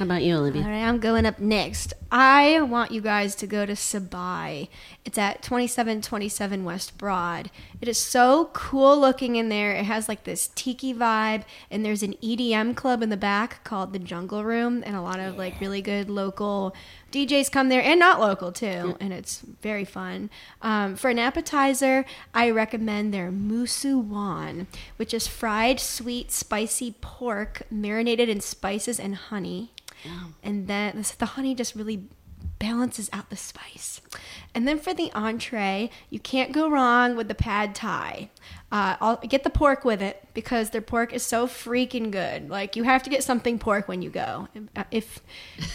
How 0.00 0.06
about 0.06 0.22
you, 0.22 0.38
Olivia? 0.38 0.62
All 0.62 0.70
right, 0.70 0.82
I'm 0.82 0.98
going 0.98 1.26
up 1.26 1.40
next. 1.40 1.92
I 2.10 2.58
want 2.62 2.90
you 2.90 3.02
guys 3.02 3.34
to 3.34 3.46
go 3.46 3.66
to 3.66 3.74
Sabai. 3.74 4.70
It's 5.04 5.18
at 5.18 5.42
2727 5.42 6.64
West 6.64 6.96
Broad. 6.96 7.50
It 7.82 7.86
is 7.86 7.98
so 7.98 8.48
cool 8.54 8.98
looking 8.98 9.36
in 9.36 9.50
there. 9.50 9.72
It 9.72 9.84
has 9.84 10.08
like 10.08 10.24
this 10.24 10.48
tiki 10.54 10.94
vibe, 10.94 11.42
and 11.70 11.84
there's 11.84 12.02
an 12.02 12.14
EDM 12.22 12.76
club 12.76 13.02
in 13.02 13.10
the 13.10 13.18
back 13.18 13.62
called 13.62 13.92
the 13.92 13.98
Jungle 13.98 14.42
Room, 14.42 14.82
and 14.86 14.96
a 14.96 15.02
lot 15.02 15.20
of 15.20 15.36
like 15.36 15.60
really 15.60 15.82
good 15.82 16.08
local 16.08 16.74
DJs 17.12 17.52
come 17.52 17.68
there, 17.68 17.82
and 17.82 18.00
not 18.00 18.20
local 18.20 18.52
too, 18.52 18.96
and 19.00 19.12
it's 19.12 19.40
very 19.60 19.84
fun. 19.84 20.30
Um, 20.62 20.96
for 20.96 21.10
an 21.10 21.18
appetizer, 21.18 22.06
I 22.32 22.48
recommend 22.48 23.12
their 23.12 23.30
musu 23.30 24.02
wan, 24.02 24.66
which 24.96 25.12
is 25.12 25.26
fried 25.26 25.78
sweet 25.78 26.32
spicy 26.32 26.94
pork 27.02 27.64
marinated 27.70 28.30
in 28.30 28.40
spices 28.40 28.98
and 28.98 29.14
honey 29.14 29.72
and 30.42 30.66
then 30.66 30.96
this, 30.96 31.12
the 31.12 31.26
honey 31.26 31.54
just 31.54 31.74
really 31.74 32.04
balances 32.58 33.08
out 33.12 33.30
the 33.30 33.36
spice. 33.36 34.00
And 34.54 34.68
then 34.68 34.78
for 34.78 34.92
the 34.92 35.10
entree, 35.14 35.90
you 36.10 36.18
can't 36.20 36.52
go 36.52 36.68
wrong 36.70 37.16
with 37.16 37.28
the 37.28 37.34
pad 37.34 37.74
thai. 37.74 38.30
Uh, 38.70 38.96
I'll 39.00 39.16
get 39.16 39.44
the 39.44 39.50
pork 39.50 39.84
with 39.84 40.02
it 40.02 40.26
because 40.34 40.70
their 40.70 40.82
pork 40.82 41.12
is 41.12 41.22
so 41.22 41.46
freaking 41.46 42.10
good. 42.10 42.50
Like 42.50 42.76
you 42.76 42.84
have 42.84 43.02
to 43.04 43.10
get 43.10 43.24
something 43.24 43.58
pork 43.58 43.88
when 43.88 44.02
you 44.02 44.10
go, 44.10 44.48
Uh, 44.76 44.84
if 44.90 45.20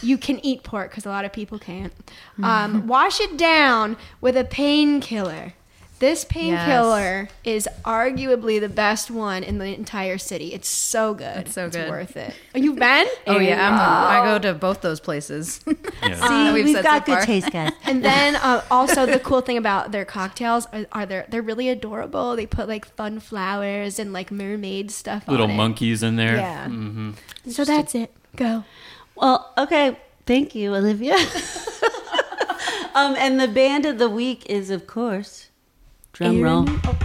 you 0.01 0.17
can 0.17 0.43
eat 0.45 0.63
pork, 0.63 0.91
because 0.91 1.05
a 1.05 1.09
lot 1.09 1.26
of 1.26 1.34
people 1.34 1.59
can't. 1.59 1.93
Um, 2.43 2.88
wash 2.88 3.19
it 3.19 3.38
down 3.38 3.97
with 4.21 4.38
a 4.38 4.43
painkiller. 4.43 5.53
This 5.99 6.25
painkiller 6.25 7.29
is 7.45 7.69
arguably 7.85 8.59
the 8.59 8.67
best 8.67 9.09
one 9.09 9.43
in 9.43 9.59
the 9.59 9.73
entire 9.73 10.17
city. 10.17 10.53
It's 10.53 10.67
so 10.67 11.13
good. 11.13 11.37
It's 11.47 11.53
so 11.53 11.69
good. 11.69 11.89
worth 11.89 12.17
it. 12.17 12.33
Oh, 12.53 12.59
you've 12.59 12.77
been? 12.77 13.07
Oh 13.27 13.39
yeah, 13.39 13.67
I'm, 13.67 13.73
I 13.75 14.25
go 14.25 14.39
to 14.39 14.53
both 14.53 14.81
those 14.81 14.99
places. 14.99 15.63
Yeah. 16.03 16.15
that 16.15 16.53
we've 16.53 16.65
we've 16.65 16.83
got 16.83 17.05
so 17.07 17.13
good 17.13 17.17
far. 17.19 17.25
taste, 17.25 17.51
guys. 17.51 17.71
And 17.85 18.03
then 18.05 18.35
uh, 18.35 18.63
also 18.69 19.05
the 19.07 19.19
cool 19.19 19.41
thing 19.41 19.57
about 19.57 19.91
their 19.91 20.05
cocktails 20.05 20.67
are, 20.67 20.85
are 20.91 21.05
they're 21.05 21.25
they're 21.29 21.41
really 21.41 21.69
adorable. 21.69 22.35
They 22.35 22.45
put 22.45 22.67
like 22.67 22.85
fun 22.85 23.19
flowers 23.19 23.97
and 23.97 24.13
like 24.13 24.31
mermaid 24.31 24.91
stuff. 24.91 25.27
Little 25.27 25.45
on 25.45 25.51
it. 25.51 25.55
monkeys 25.55 26.03
in 26.03 26.15
there. 26.17 26.35
Yeah. 26.35 26.67
hmm 26.67 27.11
So 27.49 27.65
that's 27.65 27.95
it. 27.95 28.11
Go. 28.35 28.65
Well, 29.15 29.51
okay. 29.57 29.97
Thank 30.27 30.53
you, 30.53 30.75
Olivia. 30.75 31.15
um, 32.93 33.15
and 33.17 33.39
the 33.39 33.47
band 33.47 33.85
of 33.85 33.97
the 33.97 34.09
week 34.09 34.45
is, 34.47 34.69
of 34.69 34.85
course, 34.87 35.47
drum 36.16 36.41
roll, 36.41 36.68
Erin- 36.68 36.80
oh, 36.86 36.97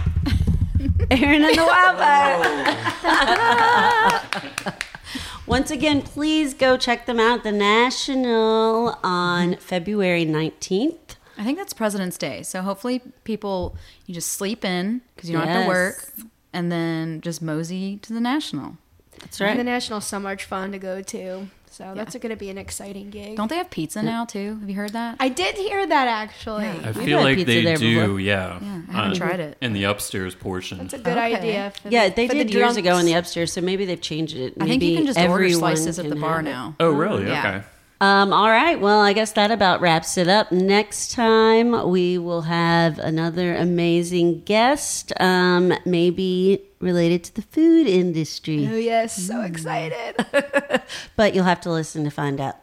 Erin 1.11 1.43
and 1.43 1.57
the 1.57 1.63
Wildfire. 3.03 4.75
Once 5.47 5.69
again, 5.69 6.01
please 6.01 6.53
go 6.53 6.77
check 6.77 7.05
them 7.05 7.19
out. 7.19 7.43
The 7.43 7.51
National 7.51 8.97
on 9.03 9.57
February 9.57 10.25
19th. 10.25 10.97
I 11.37 11.43
think 11.43 11.57
that's 11.57 11.73
President's 11.73 12.17
Day, 12.17 12.41
so 12.43 12.61
hopefully 12.61 13.01
people 13.23 13.75
you 14.05 14.13
just 14.13 14.29
sleep 14.31 14.63
in 14.63 15.01
because 15.15 15.29
you 15.29 15.37
don't 15.37 15.47
have 15.47 15.63
to 15.63 15.67
work, 15.67 16.09
and 16.53 16.71
then 16.71 17.19
just 17.21 17.41
mosey 17.41 17.97
to 17.97 18.13
the 18.13 18.19
National. 18.21 18.77
That's 19.19 19.41
And 19.41 19.51
the 19.59 19.63
right. 19.63 19.65
national's 19.65 20.05
so 20.05 20.19
much 20.19 20.45
fun 20.45 20.71
to 20.71 20.79
go 20.79 21.01
to. 21.01 21.47
So 21.73 21.93
that's 21.95 22.15
going 22.17 22.31
to 22.31 22.35
be 22.35 22.49
an 22.49 22.57
exciting 22.57 23.09
gig. 23.11 23.37
Don't 23.37 23.47
they 23.47 23.55
have 23.55 23.69
pizza 23.69 24.03
now 24.03 24.25
too? 24.25 24.57
Have 24.59 24.69
you 24.69 24.75
heard 24.75 24.91
that? 24.91 25.15
I 25.21 25.29
did 25.29 25.55
hear 25.55 25.87
that 25.87 26.07
actually. 26.07 26.65
Yeah. 26.65 26.79
I 26.83 26.91
We've 26.91 27.05
feel 27.05 27.17
had 27.19 27.23
like 27.23 27.37
pizza 27.37 27.45
they 27.53 27.63
there 27.63 27.77
do, 27.77 28.01
before. 28.01 28.19
yeah. 28.19 28.59
Yeah, 28.61 28.81
I 28.89 28.91
haven't 28.91 29.11
Uh, 29.11 29.15
tried 29.15 29.39
it. 29.39 29.57
In 29.61 29.71
the 29.71 29.85
upstairs 29.85 30.35
portion. 30.35 30.79
That's 30.79 30.93
a 30.95 30.97
good 30.97 31.17
Okay. 31.17 31.35
idea. 31.35 31.71
For 31.81 31.87
Yeah, 31.89 32.09
they 32.09 32.27
for 32.27 32.33
did 32.33 32.49
the 32.49 32.53
years 32.53 32.75
ago 32.75 32.97
in 32.97 33.05
the 33.05 33.13
upstairs, 33.13 33.53
so 33.53 33.61
maybe 33.61 33.85
they've 33.85 34.01
changed 34.01 34.35
it. 34.35 34.53
I 34.59 34.65
think 34.65 34.83
you 34.83 34.97
can 34.97 35.05
just 35.05 35.17
order 35.17 35.31
everyone 35.33 35.59
slices 35.77 35.97
at 35.97 36.09
the 36.09 36.15
bar 36.17 36.41
now. 36.41 36.75
oh, 36.81 36.91
really? 36.91 37.25
Yeah. 37.27 37.39
Okay. 37.39 37.67
Um, 38.01 38.33
all 38.33 38.49
right. 38.49 38.81
Well, 38.81 38.99
I 38.99 39.13
guess 39.13 39.33
that 39.33 39.51
about 39.51 39.79
wraps 39.79 40.17
it 40.17 40.27
up. 40.27 40.51
Next 40.51 41.11
time 41.11 41.87
we 41.87 42.17
will 42.17 42.41
have 42.41 42.97
another 42.97 43.55
amazing 43.55 44.41
guest, 44.41 45.13
um, 45.21 45.71
maybe 45.85 46.63
related 46.79 47.23
to 47.25 47.35
the 47.35 47.43
food 47.43 47.85
industry, 47.85 48.67
Oh 48.67 48.75
yes, 48.75 49.15
so 49.15 49.41
excited. 49.41 50.15
but 51.15 51.35
you'll 51.35 51.43
have 51.43 51.61
to 51.61 51.71
listen 51.71 52.03
to 52.03 52.09
find 52.09 52.41
out. 52.41 52.55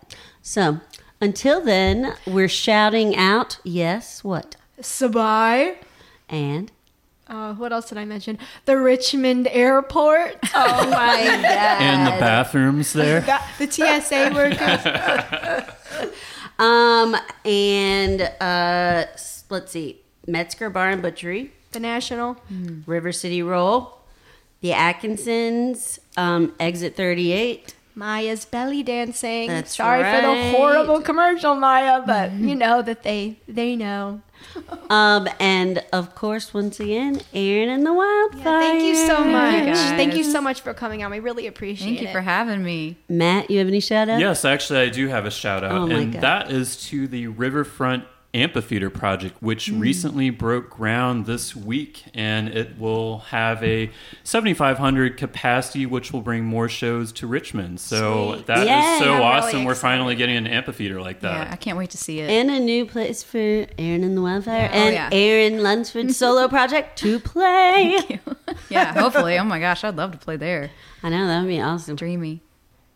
So 0.42 0.80
until 1.20 1.60
then, 1.60 2.16
we're 2.26 2.48
shouting 2.48 3.14
out, 3.14 3.60
yes, 3.62 4.24
what? 4.24 4.56
Sabai. 4.80 5.76
And 6.28 6.72
Uh, 7.28 7.52
what 7.54 7.72
else 7.72 7.88
did 7.90 7.98
I 7.98 8.04
mention? 8.04 8.38
The 8.64 8.78
Richmond 8.78 9.48
Airport. 9.50 10.36
Oh 10.54 10.90
my 10.90 11.24
god. 11.24 11.44
And 11.80 12.06
the 12.06 12.18
bathrooms 12.20 12.92
there. 12.92 13.20
Got 13.20 13.42
the 13.58 13.70
TSA 13.70 14.30
workers. 14.34 16.14
um 16.58 17.14
and 17.44 18.22
uh 18.40 19.04
let's 19.50 19.72
see. 19.72 20.00
Metzger 20.26 20.68
Bar 20.70 20.90
and 20.90 21.00
Butchery, 21.02 21.52
The 21.72 21.80
National. 21.80 22.36
River 22.86 23.12
City 23.12 23.42
Roll, 23.42 23.98
the 24.60 24.72
Atkinsons, 24.74 25.98
um, 26.18 26.54
Exit 26.60 26.96
38. 26.96 27.74
Maya's 27.94 28.44
belly 28.44 28.82
dancing. 28.82 29.48
That's 29.48 29.74
Sorry 29.74 30.02
for 30.04 30.20
the 30.26 30.50
horrible 30.56 31.00
commercial, 31.00 31.54
Maya, 31.54 32.02
but 32.06 32.32
you 32.32 32.54
know 32.54 32.82
that 32.82 33.02
they 33.04 33.38
they 33.48 33.74
know. 33.74 34.20
Um, 34.90 35.28
and 35.38 35.84
of 35.92 36.14
course, 36.14 36.54
once 36.54 36.80
again, 36.80 37.20
Erin 37.34 37.68
and 37.68 37.84
the 37.84 37.92
Wildfire. 37.92 38.42
Thank 38.42 38.84
you 38.84 39.06
so 39.06 39.22
much. 39.22 39.66
you, 39.66 39.74
Thank 39.74 40.14
you 40.14 40.24
so 40.24 40.40
much 40.40 40.62
for 40.62 40.72
coming 40.72 41.04
on. 41.04 41.10
We 41.10 41.20
really 41.20 41.46
appreciate 41.46 41.86
it. 41.86 41.90
Thank 41.90 42.00
you 42.02 42.08
it. 42.08 42.12
for 42.12 42.22
having 42.22 42.62
me. 42.64 42.96
Matt, 43.08 43.50
you 43.50 43.58
have 43.58 43.68
any 43.68 43.80
shout 43.80 44.08
outs? 44.08 44.20
Yes, 44.20 44.46
actually, 44.46 44.80
I 44.80 44.88
do 44.88 45.08
have 45.08 45.26
a 45.26 45.30
shout 45.30 45.62
out, 45.62 45.72
Oh 45.72 45.86
my 45.86 45.94
and 46.00 46.12
God. 46.14 46.22
that 46.22 46.50
is 46.50 46.76
to 46.88 47.06
the 47.06 47.26
Riverfront 47.26 48.04
Amphitheater 48.34 48.90
project, 48.90 49.36
which 49.40 49.70
Mm. 49.72 49.80
recently 49.80 50.28
broke 50.30 50.68
ground 50.68 51.24
this 51.24 51.56
week, 51.56 52.04
and 52.14 52.48
it 52.48 52.78
will 52.78 53.20
have 53.30 53.62
a 53.64 53.90
7,500 54.22 55.16
capacity, 55.16 55.86
which 55.86 56.12
will 56.12 56.20
bring 56.20 56.44
more 56.44 56.68
shows 56.68 57.10
to 57.12 57.26
Richmond. 57.26 57.80
So 57.80 58.34
Sweet. 58.34 58.46
that 58.46 58.58
is 58.58 58.66
Yay. 58.68 58.96
so 58.98 59.04
I'm 59.06 59.10
really 59.12 59.22
awesome. 59.24 59.64
We're 59.64 59.74
finally 59.74 60.14
getting 60.14 60.36
an 60.36 60.46
amphitheater 60.46 61.00
like 61.00 61.20
that. 61.20 61.46
Yeah, 61.46 61.52
I 61.52 61.56
can't 61.56 61.78
wait 61.78 61.88
to 61.90 61.96
see 61.98 62.20
it. 62.20 62.28
And 62.30 62.50
a 62.50 62.60
new 62.60 62.84
place 62.84 63.22
for 63.22 63.38
Erin 63.38 64.04
and 64.04 64.14
the 64.14 64.20
Wildfire 64.22 64.68
Oh, 64.72 64.76
and 64.76 64.94
yeah. 64.94 65.08
Erin 65.10 65.62
Lunsford's 65.62 66.16
solo 66.18 66.48
project 66.48 66.98
to 66.98 67.18
play. 67.20 68.20
yeah, 68.68 68.92
hopefully. 68.92 69.38
Oh 69.38 69.44
my 69.44 69.58
gosh, 69.58 69.84
I'd 69.84 69.96
love 69.96 70.12
to 70.12 70.18
play 70.18 70.36
there. 70.36 70.70
I 71.02 71.08
know 71.08 71.26
that 71.26 71.40
would 71.40 71.48
be 71.48 71.60
awesome. 71.62 71.96
Dreamy. 71.96 72.42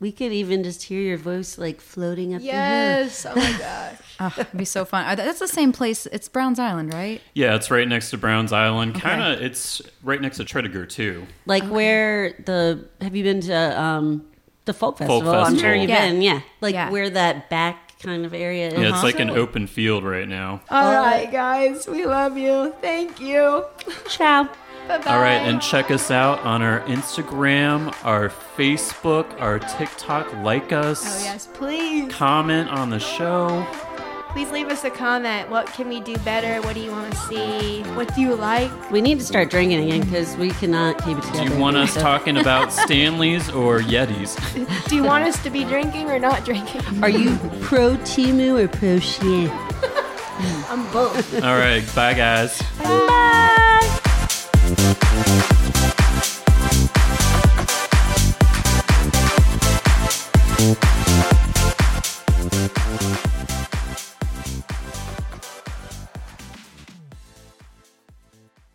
We 0.02 0.10
could 0.10 0.32
even 0.32 0.64
just 0.64 0.82
hear 0.82 1.00
your 1.00 1.16
voice 1.16 1.56
like 1.58 1.80
floating 1.80 2.34
up 2.34 2.42
Yes. 2.42 3.24
Oh 3.24 3.36
my 3.36 3.52
gosh. 3.58 3.98
Oh, 4.18 4.34
it'd 4.36 4.56
be 4.58 4.64
so 4.64 4.84
fun. 4.84 5.16
That's 5.16 5.38
the 5.38 5.46
same 5.46 5.72
place. 5.72 6.06
It's 6.06 6.28
Browns 6.28 6.58
Island, 6.58 6.92
right? 6.92 7.20
Yeah, 7.34 7.54
it's 7.54 7.70
right 7.70 7.86
next 7.86 8.10
to 8.10 8.18
Browns 8.18 8.52
Island. 8.52 8.96
Kind 9.00 9.22
of, 9.22 9.40
it's 9.40 9.80
right 10.02 10.20
next 10.20 10.38
to 10.38 10.44
Tredegar 10.44 10.88
too. 10.88 11.12
the 11.12 11.18
hill. 11.20 11.26
Like 11.46 11.62
where 11.64 12.32
the 12.44 12.84
have 13.00 13.14
you 13.14 13.22
been 13.22 13.40
to 13.42 13.80
um 13.80 14.26
the 14.64 14.74
folk 14.74 14.98
festival? 14.98 15.20
Folk 15.22 15.46
I'm 15.46 15.56
sure 15.56 15.72
you've 15.74 15.88
Yeah. 15.88 16.08
been. 16.10 16.20
Yeah, 16.20 16.40
like 16.60 16.74
Yeah. 16.74 16.90
where 16.90 17.08
that 17.08 17.48
back 17.48 17.98
kind 18.00 18.26
of 18.26 18.34
area 18.34 18.66
is. 18.68 18.74
Yeah, 18.74 18.88
it's 18.92 19.04
like 19.04 19.20
an 19.20 19.30
open 19.30 19.68
field 19.68 20.02
right 20.02 20.28
now. 20.28 20.62
All 20.68 20.92
right, 20.94 21.30
guys. 21.30 21.86
We 21.86 22.04
love 22.06 22.36
you. 22.36 22.74
Thank 22.80 23.20
you. 23.20 23.64
Ciao. 24.08 24.48
Bye 24.88 24.98
bye. 24.98 25.10
All 25.14 25.20
right, 25.20 25.40
and 25.40 25.60
check 25.62 25.90
us 25.90 26.10
out 26.10 26.40
on 26.40 26.60
our 26.62 26.80
Instagram, 26.82 27.94
our 28.04 28.28
Facebook, 28.28 29.40
our 29.40 29.58
TikTok. 29.58 30.32
Like 30.42 30.72
us. 30.72 31.02
Oh 31.04 31.24
yes, 31.24 31.48
please. 31.52 32.12
Comment 32.12 32.68
on 32.68 32.90
the 32.90 32.98
show. 32.98 33.66
Please 34.30 34.50
leave 34.50 34.68
us 34.68 34.82
a 34.84 34.90
comment. 34.90 35.50
What 35.50 35.66
can 35.66 35.88
we 35.90 36.00
do 36.00 36.16
better? 36.18 36.62
What 36.66 36.74
do 36.74 36.80
you 36.80 36.90
want 36.90 37.12
to 37.12 37.18
see? 37.18 37.82
What 37.94 38.14
do 38.14 38.22
you 38.22 38.34
like? 38.34 38.70
We 38.90 39.02
need 39.02 39.18
to 39.18 39.24
start 39.26 39.50
drinking 39.50 39.84
again 39.84 40.00
because 40.04 40.34
we 40.38 40.50
cannot 40.52 41.04
keep 41.04 41.18
it 41.18 41.22
together. 41.24 41.48
Do 41.48 41.54
you 41.54 41.60
want 41.60 41.76
us 41.76 41.92
So- 41.92 42.00
talking 42.00 42.38
about 42.38 42.72
Stanleys 42.84 43.50
or 43.50 43.80
Yetis? 43.80 44.38
Do 44.88 44.96
you 44.96 45.02
want 45.02 45.24
us 45.24 45.42
to 45.42 45.50
be 45.50 45.64
drinking 45.64 46.10
or 46.10 46.18
not 46.18 46.46
drinking? 46.46 46.80
Are 47.04 47.10
you 47.10 47.36
pro 47.60 47.96
Temu 47.98 48.58
or 48.64 48.68
pro 48.68 48.96
Shein? 48.96 49.50
I'm 50.70 50.90
both. 50.92 51.34
All 51.34 51.58
right, 51.58 51.84
bye 51.94 52.14
guys. 52.14 52.60
Bye. 52.78 54.00